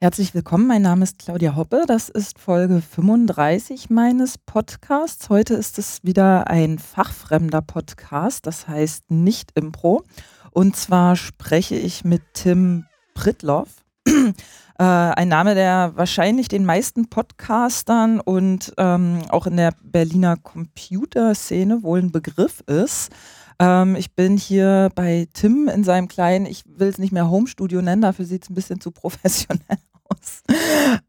[0.00, 1.82] Herzlich willkommen, mein Name ist Claudia Hoppe.
[1.88, 5.28] Das ist Folge 35 meines Podcasts.
[5.28, 10.04] Heute ist es wieder ein fachfremder Podcast, das heißt nicht Impro.
[10.52, 12.84] Und zwar spreche ich mit Tim
[13.14, 13.84] Pritloff.
[14.06, 21.82] äh, ein Name, der wahrscheinlich den meisten Podcastern und ähm, auch in der Berliner Computerszene
[21.82, 23.10] wohl ein Begriff ist.
[23.58, 27.82] Ähm, ich bin hier bei Tim in seinem kleinen, ich will es nicht mehr Homestudio
[27.82, 29.78] nennen, dafür sieht es ein bisschen zu professionell
[30.08, 30.42] aus.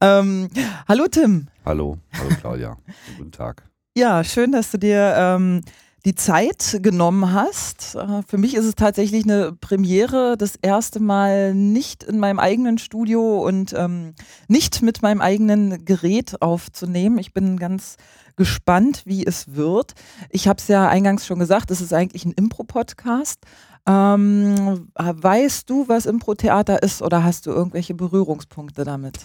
[0.01, 0.49] Ähm,
[0.87, 1.47] hallo Tim.
[1.65, 2.77] Hallo, hallo Claudia.
[3.17, 3.63] Guten Tag.
[3.95, 5.61] Ja, schön, dass du dir ähm,
[6.05, 7.95] die Zeit genommen hast.
[7.95, 12.77] Äh, für mich ist es tatsächlich eine Premiere, das erste Mal nicht in meinem eigenen
[12.77, 14.15] Studio und ähm,
[14.47, 17.17] nicht mit meinem eigenen Gerät aufzunehmen.
[17.17, 17.97] Ich bin ganz
[18.35, 19.93] gespannt, wie es wird.
[20.29, 23.39] Ich habe es ja eingangs schon gesagt, es ist eigentlich ein Impro-Podcast.
[23.87, 29.19] Ähm, weißt du, was Impro-Theater ist oder hast du irgendwelche Berührungspunkte damit?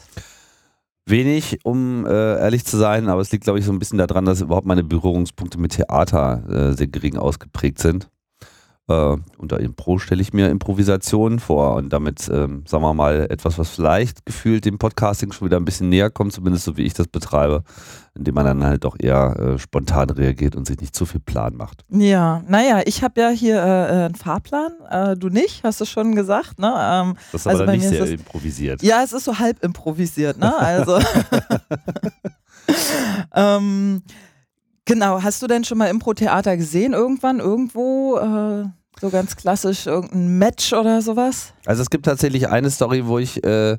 [1.07, 4.25] Wenig, um äh, ehrlich zu sein, aber es liegt, glaube ich, so ein bisschen daran,
[4.25, 8.09] dass überhaupt meine Berührungspunkte mit Theater äh, sehr gering ausgeprägt sind.
[8.87, 13.59] Äh, unter Impro stelle ich mir Improvisation vor und damit, ähm, sagen wir mal, etwas,
[13.59, 16.93] was vielleicht gefühlt dem Podcasting schon wieder ein bisschen näher kommt, zumindest so wie ich
[16.93, 17.65] das betreibe,
[18.15, 21.57] indem man dann halt auch eher äh, spontan reagiert und sich nicht zu viel Plan
[21.57, 21.83] macht.
[21.89, 25.87] Ja, naja, ich habe ja hier äh, äh einen Fahrplan, äh, du nicht, hast du
[25.87, 26.59] schon gesagt.
[26.59, 26.71] Ne?
[26.77, 28.83] Ähm, das ist aber also nicht sehr das, improvisiert.
[28.83, 30.55] Ja, es ist so halb improvisiert, ne?
[30.59, 30.99] Also.
[33.35, 34.03] ähm,
[34.87, 38.19] Genau, hast du denn schon mal Impro-Theater gesehen irgendwann, irgendwo?
[38.19, 38.65] Äh,
[39.01, 41.53] so ganz klassisch, irgendein Match oder sowas?
[41.65, 43.79] Also es gibt tatsächlich eine Story, wo ich äh,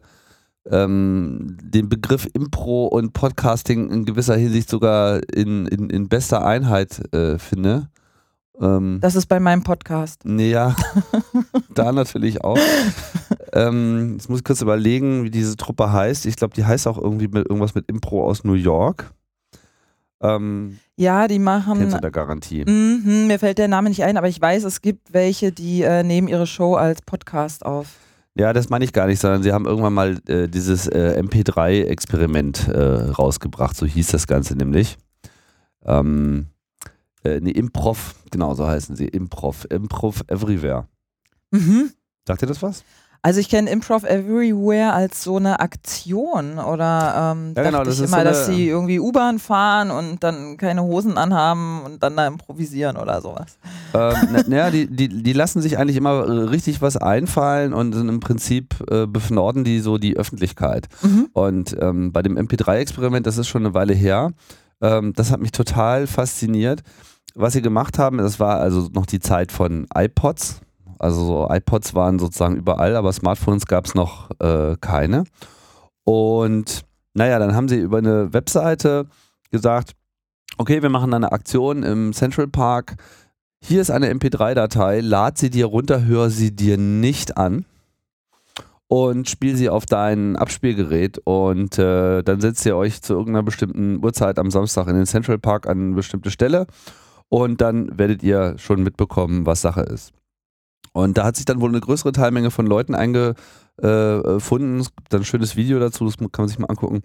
[0.70, 7.14] ähm, den Begriff Impro und Podcasting in gewisser Hinsicht sogar in, in, in bester Einheit
[7.14, 7.88] äh, finde.
[8.59, 10.23] Ähm, das ist bei meinem Podcast.
[10.25, 10.75] Ja,
[11.73, 12.58] da natürlich auch.
[13.53, 16.25] ähm, jetzt muss ich kurz überlegen, wie diese Truppe heißt.
[16.25, 19.12] Ich glaube, die heißt auch irgendwie mit irgendwas mit Impro aus New York.
[20.21, 21.77] Ähm, ja, die machen.
[21.77, 22.63] Kennst du der Garantie?
[22.63, 26.03] Mm, mir fällt der Name nicht ein, aber ich weiß, es gibt welche, die äh,
[26.03, 27.88] nehmen ihre Show als Podcast auf.
[28.38, 32.67] Ja, das meine ich gar nicht, sondern sie haben irgendwann mal äh, dieses äh, MP3-Experiment
[32.67, 34.97] äh, rausgebracht, so hieß das Ganze nämlich.
[35.85, 36.47] Ähm,
[37.23, 40.88] äh, ne, Improv, genau so heißen sie, Improv, Improv Everywhere.
[41.51, 41.91] Mhm.
[42.28, 42.84] Sagt ihr das was?
[43.25, 48.06] Also ich kenne Improv Everywhere als so eine Aktion oder ähm, ja, genau, das ich
[48.06, 52.28] immer, so dass sie irgendwie U-Bahn fahren und dann keine Hosen anhaben und dann da
[52.28, 53.58] improvisieren oder sowas.
[53.96, 58.19] Ähm, naja, die, die, die lassen sich eigentlich immer richtig was einfallen und sind im
[58.19, 60.88] Prinzip äh, befnorden die so die Öffentlichkeit.
[61.02, 61.30] Mhm.
[61.34, 64.34] Und ähm, bei dem MP3-Experiment, das ist schon eine Weile her,
[64.81, 66.84] ähm, das hat mich total fasziniert.
[67.34, 70.62] Was sie gemacht haben, das war also noch die Zeit von iPods,
[71.00, 75.25] also so iPods waren sozusagen überall, aber Smartphones gab es noch äh, keine.
[76.03, 76.83] Und
[77.13, 79.07] naja, dann haben sie über eine Webseite
[79.51, 79.94] gesagt,
[80.57, 82.95] okay, wir machen eine Aktion im Central Park.
[83.61, 87.66] Hier ist eine MP3-Datei, lad sie dir runter, hör sie dir nicht an
[88.88, 94.03] und spiel sie auf dein Abspielgerät und äh, dann setzt ihr euch zu irgendeiner bestimmten
[94.03, 96.67] Uhrzeit am Samstag in den Central Park an eine bestimmte Stelle
[97.29, 100.13] und dann werdet ihr schon mitbekommen, was Sache ist.
[100.95, 104.79] Und da hat sich dann wohl eine größere Teilmenge von Leuten eingefunden.
[104.79, 107.01] es gibt dann ein schönes Video dazu, das kann man sich mal angucken.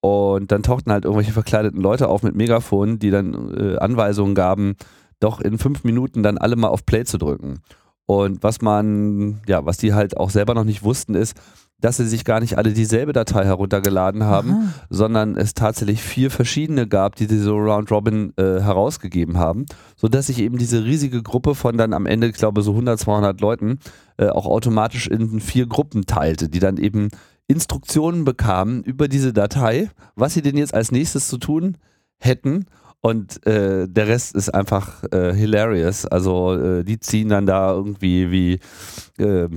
[0.00, 4.74] Und dann tauchten halt irgendwelche verkleideten Leute auf mit Megafonen, die dann äh, Anweisungen gaben,
[5.20, 7.60] doch in fünf Minuten dann alle mal auf Play zu drücken.
[8.06, 11.40] Und was man, ja, was die halt auch selber noch nicht wussten, ist,
[11.80, 14.72] dass sie sich gar nicht alle dieselbe Datei heruntergeladen haben, Aha.
[14.90, 19.66] sondern es tatsächlich vier verschiedene gab, die diese Round Robin äh, herausgegeben haben,
[19.96, 23.40] sodass sich eben diese riesige Gruppe von dann am Ende, ich glaube, so 100, 200
[23.40, 23.78] Leuten
[24.16, 27.08] äh, auch automatisch in vier Gruppen teilte, die dann eben
[27.46, 31.76] Instruktionen bekamen über diese Datei, was sie denn jetzt als nächstes zu tun
[32.18, 32.66] hätten
[33.00, 36.04] und äh, der Rest ist einfach äh, hilarious.
[36.04, 39.48] Also äh, die ziehen dann da irgendwie wie äh,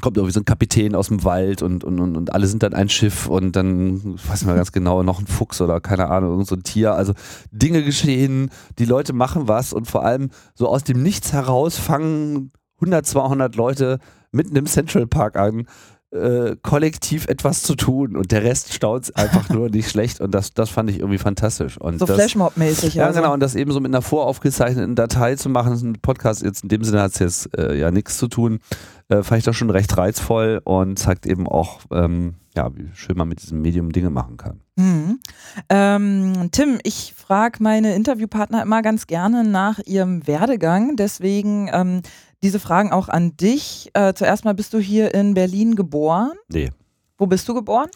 [0.00, 2.74] kommt irgendwie so ein Kapitän aus dem Wald und, und, und, und alle sind dann
[2.74, 6.08] ein Schiff und dann, ich weiß nicht mehr ganz genau, noch ein Fuchs oder keine
[6.08, 6.94] Ahnung, irgend so Tier.
[6.94, 7.12] Also
[7.50, 12.52] Dinge geschehen, die Leute machen was und vor allem so aus dem Nichts heraus fangen
[12.76, 13.98] 100, 200 Leute
[14.32, 15.66] mitten im Central Park an,
[16.12, 20.52] äh, kollektiv etwas zu tun und der Rest staunt einfach nur nicht schlecht und das,
[20.52, 21.78] das fand ich irgendwie fantastisch.
[21.78, 22.94] Und so Flashmob-mäßig.
[22.94, 23.20] Ja, also.
[23.20, 26.62] genau, und das eben so mit einer voraufgezeichneten Datei zu machen, ist ein Podcast jetzt
[26.62, 28.60] in dem Sinne hat es jetzt äh, ja nichts zu tun,
[29.08, 33.16] äh, fand ich das schon recht reizvoll und zeigt eben auch, ähm, ja, wie schön
[33.16, 34.60] man mit diesem Medium Dinge machen kann.
[34.76, 35.20] Mhm.
[35.68, 42.02] Ähm, Tim, ich frage meine Interviewpartner immer ganz gerne nach ihrem Werdegang, deswegen ähm,
[42.42, 43.90] diese Fragen auch an dich.
[43.94, 46.32] Äh, zuerst mal, bist du hier in Berlin geboren?
[46.48, 46.70] Nee.
[47.18, 47.88] Wo bist du geboren?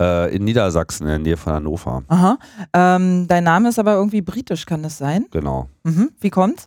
[0.00, 2.02] Äh, in Niedersachsen, in der Nähe von Hannover.
[2.08, 2.38] Aha.
[2.72, 5.26] Ähm, dein Name ist aber irgendwie britisch, kann das sein?
[5.30, 5.68] Genau.
[5.84, 6.10] Mhm.
[6.20, 6.66] Wie kommt's?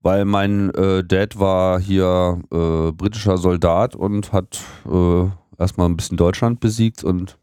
[0.00, 5.24] Weil mein äh, Dad war hier äh, britischer Soldat und hat äh,
[5.58, 7.36] erstmal ein bisschen Deutschland besiegt und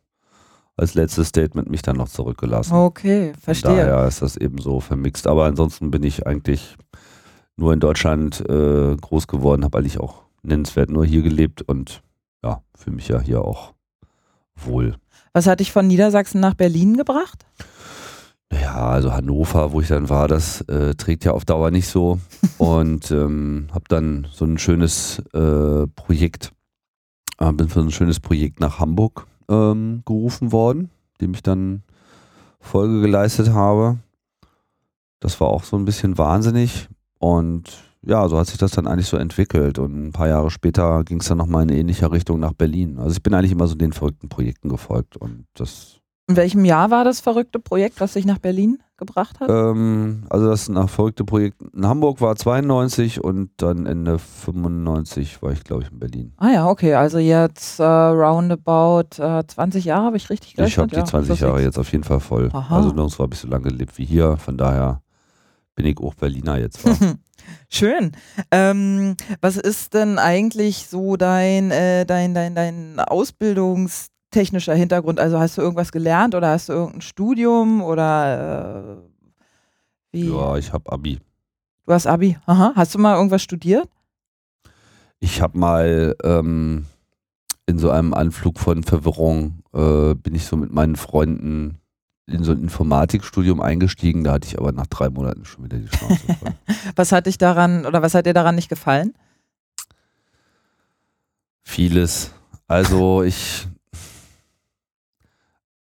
[0.77, 2.73] als letztes Statement mich dann noch zurückgelassen.
[2.73, 3.75] Okay, verstehe.
[3.75, 5.27] Daher ist das eben so vermixt.
[5.27, 6.75] Aber ansonsten bin ich eigentlich
[7.57, 12.01] nur in Deutschland äh, groß geworden, habe eigentlich auch nennenswert nur hier gelebt und
[12.43, 13.73] ja, fühle mich ja hier auch
[14.55, 14.95] wohl.
[15.33, 17.45] Was hat dich von Niedersachsen nach Berlin gebracht?
[18.51, 22.19] Ja, also Hannover, wo ich dann war, das äh, trägt ja auf Dauer nicht so.
[22.57, 26.53] und ähm, habe dann so ein schönes äh, Projekt,
[27.39, 30.89] äh, bin für ein schönes Projekt nach Hamburg ähm, gerufen worden,
[31.21, 31.83] dem ich dann
[32.59, 33.97] Folge geleistet habe.
[35.19, 36.87] Das war auch so ein bisschen wahnsinnig.
[37.19, 37.71] Und
[38.01, 39.79] ja, so hat sich das dann eigentlich so entwickelt.
[39.79, 42.99] Und ein paar Jahre später ging es dann nochmal in ähnlicher Richtung nach Berlin.
[42.99, 45.17] Also ich bin eigentlich immer so den verrückten Projekten gefolgt.
[45.17, 49.47] Und das in welchem Jahr war das verrückte Projekt, was dich nach Berlin gebracht hat?
[49.47, 55.51] Ähm, also das nach verrückte Projekt in Hamburg war 92 und dann Ende 95 war
[55.51, 56.33] ich, glaube ich, in Berlin.
[56.37, 56.95] Ah ja, okay.
[56.95, 60.73] Also jetzt äh, roundabout äh, 20 Jahre, habe ich richtig gerechnet?
[60.73, 62.49] Ich habe die ja, 20 Jahre jetzt auf jeden Fall voll.
[62.51, 62.75] Aha.
[62.75, 64.37] Also nirgends habe ich so lange gelebt wie hier.
[64.37, 65.01] Von daher
[65.75, 66.79] bin ich auch Berliner jetzt.
[67.69, 68.11] Schön.
[68.51, 75.19] Ähm, was ist denn eigentlich so dein, äh, dein, dein, dein Ausbildungs- technischer Hintergrund?
[75.19, 79.21] Also hast du irgendwas gelernt oder hast du irgendein Studium oder äh,
[80.11, 80.29] wie?
[80.29, 81.19] Ja, ich habe Abi.
[81.85, 82.37] Du hast Abi.
[82.45, 82.73] Aha.
[82.75, 83.87] Hast du mal irgendwas studiert?
[85.19, 86.85] Ich habe mal ähm,
[87.65, 91.79] in so einem Anflug von Verwirrung äh, bin ich so mit meinen Freunden
[92.27, 94.23] in so ein Informatikstudium eingestiegen.
[94.23, 96.23] Da hatte ich aber nach drei Monaten schon wieder die Chance.
[96.95, 99.13] was hat dich daran oder was hat dir daran nicht gefallen?
[101.63, 102.31] Vieles.
[102.67, 103.67] Also ich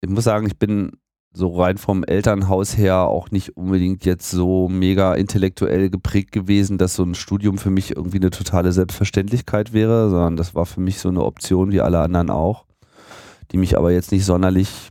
[0.02, 0.92] ich muss sagen, ich bin
[1.34, 6.96] so rein vom Elternhaus her auch nicht unbedingt jetzt so mega intellektuell geprägt gewesen, dass
[6.96, 11.00] so ein Studium für mich irgendwie eine totale Selbstverständlichkeit wäre, sondern das war für mich
[11.00, 12.66] so eine Option wie alle anderen auch,
[13.52, 14.90] die mich aber jetzt nicht sonderlich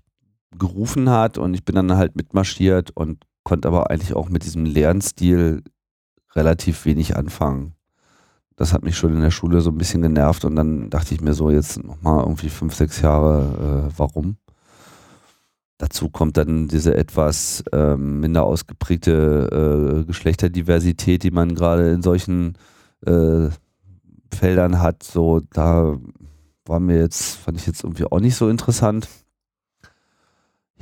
[0.59, 4.65] gerufen hat und ich bin dann halt mitmarschiert und konnte aber eigentlich auch mit diesem
[4.65, 5.63] Lernstil
[6.35, 7.75] relativ wenig anfangen.
[8.57, 11.21] Das hat mich schon in der Schule so ein bisschen genervt und dann dachte ich
[11.21, 14.37] mir so jetzt nochmal irgendwie fünf, sechs Jahre, äh, warum?
[15.79, 22.57] Dazu kommt dann diese etwas ähm, minder ausgeprägte äh, Geschlechterdiversität, die man gerade in solchen
[23.05, 23.49] äh,
[24.33, 25.03] Feldern hat.
[25.03, 25.99] So, da
[26.67, 29.09] war mir jetzt, fand ich jetzt irgendwie auch nicht so interessant.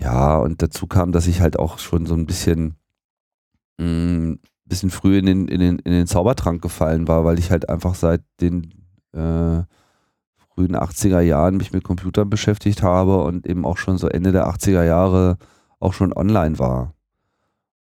[0.01, 2.77] Ja, und dazu kam, dass ich halt auch schon so ein bisschen,
[3.79, 7.51] mh, mm, bisschen früh in den, in, den, in den Zaubertrank gefallen war, weil ich
[7.51, 8.73] halt einfach seit den
[9.13, 9.63] äh,
[10.37, 14.49] frühen 80er Jahren mich mit Computern beschäftigt habe und eben auch schon so Ende der
[14.49, 15.39] 80er Jahre
[15.81, 16.95] auch schon online war.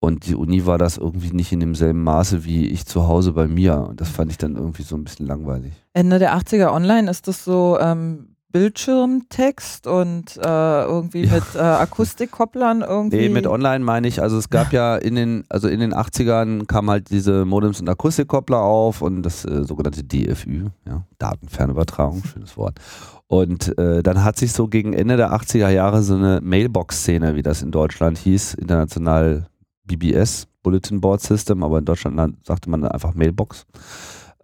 [0.00, 3.48] Und die Uni war das irgendwie nicht in demselben Maße wie ich zu Hause bei
[3.48, 3.86] mir.
[3.88, 5.72] Und das fand ich dann irgendwie so ein bisschen langweilig.
[5.94, 12.82] Ende der 80er online ist das so ähm, Bildschirmtext und äh, irgendwie mit äh, Akustikkopplern
[12.82, 13.16] irgendwie.
[13.16, 16.64] Nee, mit online meine ich, also es gab ja in den, also in den 80ern
[16.66, 22.56] kamen halt diese Modems und Akustikkoppler auf und das äh, sogenannte DFÜ, ja, Datenfernübertragung, schönes
[22.56, 22.78] Wort.
[23.26, 27.42] Und äh, dann hat sich so gegen Ende der 80er Jahre so eine Mailbox-Szene, wie
[27.42, 29.48] das in Deutschland hieß, international
[29.82, 33.66] BBS, Bulletin Board System, aber in Deutschland sagte man einfach Mailbox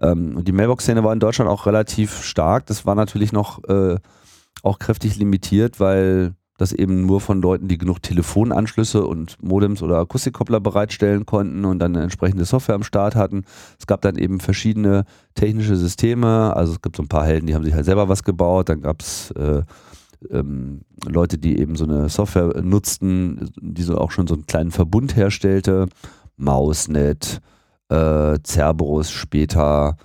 [0.01, 2.67] ähm, und die Mailbox-Szene war in Deutschland auch relativ stark.
[2.67, 3.97] Das war natürlich noch äh,
[4.63, 9.99] auch kräftig limitiert, weil das eben nur von Leuten, die genug Telefonanschlüsse und Modems oder
[9.99, 13.45] Akustikkoppler bereitstellen konnten und dann eine entsprechende Software am Start hatten.
[13.79, 15.05] Es gab dann eben verschiedene
[15.35, 16.55] technische Systeme.
[16.55, 18.69] Also es gibt so ein paar Helden, die haben sich halt selber was gebaut.
[18.69, 19.63] Dann gab es äh,
[20.31, 24.71] ähm, Leute, die eben so eine Software nutzten, die so auch schon so einen kleinen
[24.71, 25.89] Verbund herstellte.
[26.37, 27.41] Mausnet,
[27.91, 29.97] äh, Cerberus später,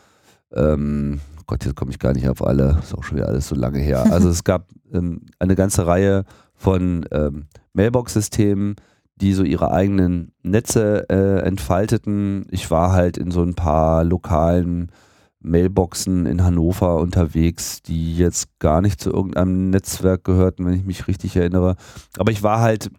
[0.53, 3.55] ähm, Gott, jetzt komme ich gar nicht auf alle, ist auch schon wieder alles so
[3.55, 4.05] lange her.
[4.11, 6.25] Also es gab ähm, eine ganze Reihe
[6.55, 8.75] von ähm, Mailbox-Systemen,
[9.15, 12.47] die so ihre eigenen Netze äh, entfalteten.
[12.49, 14.91] Ich war halt in so ein paar lokalen
[15.39, 21.07] Mailboxen in Hannover unterwegs, die jetzt gar nicht zu irgendeinem Netzwerk gehörten, wenn ich mich
[21.07, 21.75] richtig erinnere.
[22.17, 22.89] Aber ich war halt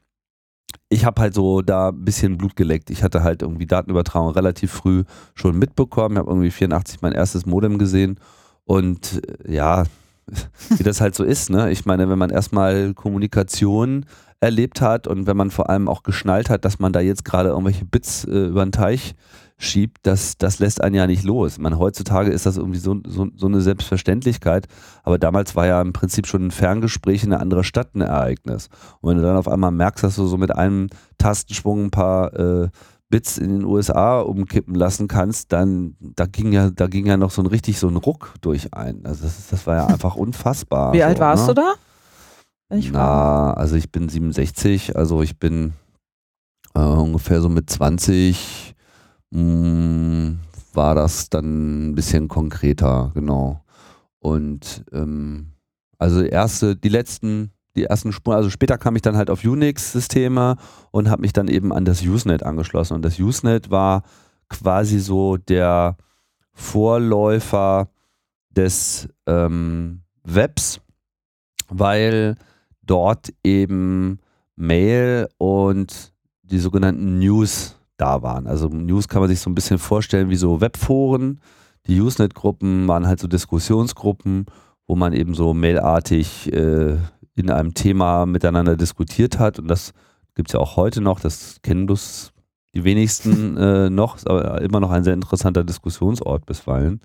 [0.89, 2.91] ich habe halt so da ein bisschen Blut geleckt.
[2.91, 5.05] Ich hatte halt irgendwie Datenübertragung relativ früh
[5.35, 6.17] schon mitbekommen.
[6.17, 8.19] Ich habe irgendwie 84 mein erstes Modem gesehen.
[8.65, 9.85] Und äh, ja,
[10.77, 11.71] wie das halt so ist, ne?
[11.71, 14.07] Ich meine, wenn man erstmal Kommunikation
[14.47, 17.51] erlebt hat und wenn man vor allem auch geschnallt hat, dass man da jetzt gerade
[17.51, 19.15] irgendwelche Bits äh, über den Teich
[19.59, 21.59] schiebt, das, das lässt einen ja nicht los.
[21.59, 24.67] Man, heutzutage ist das irgendwie so, so, so eine Selbstverständlichkeit,
[25.03, 28.69] aber damals war ja im Prinzip schon ein Ferngespräch in eine andere Stadt ein Ereignis.
[29.01, 30.89] Und wenn du dann auf einmal merkst, dass du so mit einem
[31.19, 32.69] Tastenschwung ein paar äh,
[33.09, 37.31] Bits in den USA umkippen lassen kannst, dann da ging ja, da ging ja noch
[37.31, 39.07] so ein richtig so ein Ruck durch ein.
[39.07, 40.93] Also das, das war ja einfach unfassbar.
[40.93, 41.55] Wie alt so, warst ne?
[41.55, 41.75] du da?
[42.69, 45.75] Na, also ich bin 67, also ich bin
[46.75, 48.75] äh, ungefähr so mit 20
[49.31, 50.39] mh, mm,
[50.75, 53.63] war das dann ein bisschen konkreter, genau.
[54.19, 55.53] Und ähm,
[55.99, 60.57] also erste, die letzten, die ersten Spuren, also später kam ich dann halt auf Unix-Systeme
[60.91, 62.95] und habe mich dann eben an das Usenet angeschlossen.
[62.95, 64.03] Und das Usenet war
[64.49, 65.97] quasi so der
[66.53, 67.89] Vorläufer
[68.51, 70.81] des ähm, Webs,
[71.69, 72.37] weil
[72.87, 74.21] dort eben
[74.57, 76.13] Mail und
[76.43, 78.47] die sogenannten News da waren.
[78.47, 81.41] Also News kann man sich so ein bisschen vorstellen wie so Webforen.
[81.87, 84.47] Die Usenet-Gruppen waren halt so Diskussionsgruppen,
[84.87, 86.97] wo man eben so mailartig äh,
[87.35, 89.59] in einem Thema miteinander diskutiert hat.
[89.59, 89.93] Und das
[90.35, 91.21] gibt es ja auch heute noch.
[91.21, 92.33] Das kennen bloß
[92.75, 94.17] die wenigsten äh, noch.
[94.17, 97.01] Ist aber immer noch ein sehr interessanter Diskussionsort bisweilen.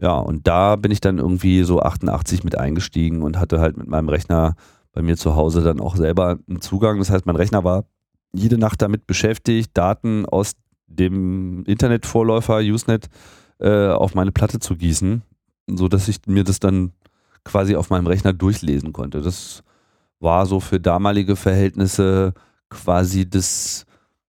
[0.00, 3.86] Ja, und da bin ich dann irgendwie so 88 mit eingestiegen und hatte halt mit
[3.86, 4.54] meinem Rechner
[4.92, 6.98] bei mir zu Hause dann auch selber einen Zugang.
[6.98, 7.84] Das heißt, mein Rechner war
[8.32, 10.52] jede Nacht damit beschäftigt, Daten aus
[10.86, 13.08] dem Internetvorläufer Usenet
[13.58, 15.22] äh, auf meine Platte zu gießen,
[15.68, 16.92] sodass ich mir das dann
[17.44, 19.20] quasi auf meinem Rechner durchlesen konnte.
[19.20, 19.62] Das
[20.18, 22.32] war so für damalige Verhältnisse
[22.70, 23.84] quasi das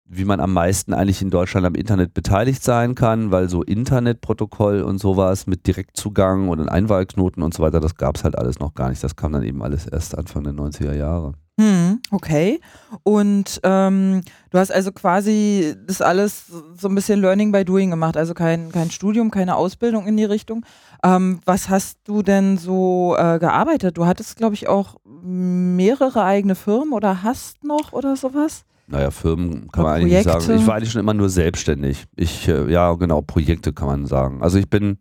[0.09, 4.81] wie man am meisten eigentlich in Deutschland am Internet beteiligt sein kann, weil so Internetprotokoll
[4.83, 8.75] und sowas mit Direktzugang und Einwahlknoten und so weiter, das gab es halt alles noch
[8.75, 9.05] gar nicht.
[9.05, 11.35] Das kam dann eben alles erst Anfang der 90er Jahre.
[11.61, 12.61] Hm, okay.
[13.03, 16.45] Und ähm, du hast also quasi das alles
[16.77, 20.25] so ein bisschen Learning by Doing gemacht, also kein, kein Studium, keine Ausbildung in die
[20.25, 20.65] Richtung.
[21.03, 23.99] Ähm, was hast du denn so äh, gearbeitet?
[23.99, 28.65] Du hattest, glaube ich, auch mehrere eigene Firmen oder hast noch oder sowas?
[28.89, 30.57] Naja, Firmen kann man eigentlich sagen.
[30.57, 32.07] Ich war eigentlich schon immer nur selbstständig.
[32.17, 34.43] Ich, äh, ja, genau, Projekte kann man sagen.
[34.43, 34.99] Also ich bin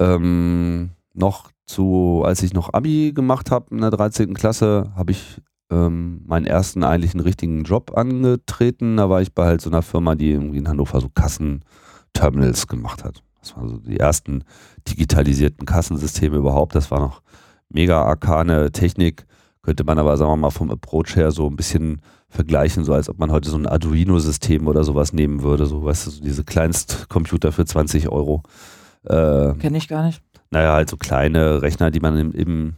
[0.00, 4.34] ähm, noch zu, als ich noch Abi gemacht habe in der 13.
[4.34, 8.96] Klasse, habe ich ähm, meinen ersten eigentlichen richtigen Job angetreten.
[8.96, 13.04] Da war ich bei halt so einer Firma, die irgendwie in Hannover so Kassenterminals gemacht
[13.04, 13.22] hat.
[13.40, 14.42] Das waren so die ersten
[14.88, 16.74] digitalisierten Kassensysteme überhaupt.
[16.74, 17.22] Das war noch
[17.68, 19.26] mega arkane Technik.
[19.62, 22.00] Könnte man aber, sagen wir mal, vom Approach her so ein bisschen
[22.36, 26.06] vergleichen, so als ob man heute so ein Arduino-System oder sowas nehmen würde, so weißt
[26.06, 28.42] du, so diese Kleinstcomputer für 20 Euro.
[29.04, 30.22] Äh, Kenne ich gar nicht.
[30.50, 32.74] Naja, halt so kleine Rechner, die man im, im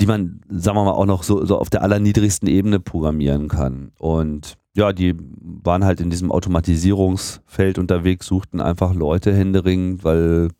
[0.00, 3.90] die man, sagen wir mal, auch noch so, so auf der allerniedrigsten Ebene programmieren kann.
[3.98, 10.50] Und ja, die waren halt in diesem Automatisierungsfeld unterwegs, suchten einfach Leute händeringend, weil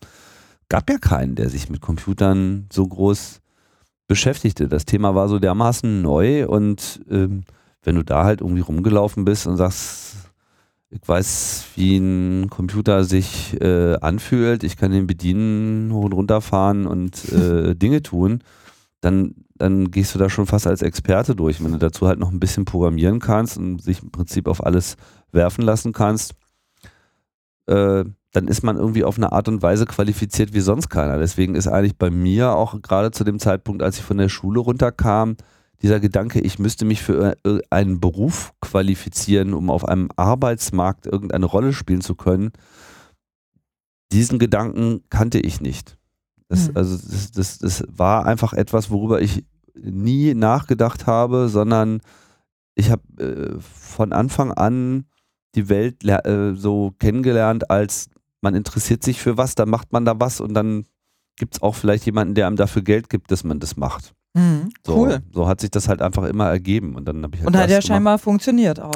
[0.67, 3.39] gab ja keinen, der sich mit Computern so groß
[4.09, 4.67] beschäftigte.
[4.67, 7.43] Das Thema war so dermaßen neu und ähm,
[7.83, 10.17] wenn du da halt irgendwie rumgelaufen bist und sagst,
[10.89, 16.41] ich weiß, wie ein Computer sich äh, anfühlt, ich kann ihn bedienen, hoch und runter
[16.41, 18.43] fahren und äh, Dinge tun,
[18.99, 21.63] dann, dann gehst du da schon fast als Experte durch.
[21.63, 24.97] Wenn du dazu halt noch ein bisschen programmieren kannst und sich im Prinzip auf alles
[25.31, 26.33] werfen lassen kannst,
[27.67, 31.17] äh, dann ist man irgendwie auf eine Art und Weise qualifiziert wie sonst keiner.
[31.17, 34.59] Deswegen ist eigentlich bei mir auch gerade zu dem Zeitpunkt, als ich von der Schule
[34.59, 35.35] runterkam,
[35.81, 37.37] dieser Gedanke, ich müsste mich für
[37.69, 42.51] einen Beruf qualifizieren, um auf einem Arbeitsmarkt irgendeine Rolle spielen zu können,
[44.11, 45.97] diesen Gedanken kannte ich nicht.
[46.49, 46.77] Das, hm.
[46.77, 49.45] Also das, das, das war einfach etwas, worüber ich
[49.75, 52.01] nie nachgedacht habe, sondern
[52.75, 55.05] ich habe äh, von Anfang an
[55.55, 58.09] die Welt äh, so kennengelernt als
[58.41, 60.85] man interessiert sich für was, dann macht man da was und dann
[61.35, 64.13] gibt es auch vielleicht jemanden, der einem dafür Geld gibt, dass man das macht.
[64.33, 65.19] Mhm, so, cool.
[65.31, 66.95] So hat sich das halt einfach immer ergeben.
[66.95, 68.95] Und dann habe ich halt Und hat ja scheinbar funktioniert auch.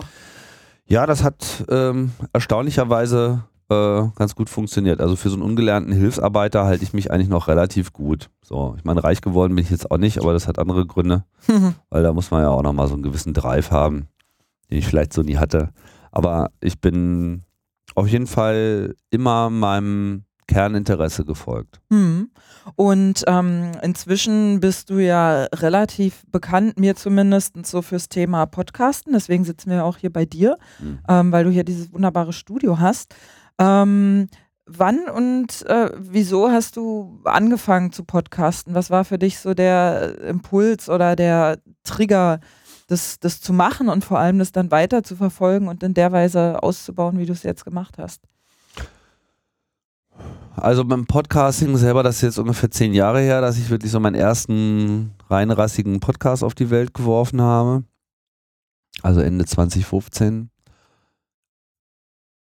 [0.86, 5.00] Ja, das hat ähm, erstaunlicherweise äh, ganz gut funktioniert.
[5.00, 8.30] Also für so einen ungelernten Hilfsarbeiter halte ich mich eigentlich noch relativ gut.
[8.44, 11.24] So, ich meine, reich geworden bin ich jetzt auch nicht, aber das hat andere Gründe,
[11.90, 14.08] weil da muss man ja auch nochmal so einen gewissen Drive haben,
[14.70, 15.70] den ich vielleicht so nie hatte.
[16.12, 17.44] Aber ich bin
[17.96, 21.80] auf jeden Fall immer meinem Kerninteresse gefolgt.
[21.90, 22.30] Hm.
[22.76, 29.14] Und ähm, inzwischen bist du ja relativ bekannt, mir zumindest so fürs Thema Podcasten.
[29.14, 31.00] Deswegen sitzen wir auch hier bei dir, hm.
[31.08, 33.16] ähm, weil du hier dieses wunderbare Studio hast.
[33.58, 34.28] Ähm,
[34.66, 38.76] wann und äh, wieso hast du angefangen zu podcasten?
[38.76, 42.40] Was war für dich so der Impuls oder der Trigger,
[42.94, 46.12] das, das zu machen und vor allem das dann weiter zu verfolgen und in der
[46.12, 48.22] Weise auszubauen, wie du es jetzt gemacht hast?
[50.56, 54.00] Also beim Podcasting selber, das ist jetzt ungefähr zehn Jahre her, dass ich wirklich so
[54.00, 57.84] meinen ersten reinrassigen Podcast auf die Welt geworfen habe.
[59.02, 60.52] Also Ende 2015.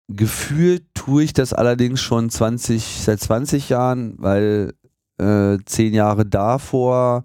[0.10, 4.74] Gefühlt tue ich das allerdings schon 20, seit 20 Jahren, weil
[5.18, 7.24] äh, zehn Jahre davor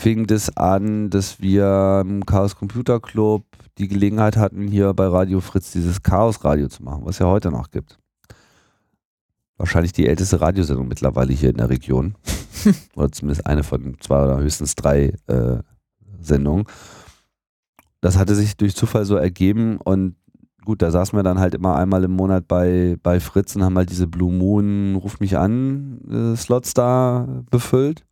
[0.00, 3.44] fing das an, dass wir im Chaos Computer Club
[3.78, 7.50] die Gelegenheit hatten, hier bei Radio Fritz dieses Chaos Radio zu machen, was ja heute
[7.50, 8.00] noch gibt
[9.60, 12.14] wahrscheinlich die älteste Radiosendung mittlerweile hier in der Region.
[12.96, 15.58] oder zumindest eine von zwei oder höchstens drei äh,
[16.18, 16.64] Sendungen.
[18.00, 20.16] Das hatte sich durch Zufall so ergeben und
[20.64, 23.76] gut, da saßen wir dann halt immer einmal im Monat bei, bei Fritz und haben
[23.76, 28.04] halt diese Blue Moon Ruf mich an äh, Slots da befüllt.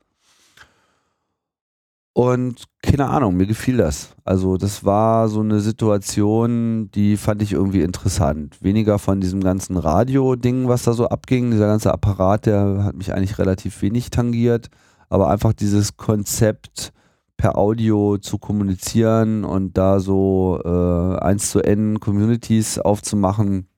[2.19, 4.17] Und keine Ahnung, mir gefiel das.
[4.25, 8.61] Also das war so eine Situation, die fand ich irgendwie interessant.
[8.61, 11.53] Weniger von diesem ganzen Radio-Ding, was da so abging.
[11.53, 14.67] Dieser ganze Apparat, der hat mich eigentlich relativ wenig tangiert.
[15.09, 16.93] Aber einfach dieses Konzept
[17.37, 23.69] per Audio zu kommunizieren und da so äh, eins zu N Communities aufzumachen,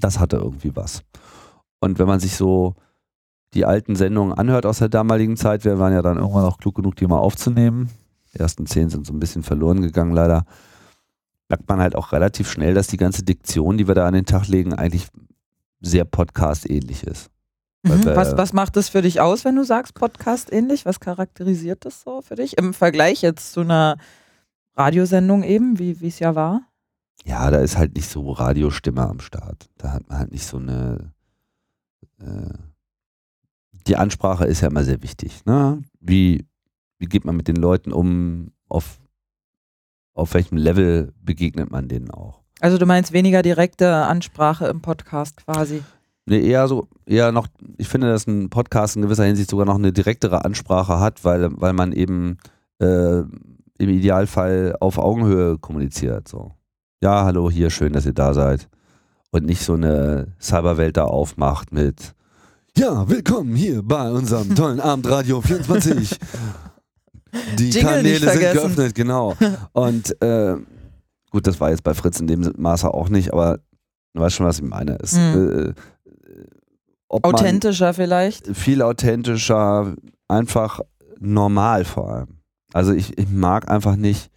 [0.00, 1.04] das hatte irgendwie was.
[1.78, 2.74] Und wenn man sich so
[3.54, 5.64] die alten Sendungen anhört aus der damaligen Zeit.
[5.64, 7.90] Wir waren ja dann irgendwann auch klug genug, die mal aufzunehmen.
[8.34, 10.44] Die ersten zehn sind so ein bisschen verloren gegangen, leider.
[11.48, 14.26] Merkt man halt auch relativ schnell, dass die ganze Diktion, die wir da an den
[14.26, 15.08] Tag legen, eigentlich
[15.80, 17.30] sehr Podcast-ähnlich ist.
[17.84, 18.04] Mhm.
[18.04, 20.84] Was, was macht das für dich aus, wenn du sagst Podcast-ähnlich?
[20.84, 22.58] Was charakterisiert das so für dich?
[22.58, 23.96] Im Vergleich jetzt zu einer
[24.76, 26.62] Radiosendung eben, wie es ja war?
[27.24, 29.68] Ja, da ist halt nicht so Radiostimme am Start.
[29.78, 31.12] Da hat man halt nicht so eine
[32.20, 32.52] äh,
[33.88, 35.44] die Ansprache ist ja immer sehr wichtig.
[35.46, 35.82] Ne?
[36.00, 36.46] Wie,
[36.98, 38.52] wie geht man mit den Leuten um?
[38.68, 38.98] Auf,
[40.14, 42.42] auf welchem Level begegnet man denen auch?
[42.60, 45.82] Also du meinst weniger direkte Ansprache im Podcast quasi?
[46.26, 47.46] Nee, eher so, eher noch,
[47.78, 51.48] ich finde, dass ein Podcast in gewisser Hinsicht sogar noch eine direktere Ansprache hat, weil,
[51.58, 52.36] weil man eben
[52.80, 56.28] äh, im Idealfall auf Augenhöhe kommuniziert.
[56.28, 56.52] So.
[57.02, 58.68] Ja, hallo, hier, schön, dass ihr da seid.
[59.30, 62.14] Und nicht so eine Cyberwelt da aufmacht mit
[62.78, 66.16] ja, willkommen hier bei unserem tollen Abend Radio 24.
[67.58, 69.36] Die Jingle Kanäle sind geöffnet, genau.
[69.72, 70.54] Und äh,
[71.32, 73.58] gut, das war jetzt bei Fritz in dem Maße auch nicht, aber
[74.14, 74.96] du weißt schon, was ich meine.
[75.00, 75.74] Es, mhm.
[75.74, 76.44] äh,
[77.08, 78.56] authentischer vielleicht?
[78.56, 79.96] Viel authentischer,
[80.28, 80.78] einfach
[81.18, 82.38] normal vor allem.
[82.72, 84.30] Also ich, ich mag einfach nicht,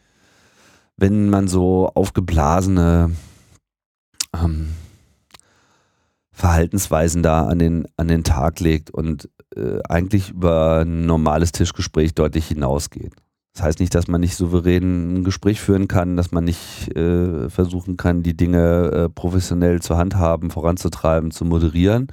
[0.98, 3.12] wenn man so aufgeblasene
[4.36, 4.70] ähm,
[6.42, 12.16] Verhaltensweisen da an den, an den Tag legt und äh, eigentlich über ein normales Tischgespräch
[12.16, 13.14] deutlich hinausgeht.
[13.54, 17.48] Das heißt nicht, dass man nicht souverän ein Gespräch führen kann, dass man nicht äh,
[17.48, 22.08] versuchen kann, die Dinge äh, professionell zu handhaben, voranzutreiben, zu moderieren.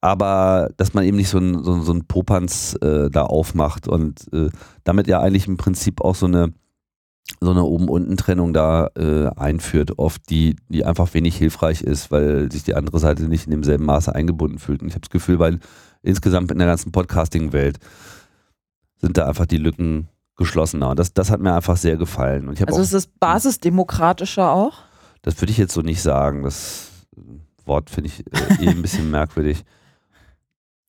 [0.00, 4.32] Aber dass man eben nicht so ein, so, so ein Popanz äh, da aufmacht und
[4.32, 4.50] äh,
[4.84, 6.52] damit ja eigentlich im Prinzip auch so eine
[7.40, 12.64] so eine Oben-Unten-Trennung da äh, einführt, oft die, die einfach wenig hilfreich ist, weil sich
[12.64, 14.82] die andere Seite nicht in demselben Maße eingebunden fühlt.
[14.82, 15.58] Und ich habe das Gefühl, weil
[16.02, 17.78] insgesamt in der ganzen Podcasting-Welt
[19.00, 20.90] sind da einfach die Lücken geschlossener.
[20.90, 22.48] Und das, das hat mir einfach sehr gefallen.
[22.48, 24.74] Und ich also auch, ist es basisdemokratischer auch?
[25.22, 26.42] Das würde ich jetzt so nicht sagen.
[26.42, 26.90] Das
[27.64, 29.64] Wort finde ich äh, eh ein bisschen merkwürdig.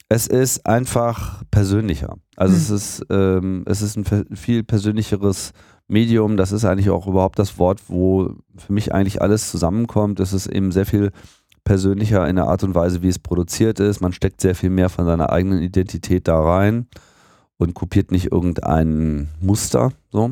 [0.10, 2.18] Es ist einfach persönlicher.
[2.36, 2.62] Also hm.
[2.62, 5.54] es ist, ähm, es ist ein viel persönlicheres
[5.88, 10.20] Medium, das ist eigentlich auch überhaupt das Wort, wo für mich eigentlich alles zusammenkommt.
[10.20, 11.12] Es ist eben sehr viel
[11.64, 14.02] persönlicher in der Art und Weise, wie es produziert ist.
[14.02, 16.88] Man steckt sehr viel mehr von seiner eigenen Identität da rein
[17.58, 19.92] und kopiert nicht irgendein Muster.
[20.12, 20.32] So.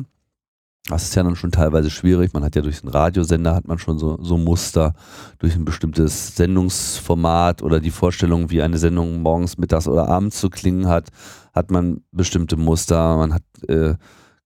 [0.88, 2.34] Das ist ja dann schon teilweise schwierig.
[2.34, 4.92] Man hat ja durch den Radiosender hat man schon so, so Muster,
[5.38, 10.50] durch ein bestimmtes Sendungsformat oder die Vorstellung, wie eine Sendung morgens, mittags oder abends zu
[10.50, 11.08] klingen hat,
[11.54, 13.16] hat man bestimmte Muster.
[13.16, 13.94] Man hat äh,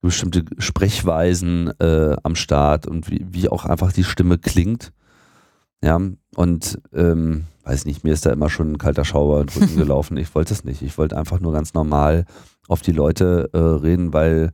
[0.01, 4.93] bestimmte Sprechweisen äh, am Start und wie, wie auch einfach die Stimme klingt.
[5.83, 6.01] Ja,
[6.35, 9.77] und ähm, weiß nicht, mir ist da immer schon ein kalter Schauer in den Rücken
[9.79, 10.17] gelaufen.
[10.17, 10.83] Ich wollte es nicht.
[10.83, 12.25] Ich wollte einfach nur ganz normal
[12.69, 14.53] auf die Leute äh, reden, weil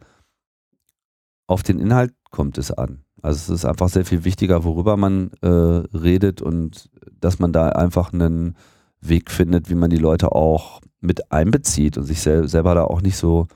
[1.46, 3.04] auf den Inhalt kommt es an.
[3.22, 7.70] Also es ist einfach sehr viel wichtiger, worüber man äh, redet und dass man da
[7.70, 8.56] einfach einen
[9.00, 13.02] Weg findet, wie man die Leute auch mit einbezieht und sich sel selber da auch
[13.02, 13.46] nicht so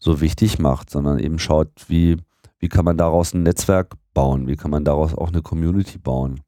[0.00, 2.16] so wichtig macht, sondern eben schaut, wie,
[2.58, 6.40] wie kann man daraus ein Netzwerk bauen, wie kann man daraus auch eine Community bauen.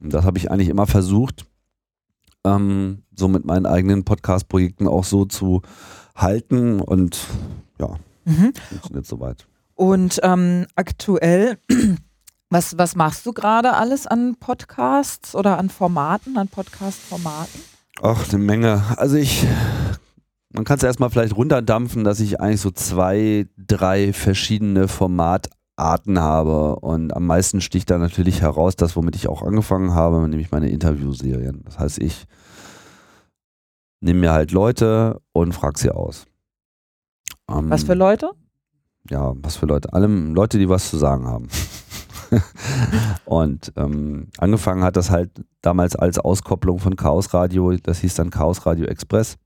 [0.00, 1.46] Und das habe ich eigentlich immer versucht,
[2.44, 5.62] ähm, so mit meinen eigenen Podcast-Projekten auch so zu
[6.14, 7.18] halten und
[7.78, 8.52] ja, mhm.
[8.68, 9.46] funktioniert soweit.
[9.74, 11.58] Und ähm, aktuell,
[12.50, 17.60] was, was machst du gerade alles an Podcasts oder an Formaten, an Podcast-Formaten?
[18.02, 18.82] Ach, eine Menge.
[18.96, 19.46] Also ich,
[20.56, 26.76] man kann es erstmal vielleicht runterdampfen, dass ich eigentlich so zwei, drei verschiedene Formatarten habe.
[26.76, 30.70] Und am meisten sticht da natürlich heraus, das, womit ich auch angefangen habe, nämlich meine
[30.70, 31.62] Interviewserien.
[31.66, 32.24] Das heißt, ich
[34.00, 36.24] nehme mir halt Leute und frage sie aus.
[37.50, 38.30] Ähm, was für Leute?
[39.10, 39.92] Ja, was für Leute?
[39.92, 41.48] Alle Leute, die was zu sagen haben.
[43.26, 48.30] und ähm, angefangen hat das halt damals als Auskopplung von Chaos Radio, das hieß dann
[48.30, 49.36] Chaos Radio Express.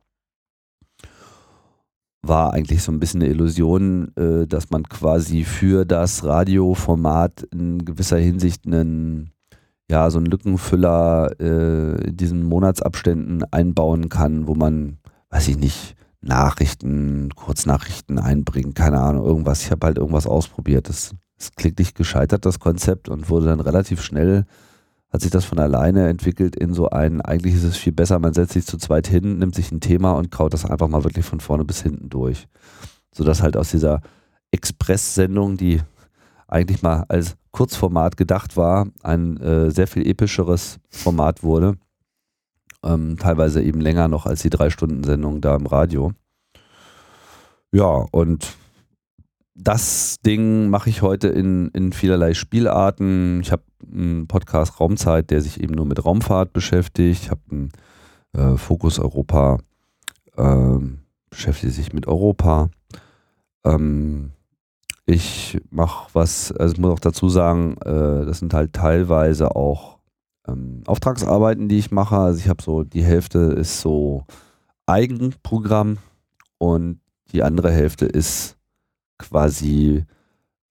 [2.23, 7.85] War eigentlich so ein bisschen eine Illusion, äh, dass man quasi für das Radioformat in
[7.85, 9.33] gewisser Hinsicht einen
[9.91, 14.99] ja, so einen Lückenfüller äh, in diesen Monatsabständen einbauen kann, wo man,
[15.31, 19.63] weiß ich nicht, Nachrichten, Kurznachrichten einbringen, keine Ahnung, irgendwas.
[19.63, 20.89] Ich habe halt irgendwas ausprobiert.
[20.89, 24.45] Das ist klicklich gescheitert, das Konzept, und wurde dann relativ schnell,
[25.13, 28.33] hat sich das von alleine entwickelt in so ein, eigentlich ist es viel besser, man
[28.33, 31.25] setzt sich zu zweit hin, nimmt sich ein Thema und kaut das einfach mal wirklich
[31.25, 32.47] von vorne bis hinten durch.
[33.13, 34.03] Sodass halt aus dieser
[34.53, 35.83] Express-Sendung, die
[36.47, 41.77] eigentlich mal als Kurzformat gedacht war, ein äh, sehr viel epischeres Format wurde.
[42.85, 46.13] Ähm, teilweise eben länger noch als die Drei-Stunden-Sendung da im Radio.
[47.73, 48.57] Ja, und
[49.63, 53.41] das Ding mache ich heute in, in vielerlei Spielarten.
[53.41, 57.23] Ich habe einen Podcast Raumzeit, der sich eben nur mit Raumfahrt beschäftigt.
[57.25, 57.73] Ich habe einen
[58.33, 59.59] äh, Fokus Europa,
[60.37, 60.79] äh,
[61.29, 62.71] beschäftigt sich mit Europa.
[63.65, 64.33] Ähm,
[65.05, 69.99] ich mache was, also ich muss auch dazu sagen, äh, das sind halt teilweise auch
[70.49, 72.17] ähm, Auftragsarbeiten, die ich mache.
[72.17, 74.25] Also ich habe so, die Hälfte ist so
[74.87, 75.99] Eigenprogramm
[76.59, 77.01] und
[77.33, 78.57] die andere Hälfte ist
[79.21, 80.05] quasi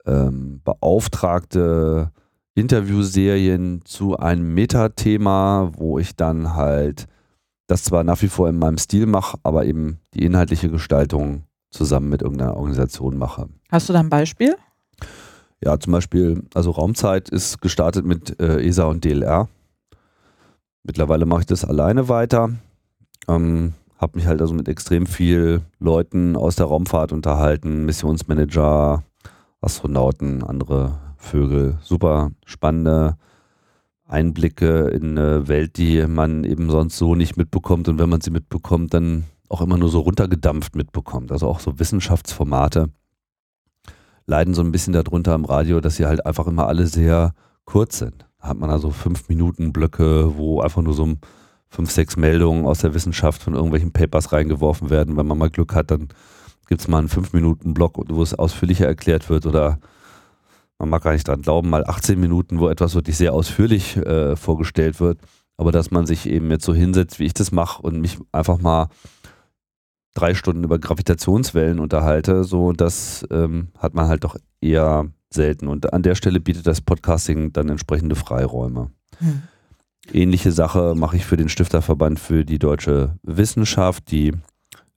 [0.06, 2.12] ähm, beauftragte
[2.56, 7.08] Interviewserien zu einem Metathema, wo ich dann halt
[7.68, 12.10] das zwar nach wie vor in meinem Stil mache, aber eben die inhaltliche Gestaltung zusammen
[12.10, 13.48] mit irgendeiner Organisation mache.
[13.72, 14.56] Hast du da ein Beispiel?
[15.64, 19.50] Ja, zum Beispiel, also Raumzeit ist gestartet mit äh, ESA und DLR.
[20.84, 22.50] Mittlerweile mache ich das alleine weiter.
[23.28, 29.04] Ähm, habe mich halt also mit extrem viel Leuten aus der Raumfahrt unterhalten, Missionsmanager,
[29.62, 31.78] Astronauten, andere Vögel.
[31.82, 33.18] Super spannende
[34.06, 37.90] Einblicke in eine Welt, die man eben sonst so nicht mitbekommt.
[37.90, 41.32] Und wenn man sie mitbekommt, dann auch immer nur so runtergedampft mitbekommt.
[41.32, 42.90] Also auch so Wissenschaftsformate
[44.26, 47.34] leiden so ein bisschen darunter im Radio, dass sie halt einfach immer alle sehr
[47.66, 48.26] kurz sind.
[48.40, 51.16] Da hat man also fünf Minuten Blöcke, wo einfach nur so
[51.70, 55.18] fünf, sechs Meldungen aus der Wissenschaft von irgendwelchen Papers reingeworfen werden.
[55.18, 56.10] Wenn man mal Glück hat, dann
[56.68, 59.80] gibt es mal einen fünf Minuten Block, wo es ausführlicher erklärt wird oder
[60.80, 64.38] man mag gar nicht dran glauben, mal 18 Minuten, wo etwas wirklich sehr ausführlich äh,
[64.38, 65.20] vorgestellt wird.
[65.58, 68.60] Aber dass man sich eben jetzt so hinsetzt, wie ich das mache und mich einfach
[68.60, 68.88] mal
[70.14, 75.68] drei Stunden über Gravitationswellen unterhalte, so das ähm, hat man halt doch eher selten.
[75.68, 78.92] Und an der Stelle bietet das Podcasting dann entsprechende Freiräume.
[79.18, 79.44] Hm.
[80.14, 84.34] Ähnliche Sache mache ich für den Stifterverband für die deutsche Wissenschaft, die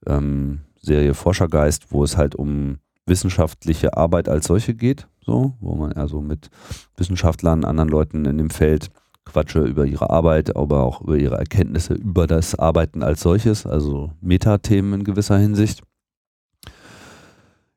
[0.07, 5.92] ähm, Serie Forschergeist, wo es halt um wissenschaftliche Arbeit als solche geht, so, wo man
[5.92, 6.51] also mit
[6.96, 8.90] Wissenschaftlern, anderen Leuten in dem Feld
[9.25, 14.12] quatsche über ihre Arbeit, aber auch über ihre Erkenntnisse über das Arbeiten als solches, also
[14.20, 15.83] Metathemen in gewisser Hinsicht.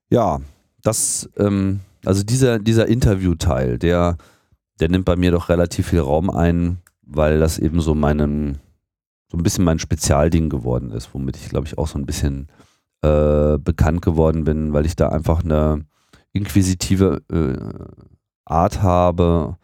[0.09, 0.39] Ja,
[0.81, 4.17] das, ähm, also dieser, dieser Interviewteil, der,
[4.79, 8.59] der nimmt bei mir doch relativ viel Raum ein, weil das eben so meinen,
[9.31, 12.47] so ein bisschen mein Spezialding geworden ist, womit ich, glaube ich, auch so ein bisschen
[13.01, 15.85] äh, bekannt geworden bin, weil ich da einfach eine
[16.33, 17.57] inquisitive äh,
[18.45, 19.57] Art habe,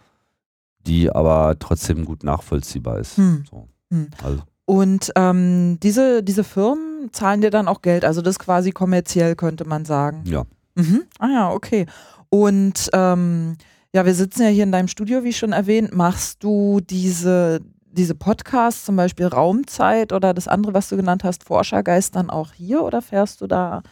[0.88, 3.18] die aber trotzdem gut nachvollziehbar ist.
[3.18, 3.44] Hm.
[3.50, 3.68] So.
[3.92, 4.08] Hm.
[4.24, 4.42] Also.
[4.66, 9.66] Und ähm, diese, diese Firmen zahlen dir dann auch Geld, also das quasi kommerziell könnte
[9.66, 10.24] man sagen.
[10.26, 10.46] Ja.
[10.76, 11.04] Mhm.
[11.20, 11.86] Ah ja, okay.
[12.30, 13.58] Und ähm,
[13.94, 15.94] ja, wir sitzen ja hier in deinem Studio, wie schon erwähnt.
[15.94, 17.60] Machst du diese,
[17.92, 22.54] diese Podcasts, zum Beispiel Raumzeit oder das andere, was du genannt hast, Forschergeist, dann auch
[22.54, 23.84] hier oder fährst du da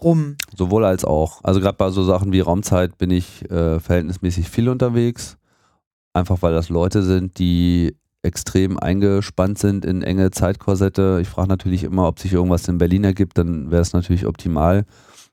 [0.00, 0.36] rum?
[0.56, 1.42] Sowohl als auch.
[1.42, 5.36] Also gerade bei so Sachen wie Raumzeit bin ich äh, verhältnismäßig viel unterwegs.
[6.12, 11.18] Einfach weil das Leute sind, die extrem eingespannt sind in enge Zeitkorsette.
[11.20, 14.84] Ich frage natürlich immer, ob sich irgendwas in Berlin ergibt, dann wäre es natürlich optimal.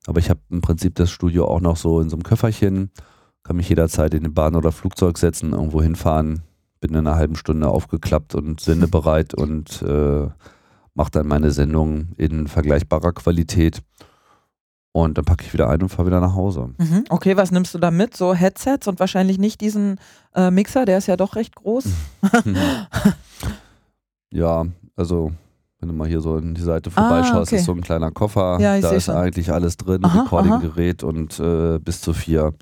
[0.07, 2.91] Aber ich habe im Prinzip das Studio auch noch so in so einem Köfferchen,
[3.45, 6.41] kann mich jederzeit in eine Bahn oder Flugzeug setzen, irgendwo hinfahren,
[6.81, 10.27] bin in einer halben Stunde aufgeklappt und sendebereit und äh,
[10.95, 13.81] mache dann meine Sendung in vergleichbarer Qualität.
[14.93, 16.73] Und dann packe ich wieder ein und fahre wieder nach Hause.
[16.77, 17.03] Mhm.
[17.10, 18.17] Okay, was nimmst du da mit?
[18.17, 19.99] So Headsets und wahrscheinlich nicht diesen
[20.34, 21.86] äh, Mixer, der ist ja doch recht groß.
[24.31, 25.34] ja, also
[25.79, 27.55] wenn du mal hier so in die Seite vorbeischaust, ah, okay.
[27.58, 28.58] ist so ein kleiner Koffer.
[28.60, 29.15] Ja, da ist schon.
[29.15, 32.53] eigentlich alles drin, Recording-Gerät und äh, bis zu vier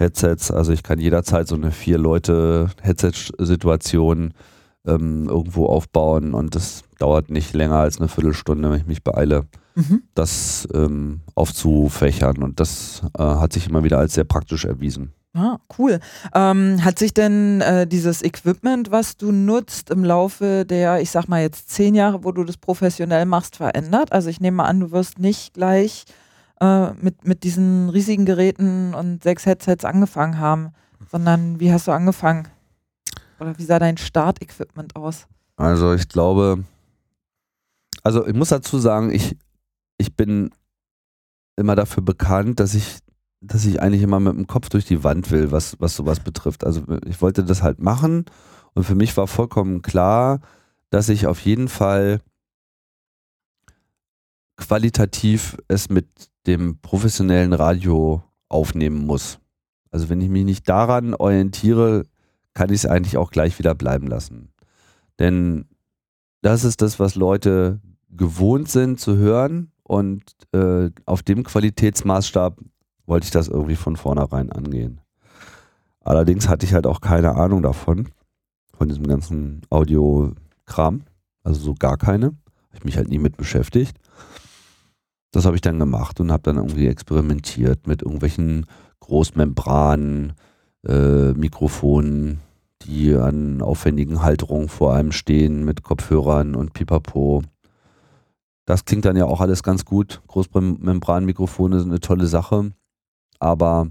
[0.00, 0.50] Headsets.
[0.50, 4.34] Also ich kann jederzeit so eine vier Leute Headset-Situation
[4.86, 9.46] ähm, irgendwo aufbauen und das dauert nicht länger als eine Viertelstunde, wenn ich mich beeile,
[9.74, 10.02] mhm.
[10.14, 12.42] das ähm, aufzufächern.
[12.42, 15.12] Und das äh, hat sich immer wieder als sehr praktisch erwiesen.
[15.32, 16.00] Ah, cool.
[16.34, 21.28] Ähm, hat sich denn äh, dieses Equipment, was du nutzt, im Laufe der, ich sag
[21.28, 24.10] mal jetzt zehn Jahre, wo du das professionell machst, verändert?
[24.12, 26.04] Also ich nehme mal an, du wirst nicht gleich
[26.60, 30.72] äh, mit, mit diesen riesigen Geräten und sechs Headsets angefangen haben,
[31.10, 32.48] sondern wie hast du angefangen?
[33.40, 35.26] Oder wie sah dein Startequipment aus?
[35.56, 36.64] Also ich glaube,
[38.02, 39.36] also ich muss dazu sagen, ich,
[39.98, 40.50] ich bin
[41.56, 42.98] immer dafür bekannt, dass ich,
[43.40, 46.64] dass ich eigentlich immer mit dem Kopf durch die Wand will, was, was sowas betrifft.
[46.64, 48.26] Also ich wollte das halt machen
[48.74, 50.40] und für mich war vollkommen klar,
[50.90, 52.20] dass ich auf jeden Fall
[54.56, 56.06] qualitativ es mit
[56.46, 59.38] dem professionellen Radio aufnehmen muss.
[59.90, 62.04] Also wenn ich mich nicht daran orientiere,
[62.54, 64.52] kann ich es eigentlich auch gleich wieder bleiben lassen.
[65.18, 65.66] Denn
[66.42, 70.22] das ist das, was Leute gewohnt sind zu hören und
[70.52, 72.58] äh, auf dem Qualitätsmaßstab
[73.06, 75.00] wollte ich das irgendwie von vornherein angehen.
[76.00, 78.08] Allerdings hatte ich halt auch keine Ahnung davon,
[78.72, 81.02] von diesem ganzen Audio-Kram,
[81.42, 82.26] also so gar keine.
[82.26, 83.98] Habe ich mich halt nie mit beschäftigt.
[85.32, 88.66] Das habe ich dann gemacht und habe dann irgendwie experimentiert mit irgendwelchen
[89.00, 90.32] Großmembranen,
[90.86, 92.40] äh, Mikrofonen,
[92.82, 97.42] die an aufwendigen Halterungen vor einem stehen mit Kopfhörern und Pipapo.
[98.64, 100.22] Das klingt dann ja auch alles ganz gut.
[100.28, 102.72] Großmembranmikrofone sind eine tolle Sache,
[103.38, 103.88] aber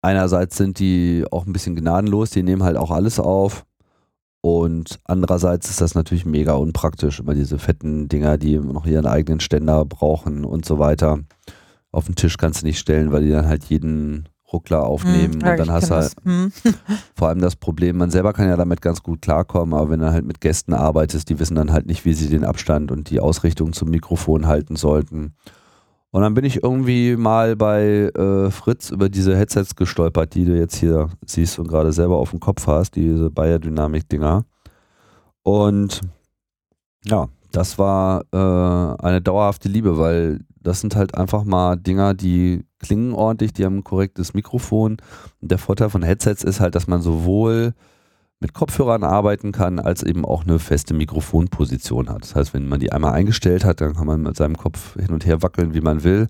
[0.00, 3.64] einerseits sind die auch ein bisschen gnadenlos, die nehmen halt auch alles auf.
[4.42, 9.38] Und andererseits ist das natürlich mega unpraktisch, immer diese fetten Dinger, die noch ihren eigenen
[9.38, 11.20] Ständer brauchen und so weiter.
[11.92, 15.48] Auf den Tisch kannst du nicht stellen, weil die dann halt jeden Ruckler aufnehmen hm,
[15.48, 16.52] und dann hast du halt hm.
[17.14, 20.10] vor allem das Problem, man selber kann ja damit ganz gut klarkommen, aber wenn du
[20.10, 23.20] halt mit Gästen arbeitest, die wissen dann halt nicht, wie sie den Abstand und die
[23.20, 25.34] Ausrichtung zum Mikrofon halten sollten.
[26.12, 30.56] Und dann bin ich irgendwie mal bei äh, Fritz über diese Headsets gestolpert, die du
[30.56, 34.44] jetzt hier siehst und gerade selber auf dem Kopf hast, diese Bayer Dynamik Dinger.
[35.42, 36.02] Und
[37.06, 42.66] ja, das war äh, eine dauerhafte Liebe, weil das sind halt einfach mal Dinger, die
[42.78, 44.98] klingen ordentlich, die haben ein korrektes Mikrofon.
[45.40, 47.72] Und der Vorteil von Headsets ist halt, dass man sowohl
[48.42, 52.22] mit Kopfhörern arbeiten kann, als eben auch eine feste Mikrofonposition hat.
[52.22, 55.10] Das heißt, wenn man die einmal eingestellt hat, dann kann man mit seinem Kopf hin
[55.10, 56.28] und her wackeln, wie man will.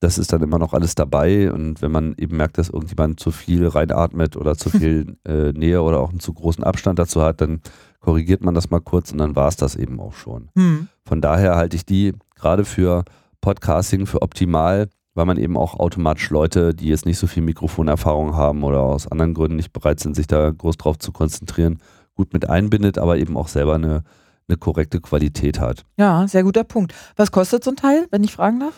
[0.00, 1.50] Das ist dann immer noch alles dabei.
[1.50, 5.82] Und wenn man eben merkt, dass irgendjemand zu viel reinatmet oder zu viel äh, Nähe
[5.82, 7.62] oder auch einen zu großen Abstand dazu hat, dann
[7.98, 10.50] korrigiert man das mal kurz und dann war es das eben auch schon.
[10.54, 10.88] Hm.
[11.04, 13.04] Von daher halte ich die gerade für
[13.40, 18.36] Podcasting für optimal, weil man eben auch automatisch Leute, die jetzt nicht so viel Mikrofonerfahrung
[18.36, 21.80] haben oder aus anderen Gründen nicht bereit sind, sich da groß drauf zu konzentrieren,
[22.14, 24.04] gut mit einbindet, aber eben auch selber eine,
[24.46, 25.84] eine korrekte Qualität hat.
[25.96, 26.94] Ja, sehr guter Punkt.
[27.16, 28.74] Was kostet so ein Teil, wenn ich fragen darf?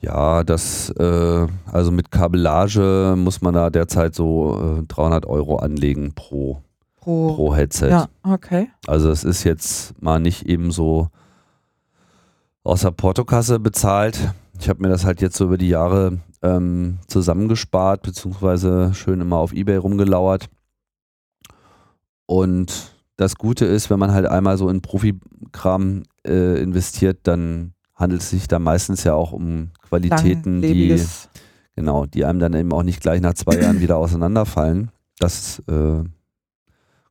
[0.00, 6.14] Ja, das, äh, also mit Kabellage muss man da derzeit so äh, 300 Euro anlegen
[6.14, 6.62] pro,
[6.96, 7.90] pro, pro Headset.
[7.90, 8.70] Ja, okay.
[8.86, 11.08] Also es ist jetzt mal nicht eben so
[12.64, 14.32] aus der Portokasse bezahlt.
[14.60, 19.36] Ich habe mir das halt jetzt so über die Jahre ähm, zusammengespart, beziehungsweise schön immer
[19.36, 20.48] auf Ebay rumgelauert.
[22.26, 28.20] Und das Gute ist, wenn man halt einmal so in Profikram äh, investiert, dann handelt
[28.20, 31.02] es sich da meistens ja auch um Qualitäten, die,
[31.74, 34.90] genau, die einem dann eben auch nicht gleich nach zwei Jahren wieder auseinanderfallen.
[35.18, 36.04] Das, äh,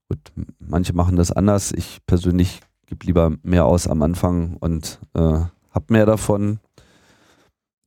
[0.09, 0.19] gut,
[0.59, 1.71] manche machen das anders.
[1.71, 5.39] Ich persönlich gib lieber mehr aus am Anfang und äh,
[5.71, 6.59] hab mehr davon.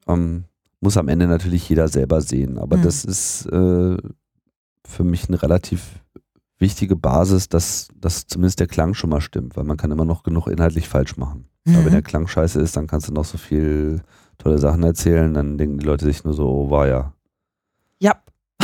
[0.09, 0.45] Ähm,
[0.81, 2.59] muss am Ende natürlich jeder selber sehen.
[2.59, 2.83] Aber mhm.
[2.83, 3.97] das ist äh,
[4.85, 6.01] für mich eine relativ
[6.59, 10.23] wichtige Basis, dass, dass zumindest der Klang schon mal stimmt, weil man kann immer noch
[10.23, 11.49] genug inhaltlich falsch machen.
[11.65, 11.75] Mhm.
[11.75, 14.03] Aber wenn der Klang scheiße ist, dann kannst du noch so viel
[14.39, 17.13] tolle Sachen erzählen, dann denken die Leute sich nur so, oh, war ja.
[18.01, 18.15] Ja.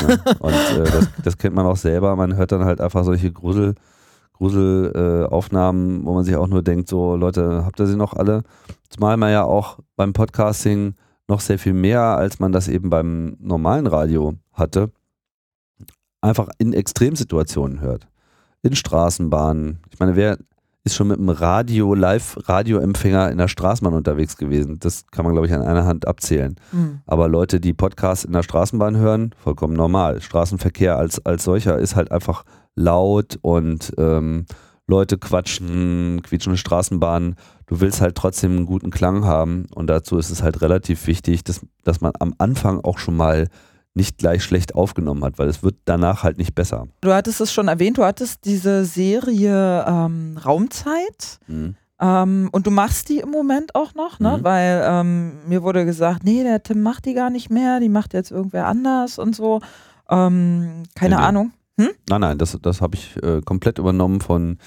[0.01, 0.07] ja.
[0.39, 2.15] Und äh, das, das kennt man auch selber.
[2.17, 3.75] Man hört dann halt einfach solche Grusel-
[4.35, 8.43] Gruselaufnahmen, äh, wo man sich auch nur denkt, so Leute, habt ihr sie noch alle?
[8.89, 10.95] Zumal man ja auch beim Podcasting
[11.29, 14.91] noch sehr viel mehr, als man das eben beim normalen Radio hatte,
[16.21, 18.09] einfach in Extremsituationen hört.
[18.63, 19.81] In Straßenbahnen.
[19.91, 20.39] Ich meine, wer
[20.85, 24.79] ist schon mit einem Radio, Live-Radioempfänger in der Straßenbahn unterwegs gewesen.
[24.81, 26.57] Das kann man, glaube ich, an einer Hand abzählen.
[26.73, 27.01] Mhm.
[27.07, 30.21] Aber Leute, die Podcasts in der Straßenbahn hören, vollkommen normal.
[30.21, 34.45] Straßenverkehr als, als solcher ist halt einfach laut und ähm,
[34.87, 37.37] Leute quatschen, quietschende Straßenbahnen.
[37.75, 41.43] Du willst halt trotzdem einen guten Klang haben und dazu ist es halt relativ wichtig,
[41.43, 43.49] dass, dass man am Anfang auch schon mal
[43.95, 46.87] nicht gleich schlecht aufgenommen hat, weil es wird danach halt nicht besser.
[47.01, 51.41] Du hattest es schon erwähnt, du hattest diese Serie ähm, Raumzeit.
[51.49, 51.75] Mhm.
[52.01, 54.39] Ähm, und du machst die im Moment auch noch, ne?
[54.39, 54.45] Mhm.
[54.45, 58.15] Weil ähm, mir wurde gesagt, nee, der Tim macht die gar nicht mehr, die macht
[58.15, 59.61] jetzt irgendwer anders und so.
[60.09, 61.53] Ähm, keine nee, Ahnung.
[61.81, 61.91] Hm?
[62.09, 64.59] Nein, nein, das, das habe ich äh, komplett übernommen von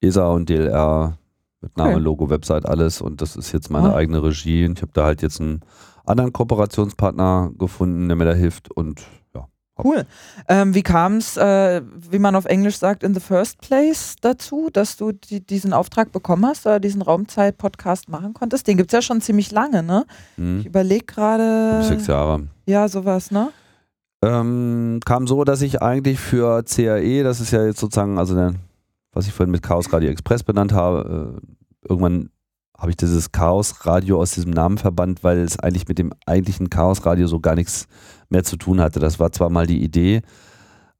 [0.00, 1.16] ESA und DLR
[1.60, 2.00] mit Name, okay.
[2.00, 3.00] Logo, Website, alles.
[3.00, 3.96] Und das ist jetzt meine oh.
[3.96, 4.66] eigene Regie.
[4.66, 5.60] Und ich habe da halt jetzt einen
[6.04, 8.70] anderen Kooperationspartner gefunden, der mir da hilft.
[8.70, 9.02] Und
[9.34, 9.46] ja.
[9.82, 10.04] Cool.
[10.48, 14.70] Ähm, wie kam es, äh, wie man auf Englisch sagt, in the first place dazu,
[14.72, 18.66] dass du die, diesen Auftrag bekommen hast oder diesen Raumzeit-Podcast machen konntest?
[18.66, 20.06] Den gibt es ja schon ziemlich lange, ne?
[20.36, 20.60] Mhm.
[20.60, 21.82] Ich überlege gerade.
[21.82, 22.48] Sechs Jahre.
[22.66, 23.50] Ja, sowas, ne?
[24.22, 28.54] Ähm, kam so, dass ich eigentlich für CAE, das ist ja jetzt sozusagen, also der,
[29.16, 32.30] was ich vorhin mit Chaos Radio Express benannt habe, äh, irgendwann
[32.76, 36.68] habe ich dieses Chaos Radio aus diesem Namen verbannt, weil es eigentlich mit dem eigentlichen
[36.68, 37.86] Chaos Radio so gar nichts
[38.28, 39.00] mehr zu tun hatte.
[39.00, 40.20] Das war zwar mal die Idee,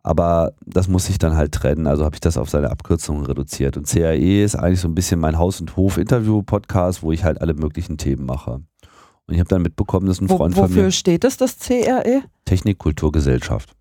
[0.02, 1.86] aber das muss ich dann halt trennen.
[1.86, 3.76] Also habe ich das auf seine Abkürzungen reduziert.
[3.76, 7.52] Und CAE ist eigentlich so ein bisschen mein Haus- und Hof-Interview-Podcast, wo ich halt alle
[7.52, 8.52] möglichen Themen mache.
[8.52, 10.76] Und ich habe dann mitbekommen, dass ein Freund Wo, von mir.
[10.76, 12.22] Wofür steht es, das CRE?
[12.46, 13.72] Technik, Kultur, Gesellschaft.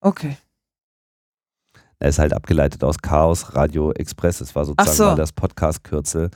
[0.00, 0.38] Okay.
[2.02, 4.38] Er ist halt abgeleitet aus Chaos Radio Express.
[4.38, 5.04] Das war sozusagen so.
[5.04, 6.30] mal das Podcast-Kürzel.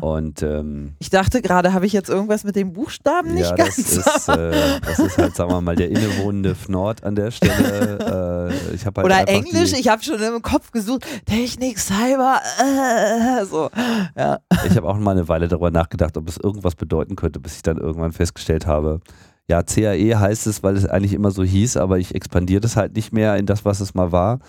[0.00, 3.76] Und ähm, ich dachte gerade, habe ich jetzt irgendwas mit dem Buchstaben nicht ja, ganz.
[3.76, 8.50] Das ist, äh, das ist halt, sagen wir mal, der innewohnende Fnord an der Stelle.
[8.50, 13.70] Äh, ich halt Oder Englisch, ich habe schon im Kopf gesucht, Technik, Cyber, äh, so.
[14.16, 14.40] Ja.
[14.68, 17.62] Ich habe auch mal eine Weile darüber nachgedacht, ob es irgendwas bedeuten könnte, bis ich
[17.62, 19.00] dann irgendwann festgestellt habe,
[19.48, 22.96] ja, CAE heißt es, weil es eigentlich immer so hieß, aber ich expandiere das halt
[22.96, 24.40] nicht mehr in das, was es mal war.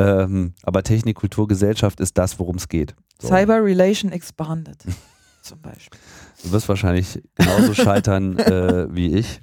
[0.00, 2.94] Ähm, aber Technik, Kultur, Gesellschaft ist das, worum es geht.
[3.20, 3.28] So.
[3.28, 4.78] Cyber Relation Expanded
[5.42, 6.00] zum Beispiel.
[6.42, 9.40] Du wirst wahrscheinlich genauso scheitern äh, wie ich,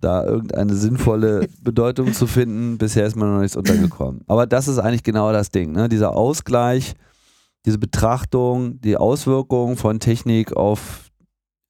[0.00, 2.78] da irgendeine sinnvolle Bedeutung zu finden.
[2.78, 4.20] Bisher ist mir noch nichts untergekommen.
[4.28, 5.72] Aber das ist eigentlich genau das Ding.
[5.72, 5.88] Ne?
[5.88, 6.94] Dieser Ausgleich,
[7.64, 11.10] diese Betrachtung, die Auswirkungen von Technik auf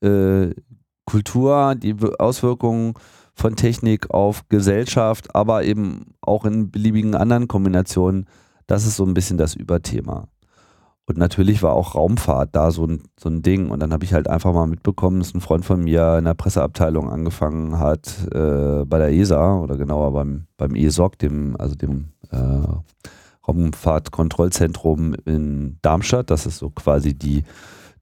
[0.03, 0.51] äh,
[1.07, 2.93] Kultur, die Auswirkungen
[3.37, 8.27] von Technik auf Gesellschaft, aber eben auch in beliebigen anderen Kombinationen.
[8.67, 10.27] Das ist so ein bisschen das Überthema.
[11.09, 13.71] Und natürlich war auch Raumfahrt da so ein, so ein Ding.
[13.71, 16.35] Und dann habe ich halt einfach mal mitbekommen, dass ein Freund von mir in der
[16.35, 22.09] Presseabteilung angefangen hat äh, bei der ESA oder genauer beim, beim ESOC, dem, also dem
[22.33, 22.67] äh,
[23.47, 26.31] Raumfahrtkontrollzentrum in Darmstadt.
[26.31, 27.45] Das ist so quasi die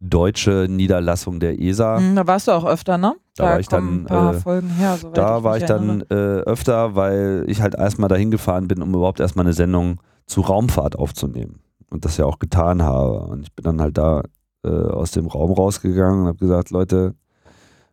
[0.09, 1.99] deutsche Niederlassung der ESA.
[1.99, 3.15] Mhm, da warst du auch öfter, ne?
[3.37, 7.63] Da, da war ich dann, äh, her, da war ich dann äh, öfter, weil ich
[7.63, 11.61] halt erstmal dahin gefahren bin, um überhaupt erstmal eine Sendung zu Raumfahrt aufzunehmen.
[11.91, 13.21] Und das ja auch getan habe.
[13.21, 14.23] Und ich bin dann halt da
[14.65, 17.15] äh, aus dem Raum rausgegangen und habe gesagt, Leute,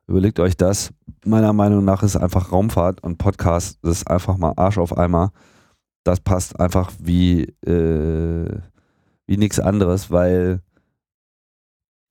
[0.07, 0.91] überlegt euch das.
[1.25, 5.31] Meiner Meinung nach ist einfach Raumfahrt und Podcast, das ist einfach mal Arsch auf Eimer.
[6.03, 8.59] Das passt einfach wie, äh,
[9.27, 10.61] wie nichts anderes, weil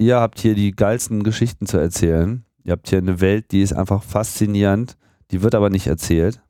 [0.01, 2.45] ihr habt hier die geilsten Geschichten zu erzählen.
[2.65, 4.97] Ihr habt hier eine Welt, die ist einfach faszinierend,
[5.31, 6.41] die wird aber nicht erzählt.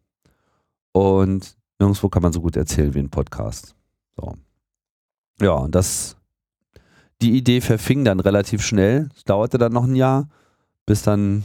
[0.92, 3.74] Und nirgendwo kann man so gut erzählen wie ein Podcast.
[4.16, 4.34] So.
[5.40, 6.16] Ja, und das,
[7.20, 9.08] die Idee verfing dann relativ schnell.
[9.16, 10.28] Es dauerte dann noch ein Jahr,
[10.86, 11.44] bis dann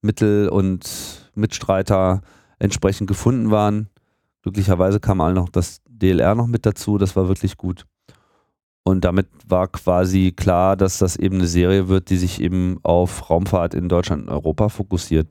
[0.00, 2.22] Mittel und Mitstreiter
[2.58, 3.88] entsprechend gefunden waren.
[4.42, 7.84] Glücklicherweise kam all noch das DLR noch mit dazu, das war wirklich gut.
[8.88, 13.28] Und damit war quasi klar, dass das eben eine Serie wird, die sich eben auf
[13.28, 15.30] Raumfahrt in Deutschland und Europa fokussiert.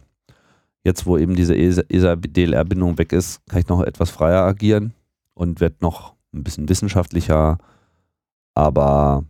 [0.83, 4.93] Jetzt, wo eben diese ESA-DLR-Bindung weg ist, kann ich noch etwas freier agieren
[5.33, 7.57] und werde noch ein bisschen wissenschaftlicher,
[8.53, 9.25] aber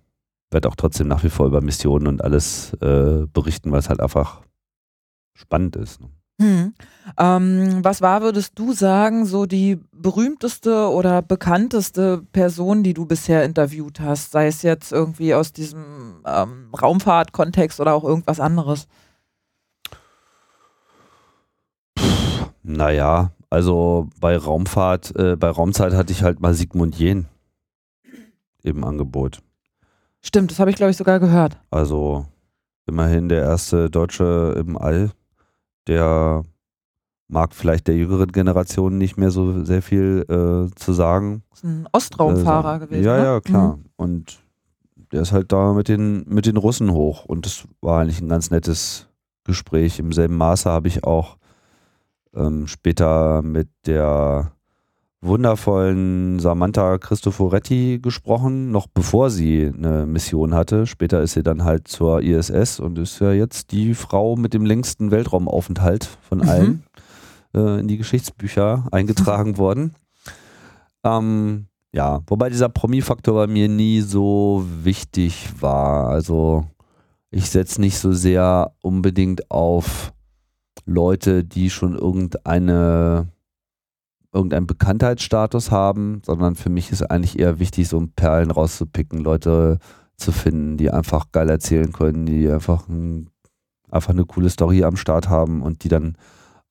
[0.51, 4.01] werde auch trotzdem nach wie vor über Missionen und alles äh, berichten, weil es halt
[4.01, 4.41] einfach
[5.35, 6.01] spannend ist.
[6.01, 6.09] Ne?
[6.39, 6.73] Hm.
[7.17, 13.43] Ähm, was war, würdest du sagen, so die berühmteste oder bekannteste Person, die du bisher
[13.43, 14.31] interviewt hast?
[14.31, 18.88] Sei es jetzt irgendwie aus diesem ähm, Raumfahrt-Kontext oder auch irgendwas anderes?
[22.62, 27.25] Naja, also bei Raumfahrt, äh, bei Raumzeit hatte ich halt mal Sigmund Jähn
[28.62, 29.40] im Angebot.
[30.21, 31.58] Stimmt, das habe ich glaube ich sogar gehört.
[31.71, 32.25] Also
[32.85, 35.12] immerhin der erste Deutsche im All
[35.88, 36.44] der
[37.27, 41.44] mag vielleicht der jüngeren Generation nicht mehr so sehr viel äh, zu sagen.
[41.50, 43.04] Das ist ein Ostraumfahrer äh, gewesen.
[43.04, 43.23] Ja, ne?
[43.23, 43.77] ja, klar.
[43.77, 43.85] Mhm.
[43.98, 44.40] Und
[45.12, 47.25] der ist halt da mit den, mit den Russen hoch.
[47.25, 49.08] Und das war eigentlich ein ganz nettes
[49.44, 50.00] Gespräch.
[50.00, 51.38] Im selben Maße habe ich auch
[52.33, 54.52] ähm, später mit der
[55.21, 60.85] wundervollen Samantha Cristoforetti gesprochen, noch bevor sie eine Mission hatte.
[60.85, 64.65] Später ist sie dann halt zur ISS und ist ja jetzt die Frau mit dem
[64.65, 66.49] längsten Weltraumaufenthalt von mhm.
[66.49, 66.83] allen
[67.55, 69.95] äh, in die Geschichtsbücher eingetragen worden.
[71.03, 76.09] Ähm, ja, wobei dieser Promi-Faktor bei mir nie so wichtig war.
[76.09, 76.65] Also
[77.31, 80.13] ich setze nicht so sehr unbedingt auf
[80.85, 83.27] Leute, die schon irgendeine
[84.34, 89.80] irgendeinen Bekanntheitsstatus haben, sondern für mich ist eigentlich eher wichtig, so Perlen rauszupicken, Leute
[90.17, 93.30] zu finden, die einfach geil erzählen können, die einfach, ein,
[93.90, 96.17] einfach eine coole Story am Start haben und die dann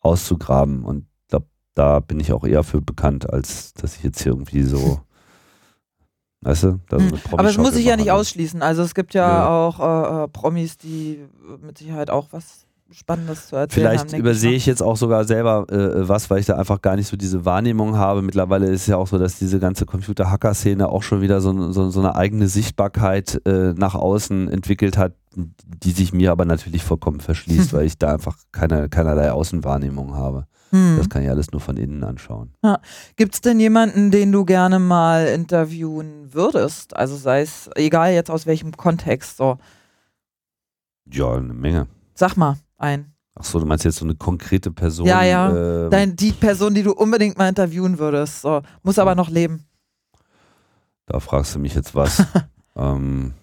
[0.01, 0.85] auszugraben.
[0.85, 1.39] Und da,
[1.75, 5.01] da bin ich auch eher für bekannt, als dass ich jetzt hier irgendwie so
[6.43, 6.81] Weißt du?
[6.91, 7.13] So hm.
[7.33, 8.63] Aber es muss sich ja nicht ausschließen.
[8.63, 9.49] Also es gibt ja, ja.
[9.49, 11.25] auch äh, äh, Promis, die
[11.61, 15.25] mit Sicherheit auch was Spannendes zu erzählen Vielleicht haben, übersehe ich, ich jetzt auch sogar
[15.25, 18.23] selber äh, was, weil ich da einfach gar nicht so diese Wahrnehmung habe.
[18.23, 21.91] Mittlerweile ist es ja auch so, dass diese ganze Computer-Hacker-Szene auch schon wieder so, so,
[21.91, 27.21] so eine eigene Sichtbarkeit äh, nach außen entwickelt hat, die sich mir aber natürlich vollkommen
[27.21, 30.47] verschließt, weil ich da einfach keine, keinerlei Außenwahrnehmung habe.
[30.71, 30.97] Hm.
[30.99, 32.53] Das kann ich alles nur von innen anschauen.
[32.63, 32.79] Ja.
[33.17, 36.95] Gibt es denn jemanden, den du gerne mal interviewen würdest?
[36.97, 39.39] Also sei es, egal jetzt aus welchem Kontext.
[39.39, 39.59] So.
[41.11, 41.89] Ja, eine Menge.
[42.15, 43.13] Sag mal ein.
[43.35, 45.07] Ach so, du meinst jetzt so eine konkrete Person?
[45.07, 45.85] Ja, ja.
[45.85, 48.41] Ähm, Dein, die Person, die du unbedingt mal interviewen würdest.
[48.41, 48.63] So.
[48.83, 49.67] Muss aber noch leben.
[51.05, 52.25] Da fragst du mich jetzt was.
[52.77, 53.35] ähm,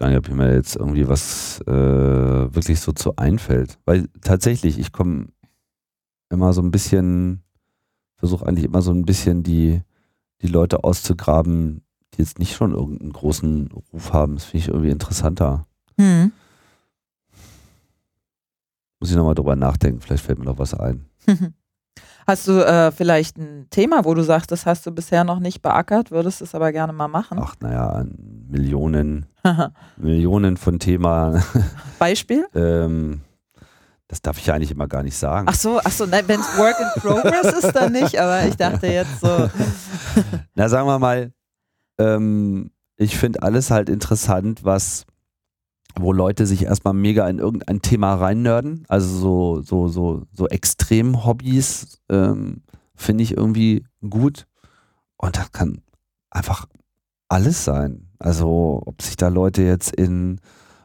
[0.00, 1.70] gar nicht, ob mir jetzt irgendwie was äh,
[2.54, 3.78] wirklich so zu einfällt.
[3.84, 5.28] Weil tatsächlich, ich komme
[6.30, 7.42] immer so ein bisschen,
[8.16, 9.82] versuche eigentlich immer so ein bisschen die,
[10.40, 11.82] die Leute auszugraben,
[12.14, 14.36] die jetzt nicht schon irgendeinen großen Ruf haben.
[14.36, 15.66] Das finde ich irgendwie interessanter.
[15.98, 16.32] Hm.
[19.00, 21.06] Muss ich nochmal drüber nachdenken, vielleicht fällt mir noch was ein.
[22.26, 25.62] Hast du äh, vielleicht ein Thema, wo du sagst, das hast du bisher noch nicht
[25.62, 27.38] beackert, würdest es aber gerne mal machen?
[27.40, 28.04] Ach, naja,
[28.48, 29.26] Millionen,
[29.96, 31.42] Millionen von Themen.
[31.98, 32.46] Beispiel?
[32.54, 33.22] ähm,
[34.06, 35.46] das darf ich ja eigentlich immer gar nicht sagen.
[35.48, 38.88] Ach so, ach so, wenn es Work in Progress ist, dann nicht, aber ich dachte
[38.88, 39.48] jetzt so.
[40.54, 41.32] Na, sagen wir mal,
[41.98, 45.06] ähm, ich finde alles halt interessant, was
[45.98, 48.84] wo Leute sich erstmal mega in irgendein Thema reinnörden.
[48.88, 52.62] Also so, so, so, so Extrem-Hobbys ähm,
[52.94, 54.46] finde ich irgendwie gut.
[55.16, 55.82] Und das kann
[56.30, 56.66] einfach
[57.28, 58.08] alles sein.
[58.18, 60.40] Also ob sich da Leute jetzt in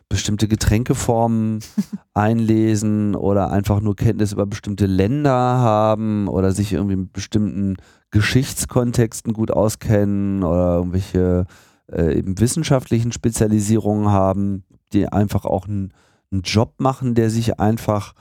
[0.10, 1.60] bestimmte Getränkeformen
[2.14, 7.76] einlesen oder einfach nur Kenntnis über bestimmte Länder haben oder sich irgendwie mit bestimmten
[8.12, 11.46] Geschichtskontexten gut auskennen oder irgendwelche
[11.92, 14.64] äh, eben wissenschaftlichen Spezialisierungen haben
[14.96, 15.94] die einfach auch einen,
[16.32, 18.14] einen Job machen, der sich einfach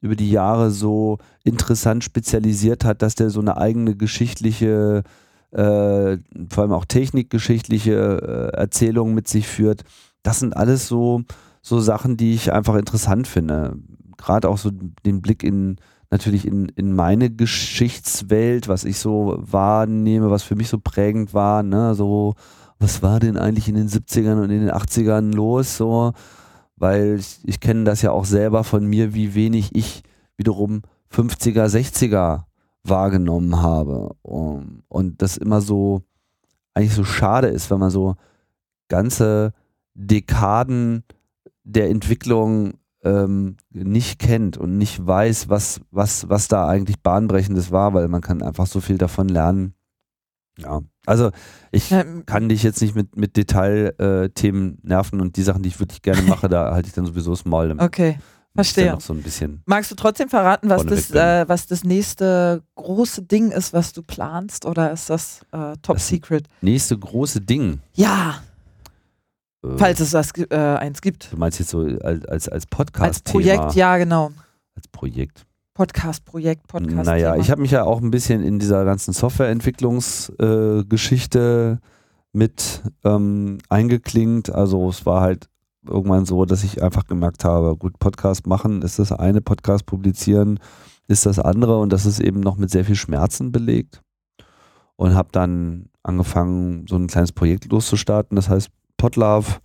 [0.00, 5.02] über die Jahre so interessant spezialisiert hat, dass der so eine eigene geschichtliche,
[5.50, 6.16] äh,
[6.48, 9.84] vor allem auch technikgeschichtliche äh, Erzählung mit sich führt.
[10.22, 11.22] Das sind alles so,
[11.60, 13.76] so Sachen, die ich einfach interessant finde.
[14.16, 14.70] Gerade auch so
[15.04, 15.76] den Blick in
[16.10, 21.62] natürlich in, in meine Geschichtswelt, was ich so wahrnehme, was für mich so prägend war,
[21.62, 22.34] ne, so
[22.80, 26.12] was war denn eigentlich in den 70ern und in den 80ern los, so,
[26.76, 30.02] weil ich, ich kenne das ja auch selber von mir, wie wenig ich
[30.36, 32.44] wiederum 50er, 60er
[32.82, 34.16] wahrgenommen habe.
[34.22, 36.02] Und, und das immer so,
[36.72, 38.16] eigentlich so schade ist, wenn man so
[38.88, 39.52] ganze
[39.94, 41.04] Dekaden
[41.64, 47.92] der Entwicklung ähm, nicht kennt und nicht weiß, was, was, was da eigentlich bahnbrechendes war,
[47.92, 49.74] weil man kann einfach so viel davon lernen.
[50.62, 51.30] Ja, also
[51.70, 55.68] ich ähm, kann dich jetzt nicht mit, mit Detailthemen äh, nerven und die Sachen, die
[55.68, 57.70] ich wirklich gerne mache, da halte ich dann sowieso das Maul.
[57.80, 58.18] Okay,
[58.54, 58.96] verstehe.
[59.00, 59.16] So
[59.66, 64.02] Magst du trotzdem verraten, was das, äh, was das nächste große Ding ist, was du
[64.02, 66.46] planst oder ist das äh, Top das Secret?
[66.60, 67.80] Nächste große Ding?
[67.94, 68.42] Ja.
[69.64, 71.32] Äh, Falls es das, äh, eins gibt.
[71.32, 73.06] Du meinst jetzt so als, als, als Podcast-Thema?
[73.06, 74.32] Als Projekt, ja genau.
[74.74, 75.46] Als Projekt.
[75.80, 77.06] Podcast-Projekt, Podcast.
[77.06, 81.86] Naja, ich habe mich ja auch ein bisschen in dieser ganzen Softwareentwicklungsgeschichte äh,
[82.34, 84.54] mit ähm, eingeklingt.
[84.54, 85.48] Also es war halt
[85.88, 90.60] irgendwann so, dass ich einfach gemerkt habe, gut, Podcast machen ist das eine, Podcast publizieren
[91.08, 94.02] ist das andere und das ist eben noch mit sehr viel Schmerzen belegt.
[94.96, 98.68] Und habe dann angefangen, so ein kleines Projekt loszustarten, das heißt
[98.98, 99.60] Podlove,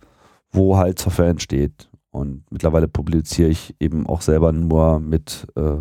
[0.50, 1.90] wo halt Software entsteht.
[2.10, 5.80] Und mittlerweile publiziere ich eben auch selber nur mit äh,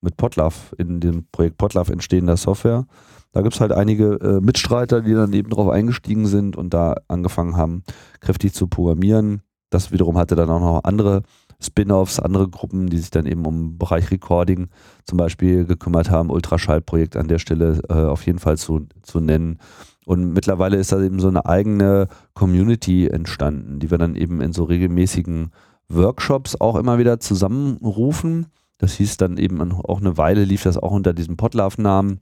[0.00, 2.86] mit Potlove, in dem Projekt Potlove entstehender Software.
[3.32, 6.96] Da gibt es halt einige äh, Mitstreiter, die dann eben drauf eingestiegen sind und da
[7.08, 7.84] angefangen haben,
[8.20, 9.42] kräftig zu programmieren.
[9.70, 11.22] Das wiederum hatte dann auch noch andere
[11.60, 14.68] Spin-offs, andere Gruppen, die sich dann eben um Bereich Recording
[15.04, 16.30] zum Beispiel gekümmert haben.
[16.30, 19.58] Ultraschallprojekt an der Stelle äh, auf jeden Fall zu, zu nennen.
[20.06, 24.52] Und mittlerweile ist da eben so eine eigene Community entstanden, die wir dann eben in
[24.52, 25.52] so regelmäßigen
[25.88, 28.46] Workshops auch immer wieder zusammenrufen.
[28.80, 32.20] Das hieß dann eben auch eine Weile, lief das auch unter diesem Potlove-Namen,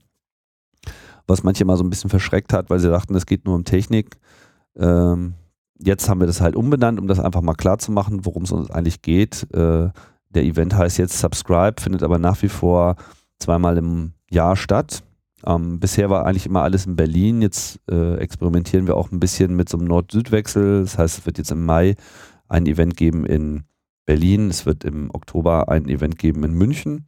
[1.25, 3.63] was manche mal so ein bisschen verschreckt hat, weil sie dachten, es geht nur um
[3.63, 4.17] Technik.
[4.77, 5.35] Ähm,
[5.81, 8.51] jetzt haben wir das halt umbenannt, um das einfach mal klar zu machen, worum es
[8.51, 9.47] uns eigentlich geht.
[9.53, 9.89] Äh,
[10.29, 12.97] der Event heißt jetzt Subscribe, findet aber nach wie vor
[13.39, 15.01] zweimal im Jahr statt.
[15.45, 17.41] Ähm, bisher war eigentlich immer alles in Berlin.
[17.41, 20.81] Jetzt äh, experimentieren wir auch ein bisschen mit so einem Nord-Süd-Wechsel.
[20.81, 21.95] Das heißt, es wird jetzt im Mai
[22.49, 23.63] ein Event geben in
[24.09, 24.49] Berlin.
[24.49, 27.05] Es wird im Oktober ein Event geben in München.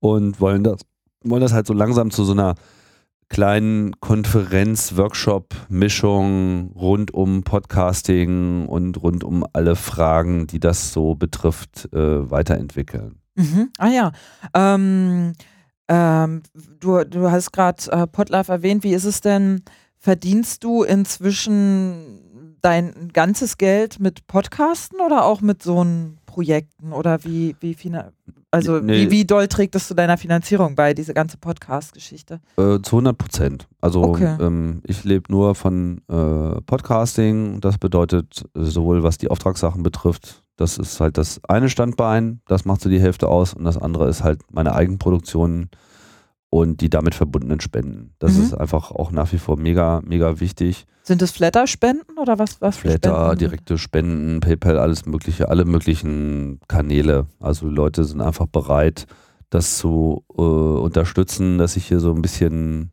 [0.00, 0.80] Und wollen das,
[1.22, 2.54] wollen das halt so langsam zu so einer
[3.28, 11.14] kleinen Konferenz, Workshop, Mischung rund um Podcasting und rund um alle Fragen, die das so
[11.14, 13.16] betrifft, äh, weiterentwickeln.
[13.34, 13.68] Mhm.
[13.76, 14.12] Ah ja.
[14.54, 15.34] Ähm,
[15.88, 16.42] ähm,
[16.80, 18.82] du, du hast gerade äh, Podlife erwähnt.
[18.82, 19.60] Wie ist es denn?
[19.98, 22.23] Verdienst du inzwischen
[22.64, 25.84] dein ganzes Geld mit Podcasten oder auch mit so
[26.26, 26.92] Projekten?
[26.92, 27.76] Oder wie, wie,
[28.50, 29.02] also nee.
[29.02, 32.40] wie, wie doll trägt das zu deiner Finanzierung bei, diese ganze Podcast-Geschichte?
[32.56, 33.68] Äh, zu 100 Prozent.
[33.80, 34.36] Also okay.
[34.40, 37.60] ähm, ich lebe nur von äh, Podcasting.
[37.60, 42.80] Das bedeutet sowohl was die Auftragssachen betrifft, das ist halt das eine Standbein, das macht
[42.80, 45.68] so die Hälfte aus und das andere ist halt meine Eigenproduktion
[46.54, 48.14] und die damit verbundenen Spenden.
[48.20, 48.44] Das mhm.
[48.44, 50.86] ist einfach auch nach wie vor mega, mega wichtig.
[51.02, 52.60] Sind es Flatter-Spenden oder was?
[52.60, 53.38] was Flatter, Spenden?
[53.40, 57.26] direkte Spenden, PayPal, alles mögliche, alle möglichen Kanäle.
[57.40, 59.08] Also Leute sind einfach bereit,
[59.50, 62.92] das zu äh, unterstützen, dass ich hier so ein bisschen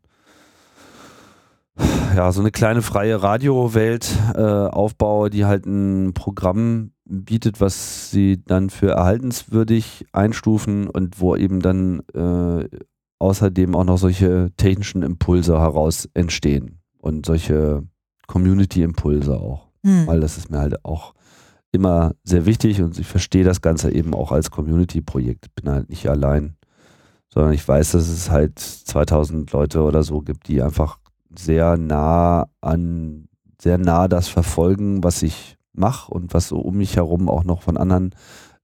[2.15, 8.41] ja, so eine kleine freie Radiowelt äh, aufbaue, die halt ein Programm bietet, was sie
[8.43, 12.67] dann für erhaltenswürdig einstufen und wo eben dann äh,
[13.21, 17.83] außerdem auch noch solche technischen Impulse heraus entstehen und solche
[18.27, 19.67] Community-Impulse auch.
[19.85, 20.07] Hm.
[20.07, 21.13] Weil das ist mir halt auch
[21.71, 25.53] immer sehr wichtig und ich verstehe das Ganze eben auch als Community-Projekt.
[25.55, 26.57] Bin halt nicht allein,
[27.29, 30.97] sondern ich weiß, dass es halt 2000 Leute oder so gibt, die einfach
[31.37, 33.27] sehr nah an,
[33.61, 37.61] sehr nah das verfolgen, was ich mache und was so um mich herum auch noch
[37.61, 38.13] von anderen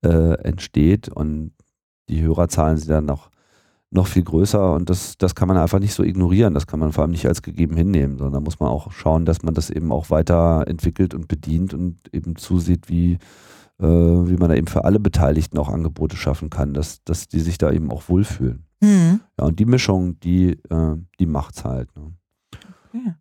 [0.03, 1.51] äh, entsteht und
[2.09, 3.29] die Hörerzahlen sind dann noch
[3.89, 6.53] noch viel größer und das, das kann man einfach nicht so ignorieren.
[6.53, 9.25] Das kann man vor allem nicht als gegeben hinnehmen, sondern da muss man auch schauen,
[9.25, 13.13] dass man das eben auch weiterentwickelt und bedient und eben zusieht, wie,
[13.79, 17.39] äh, wie man da eben für alle Beteiligten auch Angebote schaffen kann, dass, dass die
[17.39, 18.65] sich da eben auch wohlfühlen.
[18.81, 19.21] Mhm.
[19.39, 21.89] Ja, und die Mischung, die, äh, die macht's halt.
[21.95, 22.11] Ne?
[22.89, 23.13] Okay.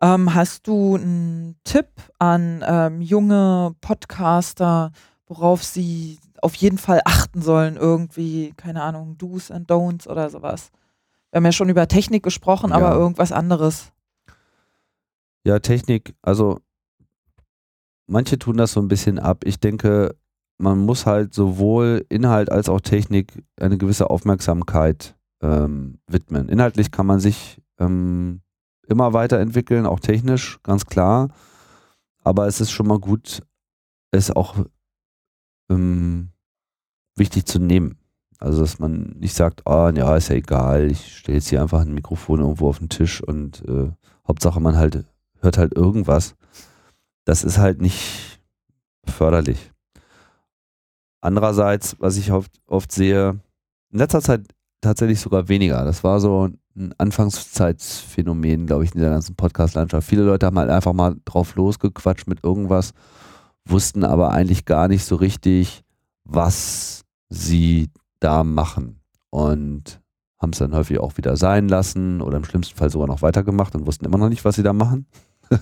[0.00, 1.88] Ähm, hast du einen Tipp
[2.18, 4.92] an ähm, junge Podcaster,
[5.26, 10.70] worauf sie auf jeden Fall achten sollen, irgendwie, keine Ahnung, Do's and Don'ts oder sowas.
[11.30, 12.76] Wir haben ja schon über Technik gesprochen, ja.
[12.76, 13.92] aber irgendwas anderes.
[15.44, 16.60] Ja, Technik, also
[18.06, 19.44] manche tun das so ein bisschen ab.
[19.44, 20.16] Ich denke,
[20.58, 26.48] man muss halt sowohl Inhalt als auch Technik eine gewisse Aufmerksamkeit ähm, widmen.
[26.48, 28.40] Inhaltlich kann man sich ähm,
[28.88, 31.28] immer weiterentwickeln, auch technisch, ganz klar.
[32.24, 33.42] Aber es ist schon mal gut,
[34.10, 34.56] es auch
[35.70, 36.30] ähm,
[37.16, 37.98] wichtig zu nehmen.
[38.38, 41.80] Also, dass man nicht sagt, ah, ja, ist ja egal, ich stelle jetzt hier einfach
[41.80, 43.90] ein Mikrofon irgendwo auf den Tisch und äh,
[44.26, 45.04] Hauptsache man halt
[45.40, 46.36] hört halt irgendwas.
[47.24, 48.40] Das ist halt nicht
[49.04, 49.72] förderlich.
[51.20, 53.40] Andererseits, was ich oft, oft sehe,
[53.90, 54.46] in letzter Zeit
[54.80, 55.84] tatsächlich sogar weniger.
[55.84, 60.06] Das war so ein Anfangszeitsphänomen, glaube ich, in der ganzen Podcast-Landschaft.
[60.06, 62.92] Viele Leute haben halt einfach mal drauf losgequatscht mit irgendwas
[63.70, 65.82] wussten aber eigentlich gar nicht so richtig,
[66.24, 67.90] was sie
[68.20, 69.00] da machen.
[69.30, 70.00] Und
[70.40, 73.74] haben es dann häufig auch wieder sein lassen oder im schlimmsten Fall sogar noch weitergemacht
[73.74, 75.06] und wussten immer noch nicht, was sie da machen.
[75.50, 75.60] das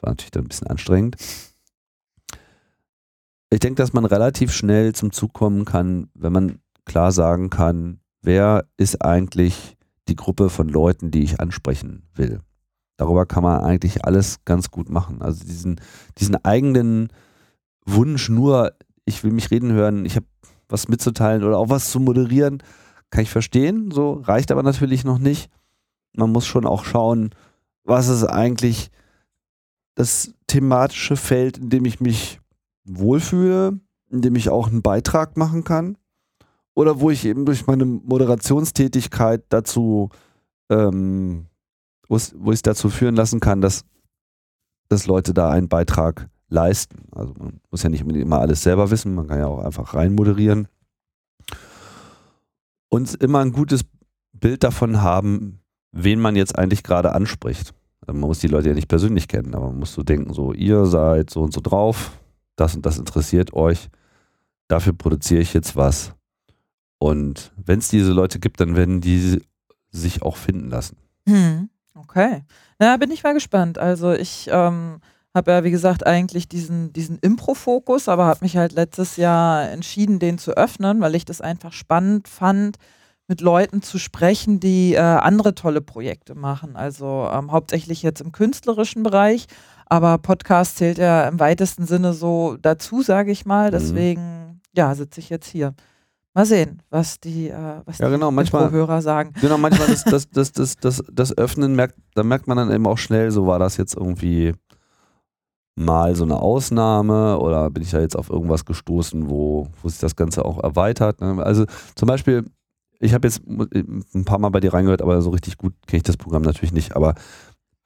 [0.00, 1.16] war natürlich dann ein bisschen anstrengend.
[3.50, 8.00] Ich denke, dass man relativ schnell zum Zug kommen kann, wenn man klar sagen kann,
[8.22, 9.76] wer ist eigentlich
[10.08, 12.40] die Gruppe von Leuten, die ich ansprechen will.
[12.96, 15.22] Darüber kann man eigentlich alles ganz gut machen.
[15.22, 15.80] Also diesen,
[16.18, 17.08] diesen eigenen
[17.94, 18.72] Wunsch nur,
[19.04, 20.26] ich will mich reden hören, ich habe
[20.68, 22.62] was mitzuteilen oder auch was zu moderieren,
[23.10, 23.90] kann ich verstehen.
[23.90, 25.50] So reicht aber natürlich noch nicht.
[26.14, 27.30] Man muss schon auch schauen,
[27.84, 28.90] was ist eigentlich
[29.94, 32.40] das thematische Feld, in dem ich mich
[32.84, 33.80] wohlfühle,
[34.10, 35.96] in dem ich auch einen Beitrag machen kann.
[36.74, 40.10] oder wo ich eben durch meine Moderationstätigkeit dazu,
[40.70, 41.46] ähm,
[42.08, 43.84] wo ich es dazu führen lassen kann, dass,
[44.88, 47.06] dass Leute da einen Beitrag leisten.
[47.12, 50.14] Also man muss ja nicht immer alles selber wissen, man kann ja auch einfach rein
[50.14, 50.68] moderieren.
[52.88, 53.84] Und immer ein gutes
[54.32, 55.60] Bild davon haben,
[55.92, 57.74] wen man jetzt eigentlich gerade anspricht.
[58.00, 60.52] Also man muss die Leute ja nicht persönlich kennen, aber man muss so denken, so
[60.52, 62.18] ihr seid so und so drauf,
[62.56, 63.88] das und das interessiert euch,
[64.68, 66.14] dafür produziere ich jetzt was.
[66.98, 69.40] Und wenn es diese Leute gibt, dann werden die
[69.90, 70.96] sich auch finden lassen.
[71.28, 72.44] Hm, okay.
[72.78, 73.78] Na, bin ich mal gespannt.
[73.78, 75.00] Also ich ähm,
[75.34, 80.18] habe ja, wie gesagt, eigentlich diesen, diesen Impro-Fokus, aber habe mich halt letztes Jahr entschieden,
[80.18, 82.76] den zu öffnen, weil ich das einfach spannend fand,
[83.28, 86.76] mit Leuten zu sprechen, die äh, andere tolle Projekte machen.
[86.76, 89.46] Also ähm, hauptsächlich jetzt im künstlerischen Bereich,
[89.84, 93.68] aber Podcast zählt ja im weitesten Sinne so dazu, sage ich mal.
[93.68, 93.72] Mhm.
[93.72, 95.74] Deswegen, ja, sitze ich jetzt hier.
[96.34, 99.32] Mal sehen, was die, äh, was ja, genau, manchmal, Hörer sagen.
[99.40, 102.86] Genau, manchmal das, das, das, das, das, das Öffnen, merkt, da merkt man dann eben
[102.86, 104.54] auch schnell, so war das jetzt irgendwie
[105.78, 109.98] mal so eine Ausnahme oder bin ich da jetzt auf irgendwas gestoßen, wo, wo sich
[109.98, 111.20] das Ganze auch erweitert.
[111.20, 111.42] Ne?
[111.42, 112.44] Also zum Beispiel,
[113.00, 116.04] ich habe jetzt ein paar Mal bei dir reingehört, aber so richtig gut kenne ich
[116.04, 116.96] das Programm natürlich nicht.
[116.96, 117.14] Aber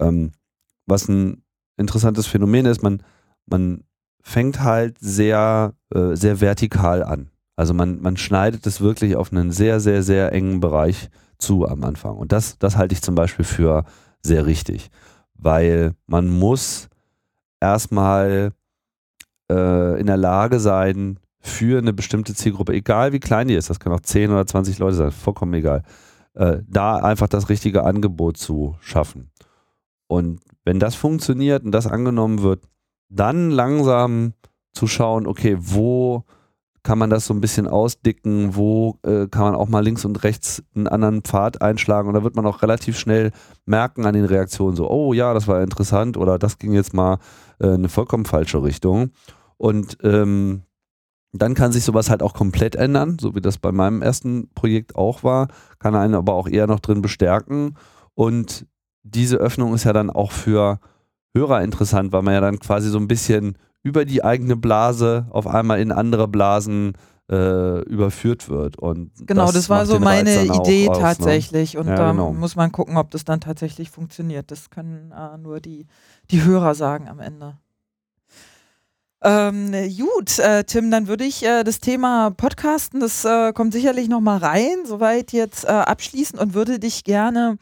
[0.01, 0.33] ähm,
[0.87, 1.43] was ein
[1.77, 3.03] interessantes Phänomen ist, man,
[3.47, 3.85] man
[4.23, 7.31] fängt halt sehr, äh, sehr vertikal an.
[7.57, 11.85] Also man, man schneidet es wirklich auf einen sehr, sehr, sehr engen Bereich zu am
[11.85, 12.17] Anfang.
[12.17, 13.85] Und das, das halte ich zum Beispiel für
[14.23, 14.91] sehr richtig,
[15.35, 16.89] weil man muss
[17.63, 18.53] erstmal
[19.51, 23.81] äh, in der Lage sein, für eine bestimmte Zielgruppe, egal wie klein die ist, das
[23.81, 25.83] kann auch 10 oder 20 Leute sein, vollkommen egal,
[26.35, 29.31] äh, da einfach das richtige Angebot zu schaffen.
[30.07, 32.69] Und wenn das funktioniert und das angenommen wird,
[33.09, 34.35] dann langsam
[34.73, 36.25] zu schauen, okay, wo
[36.85, 40.25] kann man das so ein bisschen ausdicken, wo äh, kann man auch mal links und
[40.25, 43.31] rechts einen anderen Pfad einschlagen und da wird man auch relativ schnell
[43.67, 47.19] merken an den Reaktionen so, oh ja, das war interessant oder das ging jetzt mal
[47.63, 49.13] äh, eine vollkommen falsche Richtung.
[49.57, 50.63] Und ähm,
[51.33, 54.97] dann kann sich sowas halt auch komplett ändern, so wie das bei meinem ersten Projekt
[54.97, 55.49] auch war,
[55.79, 57.77] kann einen aber auch eher noch drin bestärken.
[58.15, 58.67] Und
[59.03, 60.79] diese Öffnung ist ja dann auch für
[61.35, 65.47] Hörer interessant, weil man ja dann quasi so ein bisschen über die eigene Blase auf
[65.47, 66.93] einmal in andere Blasen
[67.33, 68.79] äh, überführt wird.
[68.79, 71.03] Und genau, das, das war so meine Idee aus, ne?
[71.03, 71.75] tatsächlich.
[71.75, 71.81] Ne?
[71.81, 72.33] Und ja, da genau.
[72.33, 74.51] muss man gucken, ob das dann tatsächlich funktioniert.
[74.51, 75.87] Das können äh, nur die,
[76.31, 77.57] die Hörer sagen am Ende.
[79.25, 84.09] Ähm, gut, äh, Tim, dann würde ich äh, das Thema Podcasten, das äh, kommt sicherlich
[84.09, 87.57] nochmal rein, soweit jetzt äh, abschließen und würde dich gerne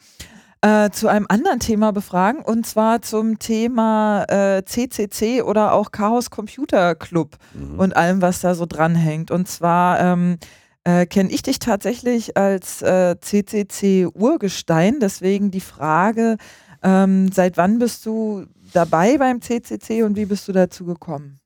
[0.61, 6.29] äh, zu einem anderen Thema befragen und zwar zum Thema äh, CCC oder auch Chaos
[6.29, 7.79] Computer Club mhm.
[7.79, 9.31] und allem, was da so dranhängt.
[9.31, 10.37] Und zwar ähm,
[10.83, 16.37] äh, kenne ich dich tatsächlich als äh, CCC-Urgestein, deswegen die Frage,
[16.83, 21.39] ähm, seit wann bist du dabei beim CCC und wie bist du dazu gekommen?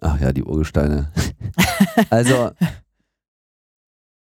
[0.00, 1.12] Ach ja, die Urgesteine.
[2.10, 2.50] also,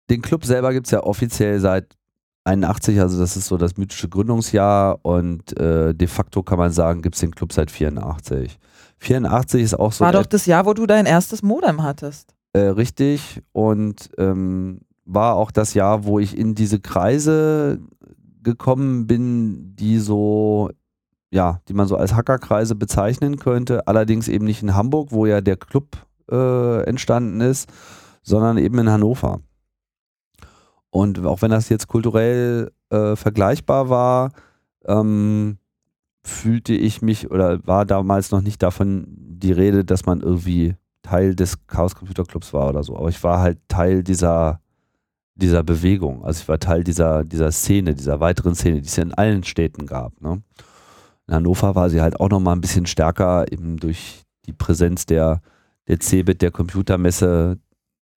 [0.09, 1.97] den Club selber gibt es ja offiziell seit
[2.45, 7.03] 81, also das ist so das mythische Gründungsjahr und äh, de facto kann man sagen,
[7.03, 8.59] gibt es den Club seit 84.
[8.99, 10.05] 84 ist auch so.
[10.05, 12.35] War doch das Jahr, wo du dein erstes Modem hattest.
[12.53, 17.81] Äh, richtig und ähm, war auch das Jahr, wo ich in diese Kreise
[18.43, 20.71] gekommen bin, die so,
[21.31, 25.41] ja, die man so als Hackerkreise bezeichnen könnte, allerdings eben nicht in Hamburg, wo ja
[25.41, 25.97] der Club
[26.31, 27.69] äh, entstanden ist,
[28.23, 29.41] sondern eben in Hannover.
[30.95, 34.31] Und auch wenn das jetzt kulturell äh, vergleichbar war,
[34.87, 35.59] ähm,
[36.23, 41.35] fühlte ich mich oder war damals noch nicht davon die Rede, dass man irgendwie Teil
[41.35, 42.97] des Chaos Computer Clubs war oder so.
[42.97, 44.61] Aber ich war halt Teil dieser,
[45.35, 46.25] dieser Bewegung.
[46.25, 49.43] Also ich war Teil dieser, dieser Szene, dieser weiteren Szene, die es ja in allen
[49.43, 50.21] Städten gab.
[50.21, 50.45] Ne?
[51.27, 55.43] In Hannover war sie halt auch nochmal ein bisschen stärker, eben durch die Präsenz der,
[55.89, 57.59] der CeBIT, der Computermesse,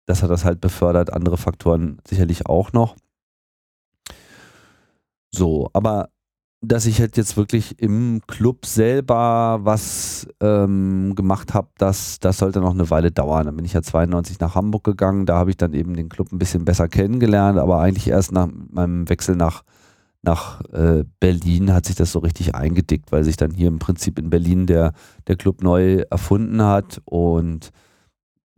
[0.06, 2.96] das hat das halt befördert, andere Faktoren sicherlich auch noch.
[5.30, 6.08] So, aber
[6.62, 12.60] dass ich halt jetzt wirklich im Club selber was ähm, gemacht habe, das, das sollte
[12.60, 13.46] noch eine Weile dauern.
[13.46, 16.32] Dann bin ich ja 92 nach Hamburg gegangen, da habe ich dann eben den Club
[16.32, 19.62] ein bisschen besser kennengelernt, aber eigentlich erst nach meinem Wechsel nach,
[20.22, 24.18] nach äh, Berlin hat sich das so richtig eingedickt, weil sich dann hier im Prinzip
[24.18, 24.92] in Berlin der,
[25.28, 27.70] der Club neu erfunden hat und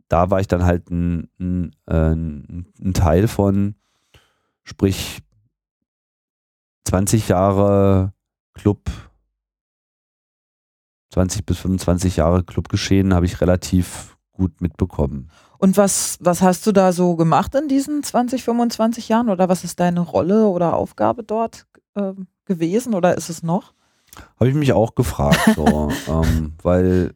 [0.09, 3.75] da war ich dann halt ein, ein, äh, ein Teil von,
[4.63, 5.21] sprich
[6.85, 8.13] 20 Jahre
[8.53, 8.89] Club,
[11.11, 15.29] 20 bis 25 Jahre Clubgeschehen habe ich relativ gut mitbekommen.
[15.57, 19.63] Und was, was hast du da so gemacht in diesen 20, 25 Jahren oder was
[19.63, 22.13] ist deine Rolle oder Aufgabe dort äh,
[22.45, 23.73] gewesen oder ist es noch?
[24.39, 27.13] Habe ich mich auch gefragt, so, ähm, weil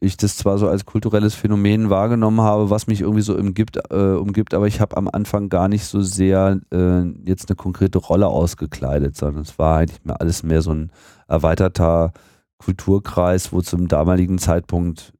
[0.00, 4.14] ich das zwar so als kulturelles Phänomen wahrgenommen habe, was mich irgendwie so umgibt, äh,
[4.14, 8.26] umgibt aber ich habe am Anfang gar nicht so sehr äh, jetzt eine konkrete Rolle
[8.28, 10.90] ausgekleidet, sondern es war eigentlich mehr alles mehr so ein
[11.28, 12.12] erweiterter
[12.58, 15.12] Kulturkreis, wo zum damaligen Zeitpunkt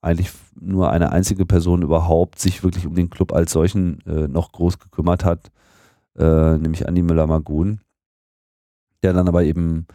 [0.00, 4.52] eigentlich nur eine einzige Person überhaupt sich wirklich um den Club als solchen äh, noch
[4.52, 5.50] groß gekümmert hat,
[6.18, 7.80] äh, nämlich Andi Müller-Magun,
[9.02, 9.86] der dann aber eben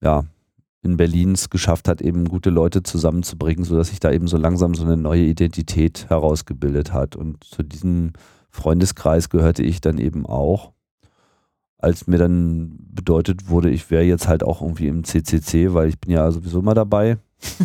[0.00, 0.24] ja
[0.82, 4.74] in Berlin es geschafft hat, eben gute Leute zusammenzubringen, sodass sich da eben so langsam
[4.74, 7.16] so eine neue Identität herausgebildet hat.
[7.16, 8.12] Und zu diesem
[8.50, 10.72] Freundeskreis gehörte ich dann eben auch.
[11.78, 15.98] Als mir dann bedeutet wurde, ich wäre jetzt halt auch irgendwie im CCC, weil ich
[15.98, 17.18] bin ja sowieso immer dabei.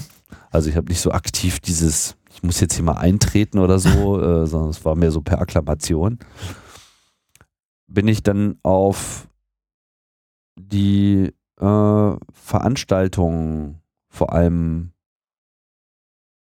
[0.50, 4.22] Also ich habe nicht so aktiv dieses, ich muss jetzt hier mal eintreten oder so,
[4.22, 6.20] äh, sondern es war mehr so per Akklamation.
[7.88, 9.28] Bin ich dann auf
[10.56, 14.92] die äh, Veranstaltungen vor allem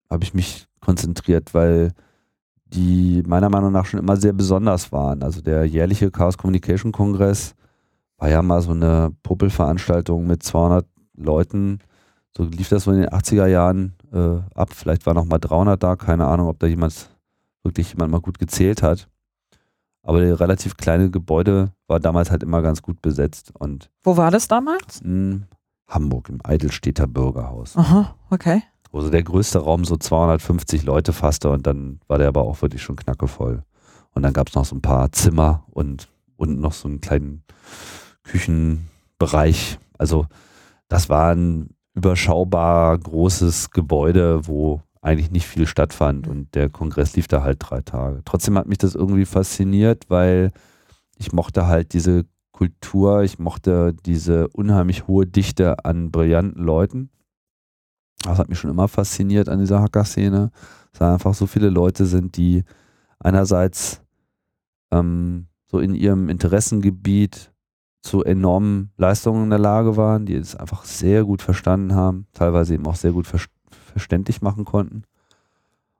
[0.10, 1.94] habe ich mich konzentriert, weil
[2.66, 5.24] die meiner Meinung nach schon immer sehr besonders waren.
[5.24, 7.56] Also der jährliche Chaos Communication Kongress
[8.18, 10.86] war ja mal so eine Puppelveranstaltung mit 200
[11.16, 11.80] Leuten.
[12.36, 14.70] So lief das so in den 80er Jahren äh, ab.
[14.74, 15.96] Vielleicht war noch mal 300 da.
[15.96, 17.10] Keine Ahnung, ob da jemand
[17.64, 19.08] wirklich jemand mal gut gezählt hat.
[20.08, 23.52] Aber der relativ kleine Gebäude war damals halt immer ganz gut besetzt.
[23.60, 25.02] Und Wo war das damals?
[25.02, 25.46] in
[25.88, 27.76] Hamburg im Eidelstädter Bürgerhaus.
[27.76, 28.64] Aha, okay.
[28.92, 32.62] Wo so der größte Raum so 250 Leute fasste und dann war der aber auch
[32.62, 33.64] wirklich schon knackevoll.
[34.14, 37.44] Und dann gab es noch so ein paar Zimmer und unten noch so einen kleinen
[38.24, 39.78] Küchenbereich.
[39.98, 40.28] Also
[40.88, 47.28] das war ein überschaubar großes Gebäude, wo eigentlich nicht viel stattfand und der Kongress lief
[47.28, 48.22] da halt drei Tage.
[48.26, 50.52] Trotzdem hat mich das irgendwie fasziniert, weil
[51.18, 57.10] ich mochte halt diese Kultur, ich mochte diese unheimlich hohe Dichte an brillanten Leuten.
[58.24, 60.52] Das hat mich schon immer fasziniert an dieser Hacker-Szene,
[60.92, 62.66] dass da einfach so viele Leute sind, die
[63.20, 64.02] einerseits
[64.92, 67.54] ähm, so in ihrem Interessengebiet
[68.02, 72.74] zu enormen Leistungen in der Lage waren, die es einfach sehr gut verstanden haben, teilweise
[72.74, 73.40] eben auch sehr gut ver
[73.98, 75.04] verständlich machen konnten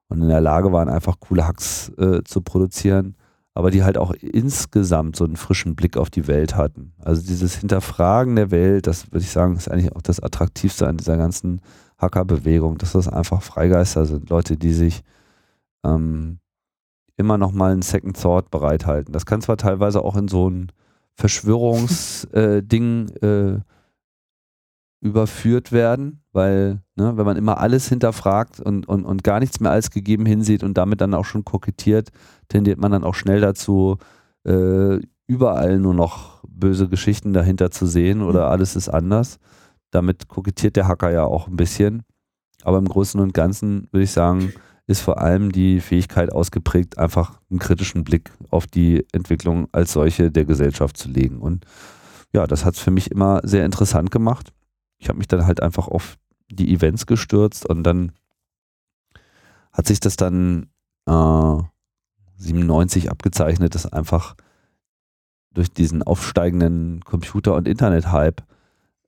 [0.08, 3.16] und in der Lage waren, einfach coole Hacks äh, zu produzieren,
[3.56, 6.94] aber die halt auch insgesamt so einen frischen Blick auf die Welt hatten.
[7.04, 10.98] Also dieses Hinterfragen der Welt, das würde ich sagen, ist eigentlich auch das Attraktivste an
[10.98, 11.62] dieser ganzen
[11.98, 15.02] Hackerbewegung, dass das einfach Freigeister sind, Leute, die sich
[15.84, 16.38] ähm,
[17.16, 19.12] immer noch mal ein Second Thought bereithalten.
[19.12, 20.72] Das kann zwar teilweise auch in so ein
[21.16, 23.60] Verschwörungsding äh, äh,
[25.00, 29.72] überführt werden, weil, ne, wenn man immer alles hinterfragt und, und, und gar nichts mehr
[29.72, 32.10] als gegeben hinsieht und damit dann auch schon kokettiert,
[32.48, 33.98] tendiert man dann auch schnell dazu,
[34.46, 38.52] äh, überall nur noch böse Geschichten dahinter zu sehen oder mhm.
[38.52, 39.40] alles ist anders.
[39.92, 42.04] Damit kokettiert der Hacker ja auch ein bisschen.
[42.64, 44.54] Aber im Großen und Ganzen würde ich sagen,
[44.88, 50.32] ist vor allem die Fähigkeit ausgeprägt, einfach einen kritischen Blick auf die Entwicklung als solche
[50.32, 51.40] der Gesellschaft zu legen.
[51.40, 51.66] Und
[52.34, 54.54] ja, das hat es für mich immer sehr interessant gemacht.
[54.98, 56.18] Ich habe mich dann halt einfach auf
[56.50, 58.12] die Events gestürzt und dann
[59.72, 60.70] hat sich das dann
[61.06, 61.58] äh,
[62.38, 64.36] 97 abgezeichnet, dass einfach
[65.54, 68.44] durch diesen aufsteigenden Computer- und Internet-Hype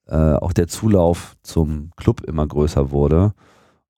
[0.08, 3.34] äh, auch der Zulauf zum Club immer größer wurde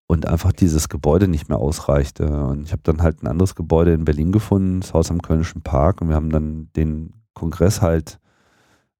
[0.07, 2.45] und einfach dieses Gebäude nicht mehr ausreichte.
[2.45, 5.61] Und ich habe dann halt ein anderes Gebäude in Berlin gefunden, das Haus am Kölnischen
[5.61, 8.19] Park, und wir haben dann den Kongress halt,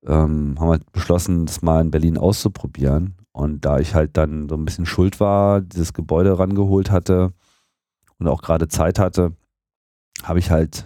[0.06, 3.16] ähm, haben halt beschlossen, das mal in Berlin auszuprobieren.
[3.32, 7.32] Und da ich halt dann so ein bisschen schuld war, dieses Gebäude rangeholt hatte
[8.18, 9.34] und auch gerade Zeit hatte,
[10.24, 10.86] habe ich halt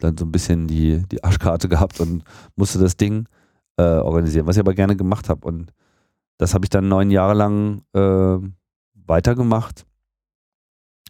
[0.00, 2.24] dann so ein bisschen die, die Arschkarte gehabt und
[2.56, 3.28] musste das Ding
[3.76, 5.46] äh, organisieren, was ich aber gerne gemacht habe.
[5.46, 5.72] Und
[6.38, 8.38] das habe ich dann neun Jahre lang äh,
[8.94, 9.86] weitergemacht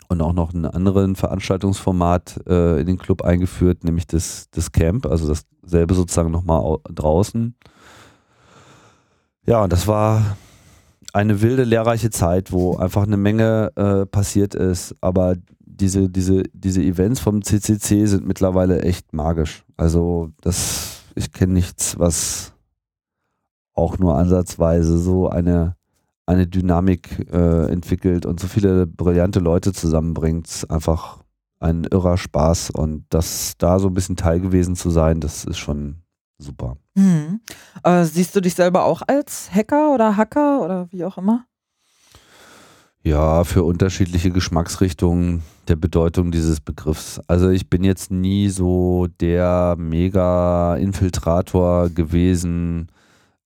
[0.08, 5.06] und auch noch ein anderes Veranstaltungsformat äh, in den Club eingeführt, nämlich das, das Camp,
[5.06, 5.32] also
[5.62, 7.54] dasselbe sozusagen nochmal draußen.
[9.46, 10.36] Ja, und das war
[11.12, 16.82] eine wilde, lehrreiche Zeit, wo einfach eine Menge äh, passiert ist, aber diese, diese, diese
[16.82, 19.64] Events vom CCC sind mittlerweile echt magisch.
[19.76, 22.52] Also das, ich kenne nichts, was
[23.74, 25.76] auch nur ansatzweise so eine
[26.26, 30.66] eine Dynamik äh, entwickelt und so viele brillante Leute zusammenbringt.
[30.68, 31.18] Einfach
[31.60, 35.58] ein irrer Spaß und das da so ein bisschen Teil gewesen zu sein, das ist
[35.58, 36.02] schon
[36.38, 36.76] super.
[36.94, 37.40] Mhm.
[37.82, 41.44] Äh, siehst du dich selber auch als Hacker oder Hacker oder wie auch immer?
[43.02, 47.20] Ja, für unterschiedliche Geschmacksrichtungen der Bedeutung dieses Begriffs.
[47.26, 52.88] Also ich bin jetzt nie so der Mega-Infiltrator gewesen.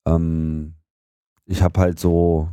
[0.07, 0.75] Ähm,
[1.45, 2.51] ich habe halt so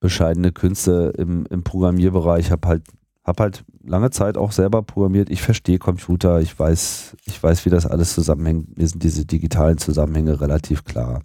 [0.00, 2.82] bescheidene Künste im, im Programmierbereich, habe halt,
[3.22, 5.30] hab halt lange Zeit auch selber programmiert.
[5.30, 8.76] Ich verstehe Computer, ich weiß, ich weiß, wie das alles zusammenhängt.
[8.76, 11.22] Mir sind diese digitalen Zusammenhänge relativ klar.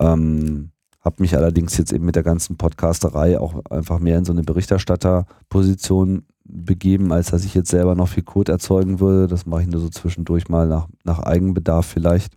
[0.00, 0.70] Ähm,
[1.00, 4.42] habe mich allerdings jetzt eben mit der ganzen Podcasterei auch einfach mehr in so eine
[4.42, 9.26] Berichterstatterposition begeben, als dass ich jetzt selber noch viel Code erzeugen würde.
[9.26, 12.34] Das mache ich nur so zwischendurch mal nach, nach Eigenbedarf vielleicht.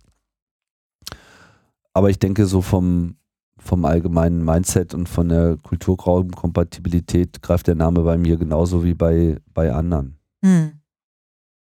[1.92, 3.16] Aber ich denke, so vom,
[3.62, 9.38] vom allgemeinen Mindset und von der Kulturraumkompatibilität greift der Name bei mir genauso wie bei,
[9.54, 10.18] bei anderen.
[10.44, 10.72] Hm.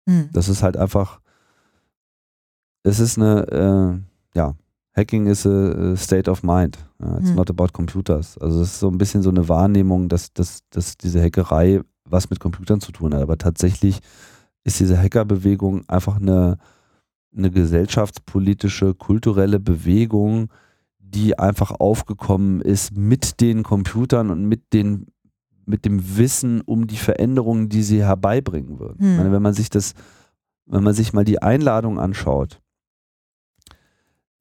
[0.07, 0.29] Hm.
[0.31, 1.19] Das ist halt einfach,
[2.83, 4.01] es ist eine,
[4.33, 4.55] äh, ja,
[4.95, 6.77] Hacking is a state of mind.
[7.19, 7.35] It's hm.
[7.35, 8.37] not about computers.
[8.37, 12.29] Also es ist so ein bisschen so eine Wahrnehmung, dass, dass, dass diese Hackerei was
[12.29, 13.21] mit Computern zu tun hat.
[13.21, 13.99] Aber tatsächlich
[14.63, 16.57] ist diese Hackerbewegung einfach eine,
[17.35, 20.49] eine gesellschaftspolitische, kulturelle Bewegung,
[21.13, 25.07] die einfach aufgekommen ist mit den Computern und mit den
[25.65, 28.99] mit dem Wissen um die Veränderungen, die sie herbeibringen würden.
[28.99, 29.17] Hm.
[29.17, 29.93] Meine, wenn man sich das,
[30.65, 32.59] wenn man sich mal die Einladung anschaut,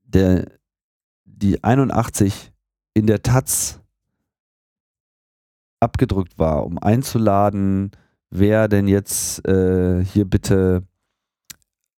[0.02, 0.46] der,
[1.24, 2.52] die 81
[2.94, 3.80] in der Taz
[5.78, 7.90] abgedrückt war, um einzuladen,
[8.30, 10.82] wer denn jetzt äh, hier bitte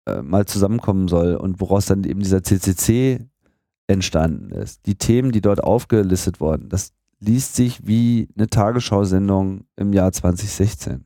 [0.06, 3.31] äh, mal zusammenkommen soll und woraus dann eben dieser CCC
[3.88, 4.86] entstanden ist.
[4.86, 11.06] Die Themen, die dort aufgelistet wurden, das liest sich wie eine Tagesschau-Sendung im Jahr 2016.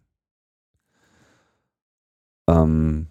[2.47, 3.07] Ähm,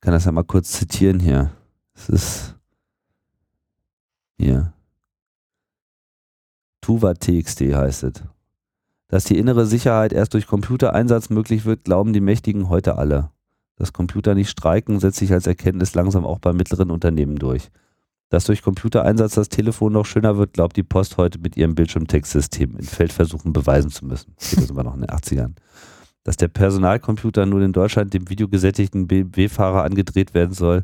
[0.00, 1.50] kann das ja mal kurz zitieren hier.
[1.94, 2.54] Es ist
[4.38, 4.72] hier.
[6.80, 8.22] Tuva.txt heißt es.
[9.08, 13.30] Dass die innere Sicherheit erst durch Computereinsatz möglich wird, glauben die Mächtigen heute alle.
[13.76, 17.70] Dass Computer nicht streiken, setzt sich als Erkenntnis langsam auch bei mittleren Unternehmen durch.
[18.34, 22.76] Dass durch Computereinsatz das Telefon noch schöner wird, glaubt die Post heute mit ihrem Bildschirmtextsystem
[22.76, 24.34] in Feldversuchen beweisen zu müssen.
[24.36, 25.52] Das ist immer noch in den 80ern.
[26.24, 30.82] Dass der Personalcomputer nun in Deutschland dem videogesättigten BMW-Fahrer angedreht werden soll,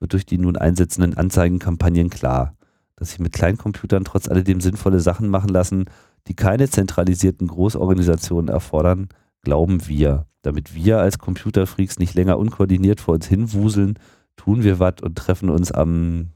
[0.00, 2.56] wird durch die nun einsetzenden Anzeigenkampagnen klar
[2.96, 5.84] dass sich mit Kleincomputern trotz alledem sinnvolle Sachen machen lassen,
[6.28, 9.08] die keine zentralisierten Großorganisationen erfordern,
[9.42, 10.26] glauben wir.
[10.40, 13.98] Damit wir als Computerfreaks nicht länger unkoordiniert vor uns hinwuseln,
[14.36, 16.30] tun wir was und treffen uns am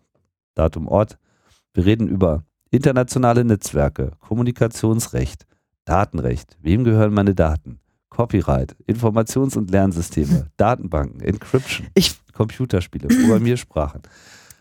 [0.55, 1.18] Datum Ort.
[1.74, 5.46] Wir reden über internationale Netzwerke, Kommunikationsrecht,
[5.84, 14.03] Datenrecht, wem gehören meine Daten, Copyright, Informations- und Lernsysteme, Datenbanken, Encryption, ich, Computerspiele, Programmiersprachen.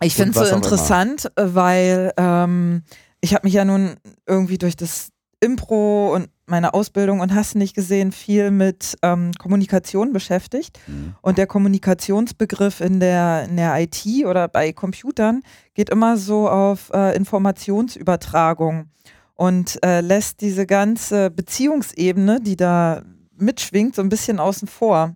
[0.02, 1.56] Ich finde es so interessant, immer.
[1.56, 2.84] weil ähm,
[3.20, 5.10] ich habe mich ja nun irgendwie durch das
[5.42, 10.80] Impro und meine Ausbildung und hast nicht gesehen, viel mit ähm, Kommunikation beschäftigt.
[10.88, 11.16] Mhm.
[11.22, 15.42] Und der Kommunikationsbegriff in der, in der IT oder bei Computern
[15.74, 18.90] geht immer so auf äh, Informationsübertragung
[19.36, 23.04] und äh, lässt diese ganze Beziehungsebene, die da
[23.38, 25.16] mitschwingt, so ein bisschen außen vor.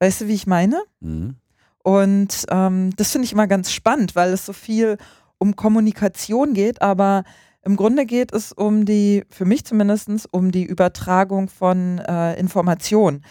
[0.00, 0.82] Weißt du, wie ich meine?
[1.00, 1.36] Mhm.
[1.82, 4.96] Und ähm, das finde ich immer ganz spannend, weil es so viel
[5.38, 7.24] um Kommunikation geht, aber
[7.64, 13.24] im Grunde geht es um die, für mich zumindest, um die Übertragung von äh, Informationen.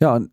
[0.00, 0.30] Ja, und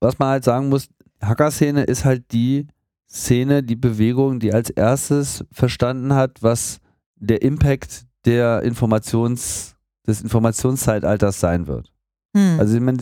[0.00, 0.88] was man halt sagen muss,
[1.22, 2.66] Hacker-Szene ist halt die
[3.08, 6.80] Szene, die Bewegung, die als erstes verstanden hat, was
[7.14, 9.76] der Impact der Informations,
[10.06, 11.92] des Informationszeitalters sein wird.
[12.36, 12.60] Hm.
[12.60, 12.98] Also ich meine,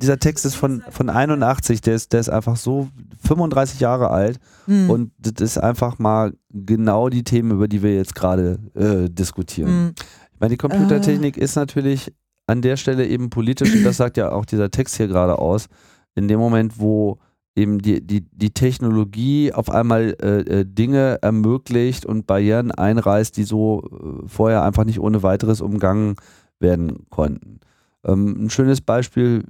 [0.00, 2.88] dieser Text ist von, von 81, der ist, der ist einfach so
[3.22, 4.90] 35 Jahre alt mhm.
[4.90, 9.84] und das ist einfach mal genau die Themen, über die wir jetzt gerade äh, diskutieren.
[9.86, 9.94] Mhm.
[10.32, 11.40] Ich meine, die Computertechnik äh.
[11.40, 12.12] ist natürlich
[12.46, 15.66] an der Stelle eben politisch und das sagt ja auch dieser Text hier gerade aus.
[16.14, 17.18] In dem Moment, wo
[17.56, 23.42] eben die, die, die Technologie auf einmal äh, äh Dinge ermöglicht und Barrieren einreißt, die
[23.42, 26.14] so äh, vorher einfach nicht ohne weiteres umgangen
[26.60, 27.60] werden konnten.
[28.04, 29.44] Ähm, ein schönes Beispiel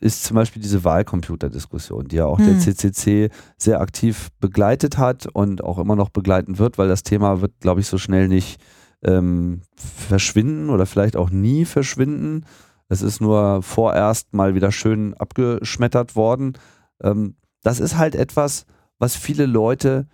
[0.00, 2.46] ist zum Beispiel diese Wahlcomputer-Diskussion, die ja auch hm.
[2.46, 7.40] der CCC sehr aktiv begleitet hat und auch immer noch begleiten wird, weil das Thema
[7.40, 8.60] wird, glaube ich, so schnell nicht
[9.04, 12.44] ähm, verschwinden oder vielleicht auch nie verschwinden.
[12.88, 16.54] Es ist nur vorerst mal wieder schön abgeschmettert worden.
[17.02, 18.64] Ähm, das ist halt etwas,
[18.98, 20.06] was viele Leute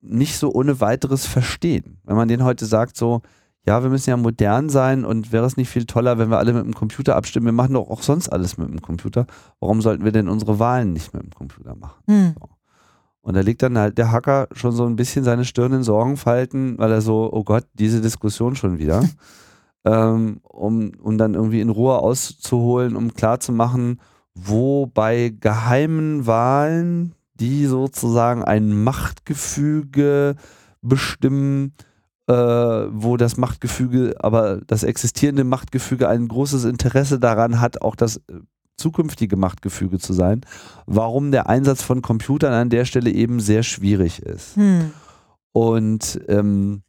[0.00, 1.98] nicht so ohne weiteres verstehen.
[2.04, 3.22] Wenn man denen heute sagt, so,
[3.66, 6.52] ja, wir müssen ja modern sein und wäre es nicht viel toller, wenn wir alle
[6.52, 7.46] mit dem Computer abstimmen?
[7.46, 9.26] Wir machen doch auch sonst alles mit dem Computer.
[9.60, 12.02] Warum sollten wir denn unsere Wahlen nicht mit dem Computer machen?
[12.06, 12.34] Hm.
[12.38, 12.48] So.
[13.22, 16.76] Und da legt dann halt der Hacker schon so ein bisschen seine Stirn in Sorgenfalten,
[16.76, 19.02] weil er so, oh Gott, diese Diskussion schon wieder.
[19.86, 23.98] ähm, um, um dann irgendwie in Ruhe auszuholen, um klarzumachen,
[24.34, 30.36] wo bei geheimen Wahlen, die sozusagen ein Machtgefüge
[30.82, 31.72] bestimmen,
[32.26, 38.16] äh, wo das Machtgefüge, aber das existierende Machtgefüge ein großes Interesse daran hat, auch das
[38.16, 38.40] äh,
[38.76, 40.40] zukünftige Machtgefüge zu sein,
[40.86, 44.56] warum der Einsatz von Computern an der Stelle eben sehr schwierig ist.
[44.56, 44.90] Hm.
[45.52, 46.82] Und ähm,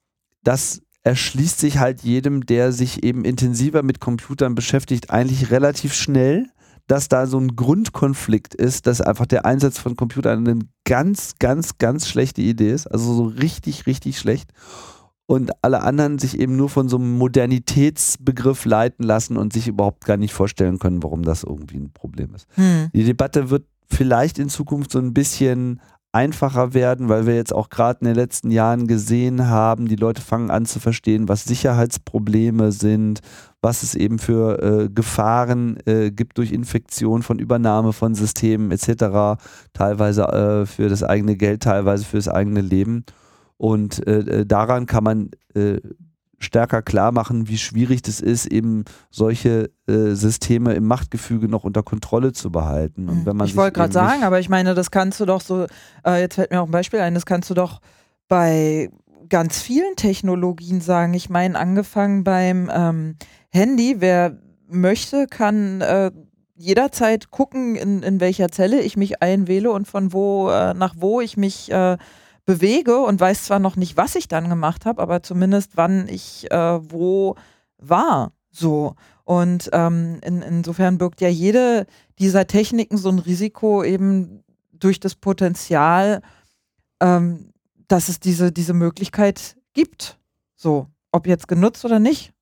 [0.43, 6.47] das erschließt sich halt jedem, der sich eben intensiver mit Computern beschäftigt, eigentlich relativ schnell,
[6.87, 11.77] dass da so ein Grundkonflikt ist, dass einfach der Einsatz von Computern eine ganz, ganz,
[11.77, 12.87] ganz schlechte Idee ist.
[12.87, 14.51] Also so richtig, richtig schlecht
[15.27, 20.05] und alle anderen sich eben nur von so einem Modernitätsbegriff leiten lassen und sich überhaupt
[20.05, 22.47] gar nicht vorstellen können, warum das irgendwie ein Problem ist.
[22.55, 22.89] Hm.
[22.93, 25.79] Die Debatte wird vielleicht in Zukunft so ein bisschen
[26.15, 30.21] einfacher werden, weil wir jetzt auch gerade in den letzten Jahren gesehen haben, die Leute
[30.21, 33.19] fangen an zu verstehen, was Sicherheitsprobleme sind,
[33.61, 39.41] was es eben für äh, Gefahren äh, gibt durch Infektion von Übernahme von Systemen etc.,
[39.73, 43.03] teilweise äh, für das eigene Geld, teilweise für das eigene Leben.
[43.57, 45.79] Und äh, äh, daran kann man äh,
[46.39, 51.83] stärker klar machen, wie schwierig das ist, eben solche äh, Systeme im Machtgefüge noch unter
[51.83, 53.09] Kontrolle zu behalten.
[53.09, 53.25] Und mhm.
[53.25, 55.65] wenn man ich wollte gerade sagen, aber ich meine, das kannst du doch so,
[56.05, 57.79] äh, jetzt fällt mir auch ein Beispiel ein, das kannst du doch
[58.27, 58.89] bei
[59.29, 61.13] ganz vielen Technologien sagen.
[61.13, 63.15] Ich meine, angefangen beim ähm,
[63.49, 64.37] Handy, wer
[64.67, 66.11] möchte, kann äh,
[66.55, 71.35] jederzeit gucken, in, in welcher Zelle ich mich einwähle und von wo nach wo ich
[71.35, 71.69] mich
[72.45, 76.49] bewege und weiß zwar noch nicht, was ich dann gemacht habe, aber zumindest wann ich
[76.51, 77.35] äh, wo
[77.77, 78.31] war.
[78.51, 78.95] So.
[79.23, 81.87] Und ähm, in, insofern birgt ja jede
[82.19, 86.21] dieser Techniken so ein Risiko eben durch das Potenzial,
[87.01, 87.51] ähm,
[87.87, 90.19] dass es diese, diese Möglichkeit gibt.
[90.55, 92.34] So, ob jetzt genutzt oder nicht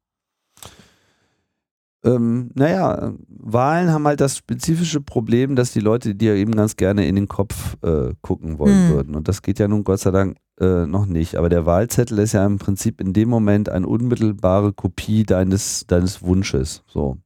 [2.03, 7.07] ähm, naja, Wahlen haben halt das spezifische Problem, dass die Leute dir eben ganz gerne
[7.07, 8.93] in den Kopf äh, gucken wollen hm.
[8.93, 9.15] würden.
[9.15, 11.35] Und das geht ja nun Gott sei Dank äh, noch nicht.
[11.35, 16.21] Aber der Wahlzettel ist ja im Prinzip in dem Moment eine unmittelbare Kopie deines, deines
[16.21, 16.83] Wunsches.
[16.87, 17.17] So.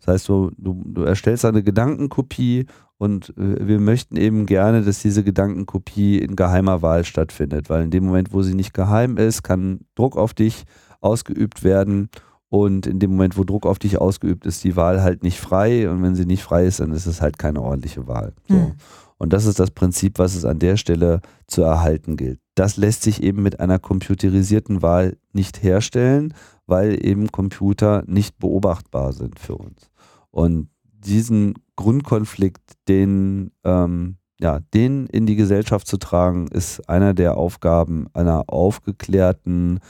[0.00, 2.66] Das heißt, du, du, du erstellst eine Gedankenkopie
[2.98, 7.90] und äh, wir möchten eben gerne, dass diese Gedankenkopie in geheimer Wahl stattfindet, weil in
[7.90, 10.64] dem Moment, wo sie nicht geheim ist, kann Druck auf dich
[11.00, 12.10] ausgeübt werden
[12.50, 15.90] und in dem Moment, wo Druck auf dich ausgeübt ist, die Wahl halt nicht frei.
[15.90, 18.32] Und wenn sie nicht frei ist, dann ist es halt keine ordentliche Wahl.
[18.48, 18.54] So.
[18.54, 18.72] Mhm.
[19.18, 22.40] Und das ist das Prinzip, was es an der Stelle zu erhalten gilt.
[22.54, 26.34] Das lässt sich eben mit einer computerisierten Wahl nicht herstellen,
[26.66, 29.90] weil eben Computer nicht beobachtbar sind für uns.
[30.30, 37.36] Und diesen Grundkonflikt, den, ähm, ja, den in die Gesellschaft zu tragen, ist einer der
[37.36, 39.80] Aufgaben einer aufgeklärten,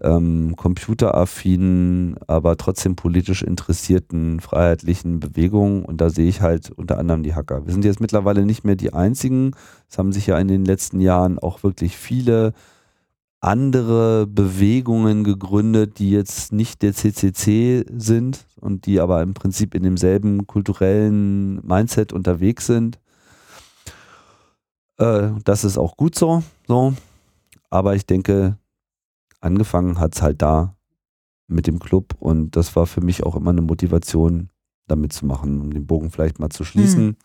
[0.00, 5.84] ähm, computeraffinen, aber trotzdem politisch interessierten, freiheitlichen Bewegungen.
[5.84, 7.66] Und da sehe ich halt unter anderem die Hacker.
[7.66, 9.52] Wir sind jetzt mittlerweile nicht mehr die einzigen.
[9.88, 12.52] Es haben sich ja in den letzten Jahren auch wirklich viele
[13.40, 19.82] andere Bewegungen gegründet, die jetzt nicht der CCC sind und die aber im Prinzip in
[19.82, 22.98] demselben kulturellen Mindset unterwegs sind.
[24.98, 26.94] Äh, das ist auch gut so, so.
[27.70, 28.56] Aber ich denke,
[29.46, 30.76] angefangen hat es halt da
[31.46, 34.50] mit dem Club und das war für mich auch immer eine Motivation,
[34.88, 37.06] damit zu machen, um den Bogen vielleicht mal zu schließen.
[37.06, 37.16] Mhm.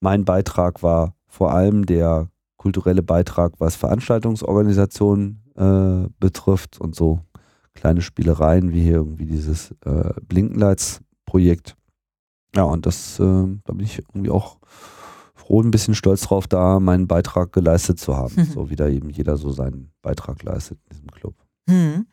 [0.00, 7.20] Mein Beitrag war vor allem der kulturelle Beitrag, was Veranstaltungsorganisation äh, betrifft und so
[7.74, 11.76] kleine Spielereien wie hier irgendwie dieses äh, Blinkenlights-Projekt.
[12.54, 14.58] Ja, und das, äh, da bin ich irgendwie auch
[15.46, 18.34] froh, ein bisschen stolz drauf, da meinen Beitrag geleistet zu haben.
[18.36, 18.44] Mhm.
[18.46, 21.34] So wie da eben jeder so seinen Beitrag leistet in diesem Club.
[21.68, 22.06] Mhm.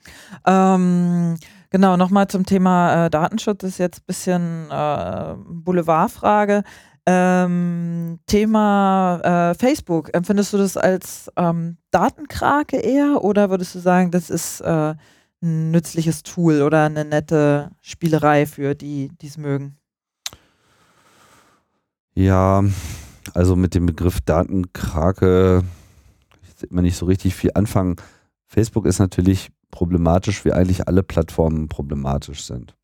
[0.46, 1.38] Ähm,
[1.70, 6.64] genau, nochmal zum Thema äh, Datenschutz das ist jetzt ein bisschen äh, Boulevardfrage.
[7.06, 14.12] Ähm, Thema äh, Facebook, empfindest du das als ähm, Datenkrake eher oder würdest du sagen,
[14.12, 14.96] das ist äh,
[15.42, 19.78] ein nützliches Tool oder eine nette Spielerei für die, die es mögen?
[22.16, 22.64] Ja,
[23.34, 25.64] also mit dem Begriff Datenkrake
[26.64, 27.96] ich immer nicht so richtig viel anfangen.
[28.46, 32.76] Facebook ist natürlich problematisch, wie eigentlich alle Plattformen problematisch sind.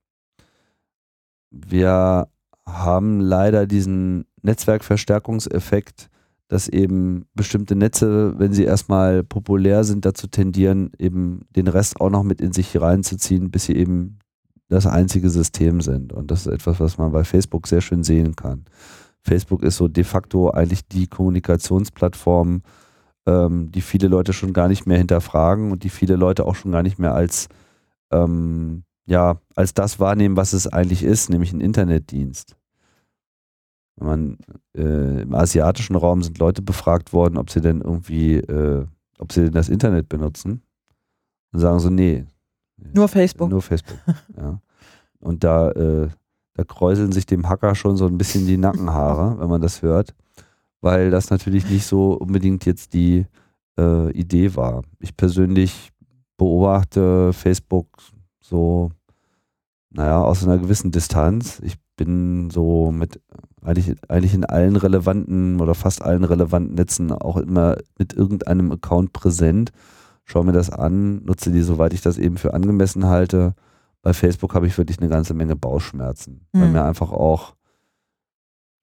[1.51, 2.27] Wir
[2.65, 6.09] haben leider diesen Netzwerkverstärkungseffekt,
[6.47, 12.09] dass eben bestimmte Netze, wenn sie erstmal populär sind, dazu tendieren, eben den Rest auch
[12.09, 14.19] noch mit in sich reinzuziehen, bis sie eben
[14.67, 16.13] das einzige System sind.
[16.13, 18.65] Und das ist etwas, was man bei Facebook sehr schön sehen kann.
[19.23, 22.61] Facebook ist so de facto eigentlich die Kommunikationsplattform,
[23.25, 26.71] ähm, die viele Leute schon gar nicht mehr hinterfragen und die viele Leute auch schon
[26.71, 27.47] gar nicht mehr als,
[28.11, 32.55] ähm, ja, als das wahrnehmen, was es eigentlich ist, nämlich ein Internetdienst.
[33.97, 34.37] Wenn man
[34.75, 38.85] äh, im asiatischen Raum sind Leute befragt worden, ob sie denn irgendwie, äh,
[39.17, 40.61] ob sie denn das Internet benutzen.
[41.51, 42.25] Und sagen so, nee.
[42.93, 43.49] Nur Facebook.
[43.49, 43.99] Nur Facebook.
[44.37, 44.61] ja.
[45.19, 46.09] Und da, äh,
[46.59, 50.13] da kräuseln sich dem Hacker schon so ein bisschen die Nackenhaare, wenn man das hört
[50.81, 53.25] weil das natürlich nicht so unbedingt jetzt die
[53.77, 54.83] äh, Idee war.
[54.99, 55.91] Ich persönlich
[56.37, 57.87] beobachte Facebook
[58.39, 58.91] so,
[59.91, 61.59] naja, aus einer gewissen Distanz.
[61.63, 63.19] Ich bin so mit
[63.61, 69.11] eigentlich, eigentlich in allen relevanten oder fast allen relevanten Netzen auch immer mit irgendeinem Account
[69.11, 69.71] präsent.
[70.23, 73.53] Schaue mir das an, nutze die, soweit ich das eben für angemessen halte.
[74.09, 76.61] Bei Facebook habe ich wirklich eine ganze Menge Bauchschmerzen, mhm.
[76.61, 77.53] weil mir einfach auch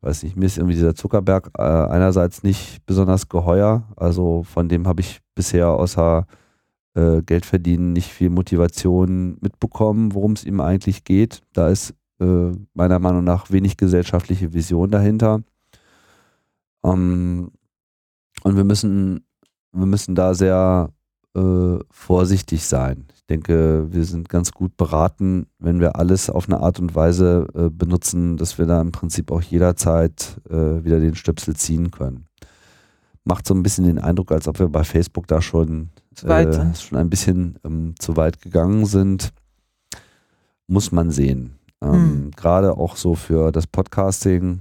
[0.01, 3.83] weiß nicht, mir ist irgendwie dieser Zuckerberg äh, einerseits nicht besonders geheuer.
[3.97, 6.29] Also von dem habe ich bisher außer
[6.95, 11.43] äh, Geld verdienen nicht viel Motivation mitbekommen, worum es ihm eigentlich geht.
[11.53, 15.43] Da ist äh, meiner Meinung nach wenig gesellschaftliche Vision dahinter.
[16.85, 17.51] Ähm,
[18.45, 19.25] und wir müssen,
[19.73, 20.91] wir müssen da sehr
[21.35, 23.09] äh, vorsichtig sein.
[23.27, 27.49] Ich denke, wir sind ganz gut beraten, wenn wir alles auf eine Art und Weise
[27.57, 32.27] äh, benutzen, dass wir da im Prinzip auch jederzeit äh, wieder den Stöpsel ziehen können.
[33.25, 35.91] Macht so ein bisschen den Eindruck, als ob wir bei Facebook da schon,
[36.23, 39.33] äh, schon ein bisschen ähm, zu weit gegangen sind.
[40.69, 41.59] Muss man sehen.
[41.83, 42.31] Ähm, hm.
[42.31, 44.61] Gerade auch so für das Podcasting,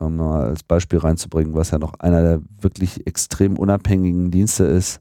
[0.00, 5.00] um mal als Beispiel reinzubringen, was ja noch einer der wirklich extrem unabhängigen Dienste ist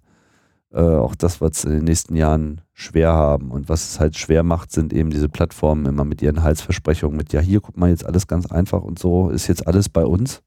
[0.73, 3.51] äh, auch das wird es in den nächsten Jahren schwer haben.
[3.51, 7.33] Und was es halt schwer macht, sind eben diese Plattformen immer mit ihren Heilsversprechungen, mit
[7.33, 10.41] ja, hier guck mal jetzt alles ganz einfach und so, ist jetzt alles bei uns.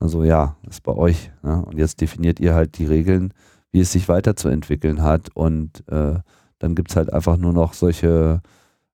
[0.00, 1.30] Also ja, ist bei euch.
[1.42, 1.64] Ne?
[1.64, 3.32] Und jetzt definiert ihr halt die Regeln,
[3.70, 5.28] wie es sich weiterzuentwickeln hat.
[5.34, 6.18] Und äh,
[6.58, 8.40] dann gibt es halt einfach nur noch solche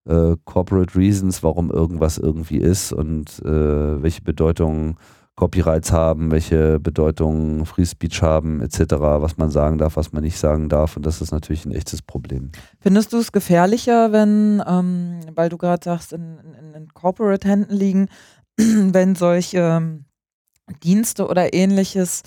[0.07, 4.99] äh, Corporate Reasons, warum irgendwas irgendwie ist und äh, welche Bedeutung
[5.39, 10.37] Copyrights haben, welche Bedeutung Free Speech haben, etc., was man sagen darf, was man nicht
[10.37, 10.97] sagen darf.
[10.97, 12.51] Und das ist natürlich ein echtes Problem.
[12.81, 18.09] Findest du es gefährlicher, wenn, ähm, weil du gerade sagst, in, in, in Corporate-Händen liegen,
[18.57, 20.07] wenn solche ähm,
[20.83, 22.25] Dienste oder ähnliches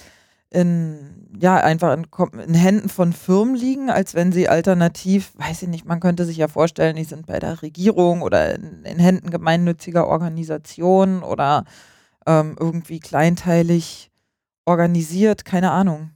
[0.50, 2.08] in, ja, einfach in,
[2.40, 6.38] in, Händen von Firmen liegen, als wenn sie alternativ, weiß ich nicht, man könnte sich
[6.38, 11.66] ja vorstellen, die sind bei der Regierung oder in, in Händen gemeinnütziger Organisationen oder
[12.26, 14.12] ähm, irgendwie kleinteilig
[14.66, 16.12] organisiert, keine Ahnung.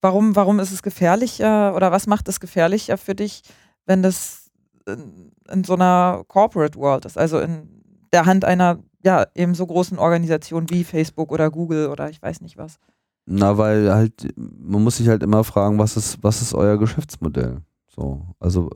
[0.00, 3.42] Warum, warum ist es gefährlicher oder was macht es gefährlicher für dich,
[3.86, 4.50] wenn das
[4.86, 7.82] in, in so einer Corporate World ist, also in
[8.12, 12.40] der Hand einer ja eben so großen Organisation wie Facebook oder Google oder ich weiß
[12.40, 12.78] nicht was?
[13.26, 17.62] Na, weil halt, man muss sich halt immer fragen, was ist, was ist euer Geschäftsmodell?
[17.88, 18.70] So, also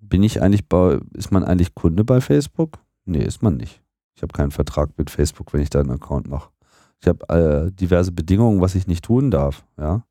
[0.00, 2.78] bin ich eigentlich bei, ist man eigentlich Kunde bei Facebook?
[3.04, 3.82] Nee, ist man nicht.
[4.16, 6.50] Ich habe keinen Vertrag mit Facebook, wenn ich da einen Account mache.
[7.00, 9.64] Ich habe äh, diverse Bedingungen, was ich nicht tun darf.
[9.78, 10.04] Ja.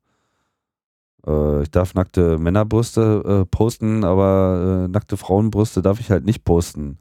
[1.26, 6.44] Äh, ich darf nackte Männerbrüste äh, posten, aber äh, nackte Frauenbrüste darf ich halt nicht
[6.44, 6.98] posten.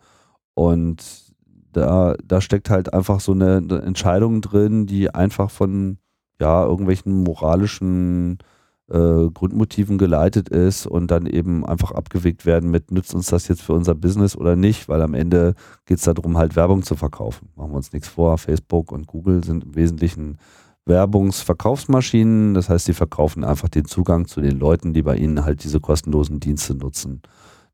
[0.55, 1.03] Und
[1.73, 5.99] da, da steckt halt einfach so eine, Entscheidung drin, die einfach von
[6.39, 8.39] ja, irgendwelchen moralischen
[8.89, 13.61] äh, Grundmotiven geleitet ist und dann eben einfach abgewegt werden mit, nützt uns das jetzt
[13.61, 15.55] für unser Business oder nicht, weil am Ende
[15.85, 17.49] geht es darum, halt Werbung zu verkaufen.
[17.55, 20.37] Machen wir uns nichts vor, Facebook und Google sind im Wesentlichen
[20.85, 25.63] Werbungsverkaufsmaschinen, das heißt, sie verkaufen einfach den Zugang zu den Leuten, die bei ihnen halt
[25.63, 27.23] diese kostenlosen Dienste nutzen.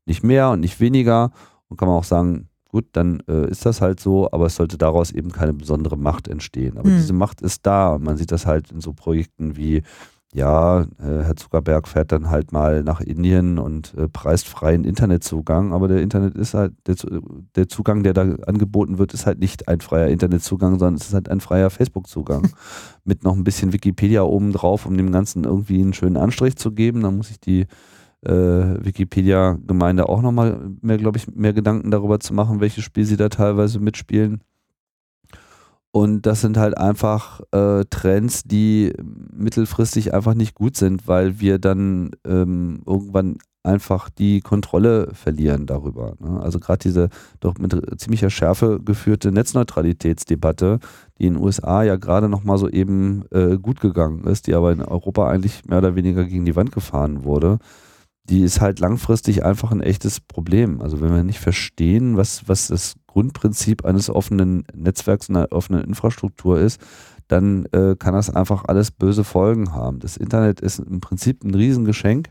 [0.06, 1.30] Nicht mehr und nicht weniger
[1.68, 4.78] und kann man auch sagen, gut, dann äh, ist das halt so, aber es sollte
[4.78, 6.78] daraus eben keine besondere Macht entstehen.
[6.78, 6.96] Aber hm.
[6.96, 9.82] diese Macht ist da und man sieht das halt in so Projekten wie
[10.34, 15.74] ja, äh, Herr Zuckerberg fährt dann halt mal nach Indien und äh, preist freien Internetzugang,
[15.74, 16.96] aber der Internet ist halt, der,
[17.54, 21.14] der, Zugang, der da angeboten wird, ist halt nicht ein freier Internetzugang, sondern es ist
[21.14, 22.48] halt ein freier Facebook-Zugang.
[23.04, 26.72] Mit noch ein bisschen Wikipedia oben drauf, um dem Ganzen irgendwie einen schönen Anstrich zu
[26.72, 27.02] geben.
[27.02, 27.66] Dann muss ich die
[28.24, 33.16] äh, Wikipedia-Gemeinde auch nochmal mehr, glaube ich, mehr Gedanken darüber zu machen, welches Spiel sie
[33.18, 34.40] da teilweise mitspielen.
[35.92, 38.94] Und das sind halt einfach äh, Trends, die
[39.30, 46.14] mittelfristig einfach nicht gut sind, weil wir dann ähm, irgendwann einfach die Kontrolle verlieren darüber.
[46.18, 46.40] Ne?
[46.40, 47.08] Also gerade diese
[47.40, 50.78] doch mit ziemlicher Schärfe geführte Netzneutralitätsdebatte,
[51.18, 54.54] die in den USA ja gerade noch mal so eben äh, gut gegangen ist, die
[54.54, 57.58] aber in Europa eigentlich mehr oder weniger gegen die Wand gefahren wurde,
[58.24, 60.80] die ist halt langfristig einfach ein echtes Problem.
[60.80, 65.84] Also wenn wir nicht verstehen, was, was das Grundprinzip eines offenen Netzwerks und einer offenen
[65.84, 66.80] Infrastruktur ist,
[67.28, 69.98] dann äh, kann das einfach alles böse Folgen haben.
[69.98, 72.30] Das Internet ist im Prinzip ein Riesengeschenk,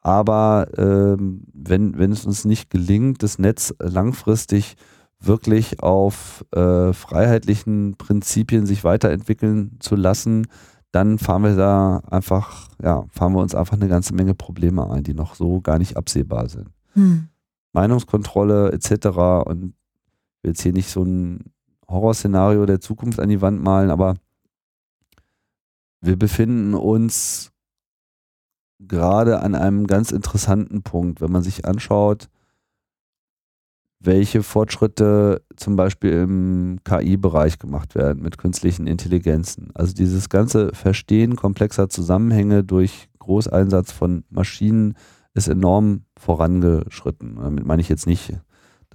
[0.00, 4.76] aber ähm, wenn, wenn es uns nicht gelingt, das Netz langfristig
[5.20, 10.46] wirklich auf äh, freiheitlichen Prinzipien sich weiterentwickeln zu lassen,
[10.92, 15.02] dann fahren wir da einfach, ja, fahren wir uns einfach eine ganze Menge Probleme ein,
[15.02, 16.70] die noch so gar nicht absehbar sind.
[16.94, 17.28] Hm.
[17.74, 19.08] Meinungskontrolle etc.
[19.44, 19.74] Und
[20.46, 21.52] will jetzt hier nicht so ein
[21.88, 24.14] Horrorszenario der Zukunft an die Wand malen, aber
[26.00, 27.52] wir befinden uns
[28.78, 32.28] gerade an einem ganz interessanten Punkt, wenn man sich anschaut,
[33.98, 39.70] welche Fortschritte zum Beispiel im KI-Bereich gemacht werden mit künstlichen Intelligenzen.
[39.74, 44.94] Also dieses ganze Verstehen komplexer Zusammenhänge durch Großeinsatz von Maschinen
[45.34, 47.36] ist enorm vorangeschritten.
[47.36, 48.34] Damit meine ich jetzt nicht,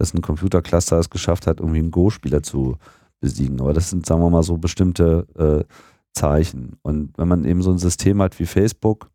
[0.01, 2.77] dass ein Computercluster es geschafft hat, irgendwie einen Go-Spieler zu
[3.19, 5.71] besiegen, aber das sind, sagen wir mal, so bestimmte äh,
[6.11, 6.77] Zeichen.
[6.81, 9.11] Und wenn man eben so ein System hat wie Facebook,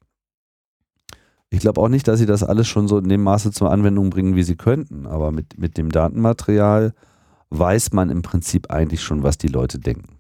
[1.51, 4.11] ich glaube auch nicht, dass sie das alles schon so in dem Maße zur Anwendung
[4.11, 5.07] bringen, wie sie könnten.
[5.07, 6.95] Aber mit, mit dem Datenmaterial
[7.51, 10.19] weiß man im Prinzip eigentlich schon, was die Leute denken.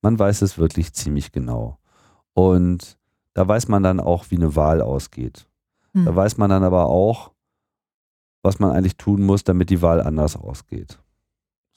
[0.00, 1.78] Man weiß es wirklich ziemlich genau.
[2.34, 2.98] Und
[3.34, 5.48] da weiß man dann auch, wie eine Wahl ausgeht.
[5.92, 6.04] Hm.
[6.04, 7.32] Da weiß man dann aber auch,
[8.44, 10.98] was man eigentlich tun muss, damit die Wahl anders ausgeht.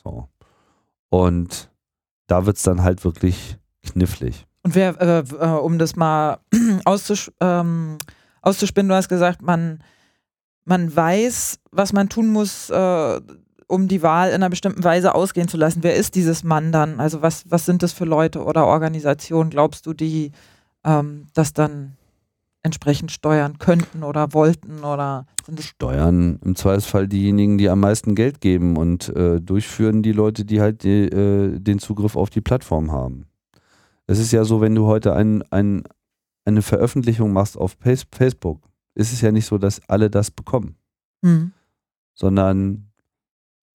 [0.04, 0.28] So.
[1.10, 1.72] Und
[2.28, 4.46] da wird es dann halt wirklich knifflig.
[4.64, 6.40] Und wer, äh, äh um das mal
[7.40, 7.98] ähm,
[8.48, 8.90] auszuspinnen.
[8.90, 9.84] Du hast gesagt, man,
[10.66, 13.22] man weiß, was man tun muss, äh,
[13.68, 15.84] um die Wahl in einer bestimmten Weise ausgehen zu lassen.
[15.84, 17.00] Wer ist dieses Mann dann?
[17.00, 20.32] Also was, was sind das für Leute oder Organisationen, glaubst du, die
[20.86, 21.98] ähm, das dann
[22.64, 25.26] entsprechend steuern könnten oder wollten oder
[25.60, 30.60] steuern im Zweifelsfall diejenigen, die am meisten Geld geben und äh, durchführen die Leute, die
[30.60, 33.28] halt die, äh, den Zugriff auf die Plattform haben.
[34.08, 35.84] Es ist ja so, wenn du heute ein, ein,
[36.46, 38.62] eine Veröffentlichung machst auf Facebook,
[38.96, 40.76] ist es ja nicht so, dass alle das bekommen.
[41.22, 41.52] Mhm.
[42.16, 42.90] Sondern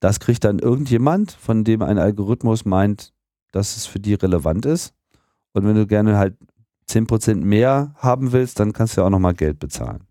[0.01, 3.13] das kriegt dann irgendjemand, von dem ein Algorithmus meint,
[3.53, 4.95] dass es für die relevant ist.
[5.53, 6.37] Und wenn du gerne halt
[6.89, 10.05] 10% mehr haben willst, dann kannst du ja auch nochmal Geld bezahlen.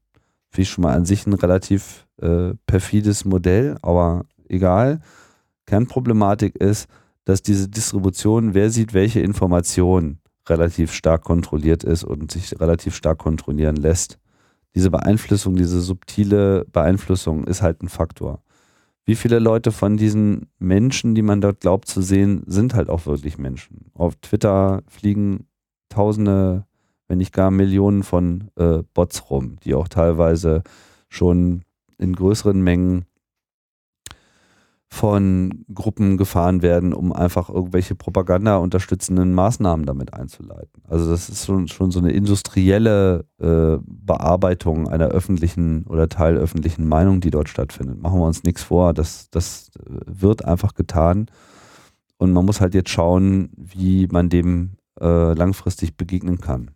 [0.50, 5.00] Finde ich schon mal an sich ein relativ äh, perfides Modell, aber egal.
[5.66, 6.88] Kernproblematik ist,
[7.24, 10.20] dass diese Distribution, wer sieht welche Informationen,
[10.50, 14.18] relativ stark kontrolliert ist und sich relativ stark kontrollieren lässt.
[14.76, 18.42] Diese Beeinflussung, diese subtile Beeinflussung ist halt ein Faktor.
[19.06, 23.06] Wie viele Leute von diesen Menschen, die man dort glaubt zu sehen, sind halt auch
[23.06, 23.92] wirklich Menschen?
[23.94, 25.48] Auf Twitter fliegen
[25.92, 26.66] Tausende,
[27.08, 30.64] wenn nicht gar Millionen von äh, Bots rum, die auch teilweise
[31.10, 31.64] schon
[31.98, 33.06] in größeren Mengen
[34.94, 40.84] von Gruppen gefahren werden, um einfach irgendwelche Propaganda unterstützenden Maßnahmen damit einzuleiten.
[40.86, 47.22] Also das ist schon, schon so eine industrielle äh, Bearbeitung einer öffentlichen oder teilöffentlichen Meinung,
[47.22, 48.02] die dort stattfindet.
[48.02, 49.72] Machen wir uns nichts vor, das, das
[50.06, 51.28] wird einfach getan.
[52.18, 54.72] Und man muss halt jetzt schauen, wie man dem
[55.02, 56.72] äh, langfristig begegnen kann.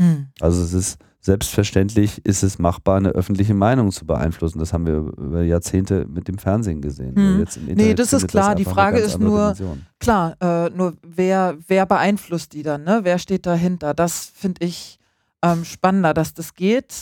[0.00, 0.28] Hm.
[0.40, 4.60] Also es ist selbstverständlich ist es machbar, eine öffentliche Meinung zu beeinflussen.
[4.60, 7.16] Das haben wir über Jahrzehnte mit dem Fernsehen gesehen.
[7.16, 7.40] Hm.
[7.40, 8.54] Jetzt nee, das ist klar.
[8.54, 9.86] Das die Frage ist nur, Dimension.
[9.98, 12.84] klar, äh, nur wer, wer beeinflusst die dann?
[12.84, 13.00] Ne?
[13.02, 13.92] Wer steht dahinter?
[13.92, 15.00] Das finde ich
[15.42, 16.94] ähm, spannender, dass das geht.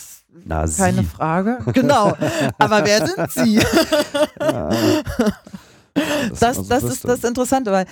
[0.44, 1.04] Na, Keine Sie.
[1.04, 1.58] Frage.
[1.72, 2.16] Genau.
[2.58, 3.56] Aber wer sind Sie?
[4.40, 4.70] ja.
[6.30, 7.86] Das, das, das ist das Interessante, weil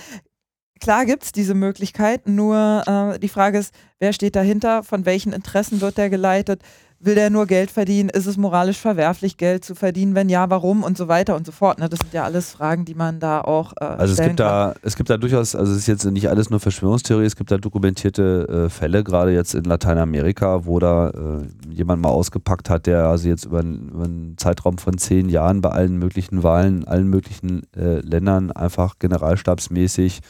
[0.83, 5.31] klar gibt es diese Möglichkeit, nur äh, die Frage ist, wer steht dahinter, von welchen
[5.31, 6.61] Interessen wird der geleitet,
[6.99, 10.83] will der nur Geld verdienen, ist es moralisch verwerflich, Geld zu verdienen, wenn ja, warum
[10.83, 11.79] und so weiter und so fort.
[11.79, 11.87] Ne?
[11.87, 14.35] Das sind ja alles Fragen, die man da auch äh, Also es gibt kann.
[14.37, 17.51] da, es gibt da durchaus, also es ist jetzt nicht alles nur Verschwörungstheorie, es gibt
[17.51, 21.13] da dokumentierte äh, Fälle, gerade jetzt in Lateinamerika, wo da äh,
[21.69, 25.69] jemand mal ausgepackt hat, der also jetzt über, über, einen Zeitraum von zehn Jahren bei
[25.69, 30.21] allen möglichen Wahlen, allen möglichen äh, Ländern einfach generalstabsmäßig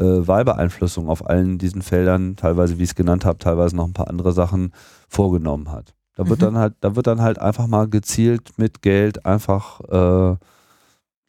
[0.00, 3.92] äh, Wahlbeeinflussung auf allen diesen Feldern, teilweise, wie ich es genannt habe, teilweise noch ein
[3.92, 4.72] paar andere Sachen
[5.08, 5.94] vorgenommen hat.
[6.16, 6.44] Da wird mhm.
[6.44, 10.36] dann halt, da wird dann halt einfach mal gezielt mit Geld einfach äh,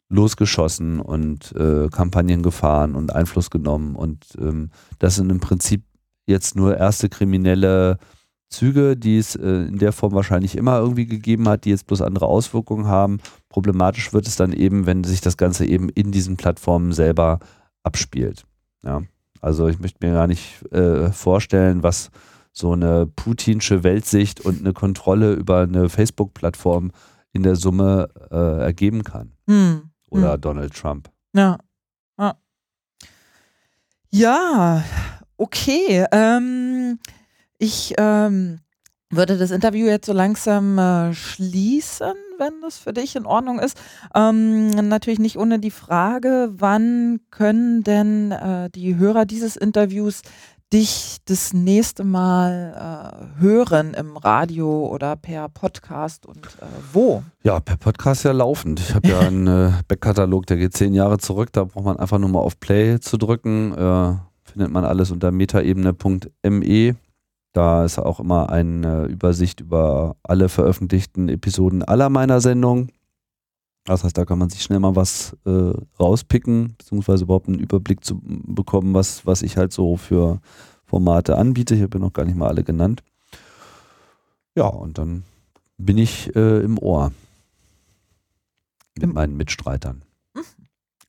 [0.08, 3.94] losgeschossen und äh, Kampagnen gefahren und Einfluss genommen.
[3.94, 5.84] Und ähm, das sind im Prinzip
[6.26, 7.98] jetzt nur erste kriminelle
[8.50, 12.02] Züge, die es äh, in der Form wahrscheinlich immer irgendwie gegeben hat, die jetzt bloß
[12.02, 13.18] andere Auswirkungen haben.
[13.48, 17.40] Problematisch wird es dann eben, wenn sich das Ganze eben in diesen Plattformen selber
[17.82, 18.44] abspielt.
[18.84, 19.02] Ja,
[19.40, 22.10] also ich möchte mir gar nicht äh, vorstellen, was
[22.52, 26.92] so eine putinsche Weltsicht und eine Kontrolle über eine Facebook-Plattform
[27.32, 29.32] in der Summe äh, ergeben kann.
[29.48, 29.90] Hm.
[30.10, 30.40] oder hm.
[30.40, 31.10] Donald Trump.
[31.34, 31.58] Ja.
[32.18, 32.36] Ja,
[34.10, 34.84] ja
[35.36, 36.06] okay.
[36.12, 36.98] Ähm,
[37.58, 38.60] ich ähm,
[39.12, 43.80] würde das Interview jetzt so langsam äh, schließen, wenn das für dich in Ordnung ist.
[44.14, 50.22] Ähm, natürlich nicht ohne die Frage, wann können denn äh, die Hörer dieses Interviews
[50.72, 57.22] dich das nächste Mal äh, hören im Radio oder per Podcast und äh, wo?
[57.42, 58.80] Ja, per Podcast ja laufend.
[58.80, 61.50] Ich habe ja einen äh, Backkatalog, der geht zehn Jahre zurück.
[61.52, 63.72] Da braucht man einfach nur mal auf Play zu drücken.
[63.72, 64.14] Äh,
[64.50, 66.96] findet man alles unter metaebene.me.
[67.52, 72.90] Da ist auch immer eine Übersicht über alle veröffentlichten Episoden aller meiner Sendungen.
[73.84, 78.04] Das heißt, da kann man sich schnell mal was äh, rauspicken, beziehungsweise überhaupt einen Überblick
[78.04, 80.40] zu bekommen, was, was ich halt so für
[80.84, 81.74] Formate anbiete.
[81.74, 83.02] Ich habe ja noch gar nicht mal alle genannt.
[84.54, 85.24] Ja, und dann
[85.78, 87.12] bin ich äh, im Ohr
[88.98, 90.02] mit meinen Mitstreitern.
[90.34, 90.42] Mhm.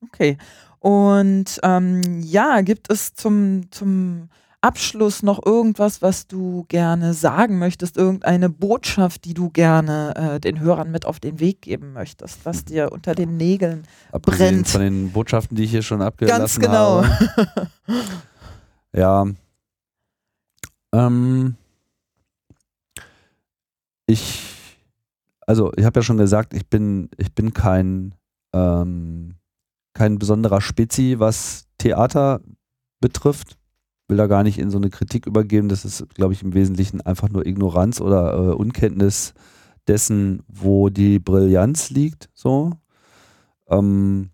[0.08, 0.38] Okay.
[0.80, 4.30] Und ähm, ja, gibt es zum, zum
[4.64, 10.62] Abschluss noch irgendwas, was du gerne sagen möchtest, irgendeine Botschaft, die du gerne äh, den
[10.62, 14.68] Hörern mit auf den Weg geben möchtest, was dir unter den Nägeln Abgesehen brennt?
[14.70, 17.04] Von den Botschaften, die ich hier schon abgelassen Ganz genau.
[17.04, 17.68] habe.
[18.96, 19.26] ja.
[20.94, 21.56] Ähm,
[24.06, 24.44] ich,
[25.46, 28.16] also ich habe ja schon gesagt, ich bin, ich bin kein,
[28.54, 29.36] ähm,
[29.94, 32.40] kein besonderer Spezi, was Theater
[33.02, 33.58] betrifft
[34.08, 35.70] will da gar nicht in so eine Kritik übergeben.
[35.70, 39.34] Das ist, glaube ich, im Wesentlichen einfach nur Ignoranz oder äh, Unkenntnis
[39.88, 42.30] dessen, wo die Brillanz liegt.
[42.34, 42.72] So.
[43.68, 44.30] Ähm,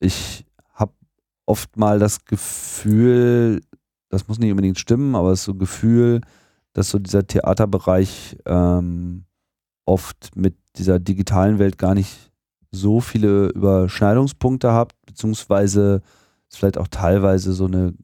[0.00, 0.92] ich habe
[1.46, 3.60] oft mal das Gefühl,
[4.08, 6.20] das muss nicht unbedingt stimmen, aber es ist so ein Gefühl,
[6.72, 9.24] dass so dieser Theaterbereich ähm,
[9.86, 12.32] oft mit dieser digitalen Welt gar nicht
[12.72, 16.02] so viele Überschneidungspunkte hat, beziehungsweise
[16.50, 17.94] vielleicht auch teilweise so eine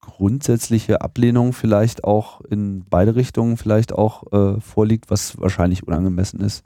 [0.00, 6.64] grundsätzliche Ablehnung vielleicht auch in beide Richtungen vielleicht auch äh, vorliegt, was wahrscheinlich unangemessen ist.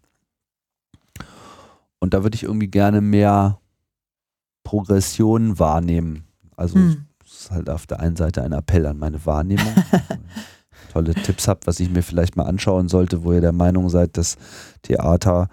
[1.98, 3.60] Und da würde ich irgendwie gerne mehr
[4.64, 6.24] Progression wahrnehmen.
[6.56, 7.06] Also hm.
[7.24, 9.74] es ist halt auf der einen Seite ein Appell an meine Wahrnehmung.
[10.90, 14.16] tolle Tipps habt, was ich mir vielleicht mal anschauen sollte, wo ihr der Meinung seid,
[14.16, 14.36] dass
[14.82, 15.48] Theater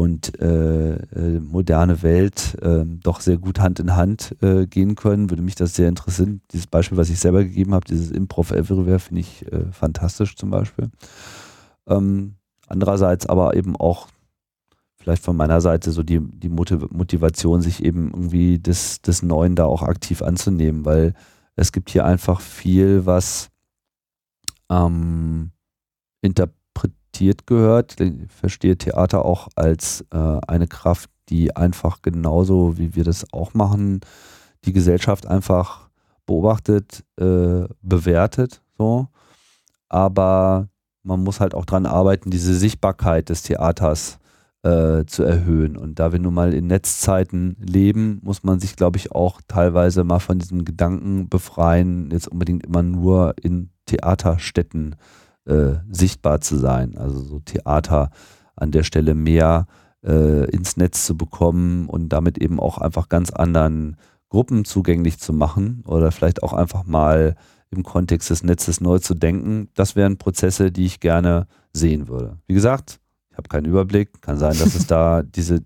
[0.00, 5.28] und äh, äh, moderne Welt äh, doch sehr gut Hand in Hand äh, gehen können,
[5.28, 6.40] würde mich das sehr interessieren.
[6.52, 10.48] Dieses Beispiel, was ich selber gegeben habe, dieses Improv Everywhere, finde ich äh, fantastisch zum
[10.48, 10.88] Beispiel.
[11.86, 12.36] Ähm,
[12.66, 14.08] andererseits aber eben auch
[14.96, 19.66] vielleicht von meiner Seite so die, die Motivation, sich eben irgendwie des, des Neuen da
[19.66, 21.12] auch aktiv anzunehmen, weil
[21.56, 23.50] es gibt hier einfach viel, was
[24.70, 25.50] ähm,
[26.22, 26.59] interpretiert
[27.10, 28.00] akzeptiert gehört.
[28.00, 33.54] Ich verstehe Theater auch als äh, eine Kraft, die einfach genauso wie wir das auch
[33.54, 34.00] machen,
[34.64, 35.88] die Gesellschaft einfach
[36.26, 38.62] beobachtet, äh, bewertet.
[38.78, 39.08] So.
[39.88, 40.68] Aber
[41.02, 44.18] man muss halt auch daran arbeiten, diese Sichtbarkeit des Theaters
[44.62, 45.76] äh, zu erhöhen.
[45.76, 50.04] Und da wir nun mal in Netzzeiten leben, muss man sich, glaube ich, auch teilweise
[50.04, 54.96] mal von diesem Gedanken befreien, jetzt unbedingt immer nur in Theaterstätten
[55.46, 56.96] äh, sichtbar zu sein.
[56.96, 58.10] Also so Theater
[58.56, 59.66] an der Stelle mehr
[60.04, 63.96] äh, ins Netz zu bekommen und damit eben auch einfach ganz anderen
[64.28, 67.36] Gruppen zugänglich zu machen oder vielleicht auch einfach mal
[67.70, 69.68] im Kontext des Netzes neu zu denken.
[69.74, 72.38] Das wären Prozesse, die ich gerne sehen würde.
[72.46, 73.00] Wie gesagt,
[73.30, 74.20] ich habe keinen Überblick.
[74.20, 75.64] Kann sein, dass es da diese,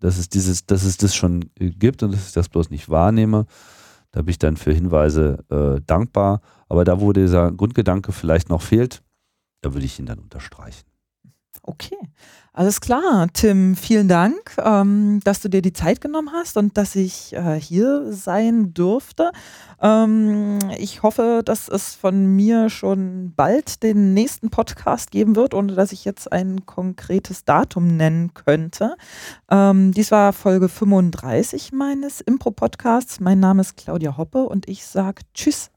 [0.00, 3.46] dass es dieses, dass es das schon gibt und dass ich das bloß nicht wahrnehme.
[4.12, 6.40] Da bin ich dann für Hinweise äh, dankbar.
[6.68, 9.02] Aber da, wo dieser Grundgedanke vielleicht noch fehlt,
[9.64, 10.84] da würde ich ihn dann unterstreichen.
[11.66, 11.96] Okay,
[12.52, 13.28] alles klar.
[13.32, 17.58] Tim, vielen Dank, ähm, dass du dir die Zeit genommen hast und dass ich äh,
[17.58, 19.32] hier sein durfte.
[19.80, 25.72] Ähm, ich hoffe, dass es von mir schon bald den nächsten Podcast geben wird, ohne
[25.74, 28.96] dass ich jetzt ein konkretes Datum nennen könnte.
[29.50, 33.20] Ähm, dies war Folge 35 meines Impro-Podcasts.
[33.20, 35.70] Mein Name ist Claudia Hoppe und ich sage Tschüss.